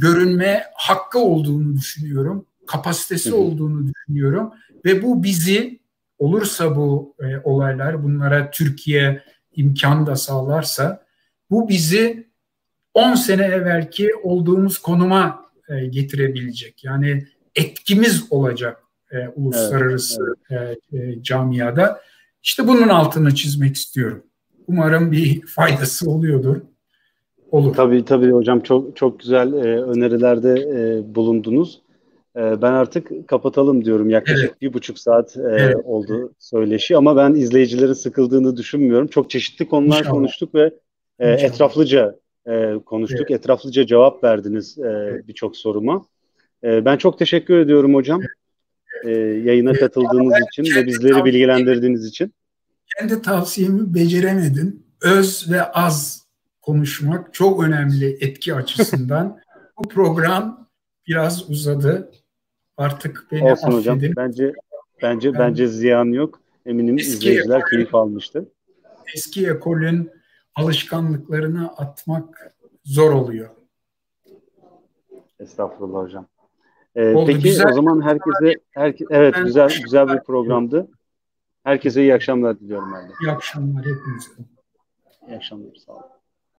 görünme 0.00 0.64
hakkı 0.74 1.18
olduğunu 1.18 1.76
düşünüyorum. 1.76 2.46
Kapasitesi 2.66 3.34
olduğunu 3.34 3.88
düşünüyorum. 3.88 4.52
Ve 4.84 5.02
bu 5.02 5.22
bizi 5.22 5.80
olursa 6.18 6.76
bu 6.76 7.16
e, 7.20 7.24
olaylar 7.44 8.02
bunlara 8.04 8.50
Türkiye 8.50 9.22
imkan 9.56 10.06
da 10.06 10.16
sağlarsa 10.16 11.04
bu 11.50 11.68
bizi 11.68 12.26
10 12.94 13.14
sene 13.14 13.44
evvelki 13.44 14.10
olduğumuz 14.22 14.78
konuma 14.78 15.44
e, 15.68 15.86
getirebilecek. 15.86 16.84
Yani 16.84 17.26
etkimiz 17.54 18.32
olacak 18.32 18.82
e, 19.10 19.28
uluslararası 19.28 20.36
evet, 20.50 20.78
evet. 20.92 21.08
E, 21.08 21.12
e, 21.12 21.22
camiada. 21.22 22.00
İşte 22.42 22.68
bunun 22.68 22.88
altını 22.88 23.34
çizmek 23.34 23.76
istiyorum. 23.76 24.22
Umarım 24.66 25.12
bir 25.12 25.46
faydası 25.46 26.10
oluyordur. 26.10 26.56
Olur. 27.50 27.74
Tabii 27.74 28.04
tabii 28.04 28.30
hocam 28.30 28.60
çok 28.60 28.96
çok 28.96 29.20
güzel 29.20 29.52
e, 29.52 29.82
önerilerde 29.82 30.52
e, 30.52 31.14
bulundunuz. 31.14 31.80
E, 32.36 32.62
ben 32.62 32.72
artık 32.72 33.28
kapatalım 33.28 33.84
diyorum. 33.84 34.10
Yaklaşık 34.10 34.50
evet. 34.50 34.62
bir 34.62 34.72
buçuk 34.72 34.98
saat 34.98 35.36
e, 35.36 35.40
evet. 35.40 35.76
oldu 35.84 36.32
söyleşi 36.38 36.96
ama 36.96 37.16
ben 37.16 37.34
izleyicilerin 37.34 37.92
sıkıldığını 37.92 38.56
düşünmüyorum. 38.56 39.06
Çok 39.06 39.30
çeşitli 39.30 39.68
konular 39.68 39.98
İnşallah. 39.98 40.14
konuştuk 40.14 40.54
ve 40.54 40.74
e, 41.18 41.30
etraflıca 41.30 42.14
e, 42.46 42.74
konuştuk. 42.86 43.30
Evet. 43.30 43.40
Etraflıca 43.40 43.86
cevap 43.86 44.24
verdiniz 44.24 44.78
evet. 44.78 45.28
birçok 45.28 45.56
soruma. 45.56 46.06
Ben 46.62 46.96
çok 46.96 47.18
teşekkür 47.18 47.58
ediyorum 47.58 47.94
hocam. 47.94 48.20
Evet 48.20 48.30
yayına 49.44 49.72
katıldığınız 49.72 50.34
için 50.52 50.76
ve 50.76 50.86
bizleri 50.86 51.24
bilgilendirdiğiniz 51.24 52.06
için. 52.06 52.34
Kendi 52.98 53.22
tavsiyemi 53.22 53.94
beceremedim. 53.94 54.82
Öz 55.02 55.50
ve 55.50 55.62
az 55.62 56.26
konuşmak 56.62 57.34
çok 57.34 57.64
önemli 57.64 58.16
etki 58.20 58.54
açısından. 58.54 59.38
Bu 59.78 59.88
program 59.88 60.68
biraz 61.06 61.50
uzadı. 61.50 62.10
Artık 62.76 63.26
beni 63.32 63.52
Olsun 63.52 63.66
affedin. 63.66 63.78
hocam. 63.78 64.00
Bence 64.16 64.52
bence 65.02 65.32
ben, 65.32 65.40
bence 65.40 65.68
ziyan 65.68 66.04
yok. 66.12 66.40
Eminim 66.66 66.96
izleyiciler 66.96 67.58
ekolün, 67.58 67.70
keyif 67.70 67.94
almıştır. 67.94 68.44
Eski 69.14 69.46
ekolün 69.46 70.10
alışkanlıklarını 70.54 71.68
atmak 71.76 72.56
zor 72.84 73.12
oluyor. 73.12 73.50
Estağfurullah 75.40 76.02
hocam. 76.02 76.26
Ee, 76.94 77.14
Oldu, 77.14 77.26
peki 77.26 77.42
güzel. 77.42 77.68
o 77.68 77.72
zaman 77.72 78.02
herkese 78.02 78.60
herke, 78.70 79.04
evet 79.10 79.34
ben, 79.36 79.44
güzel 79.44 79.70
güzel 79.84 80.08
bir 80.08 80.20
programdı. 80.20 80.88
Herkese 81.64 82.02
iyi 82.02 82.14
akşamlar 82.14 82.60
diliyorum 82.60 82.92
ben 82.94 83.08
de. 83.08 83.12
İyi 83.22 83.30
akşamlar 83.30 83.84
hepinize. 83.84 84.30
İyi 85.28 85.36
akşamlar 85.36 85.74
sağ 85.74 85.92
olun. 85.92 86.02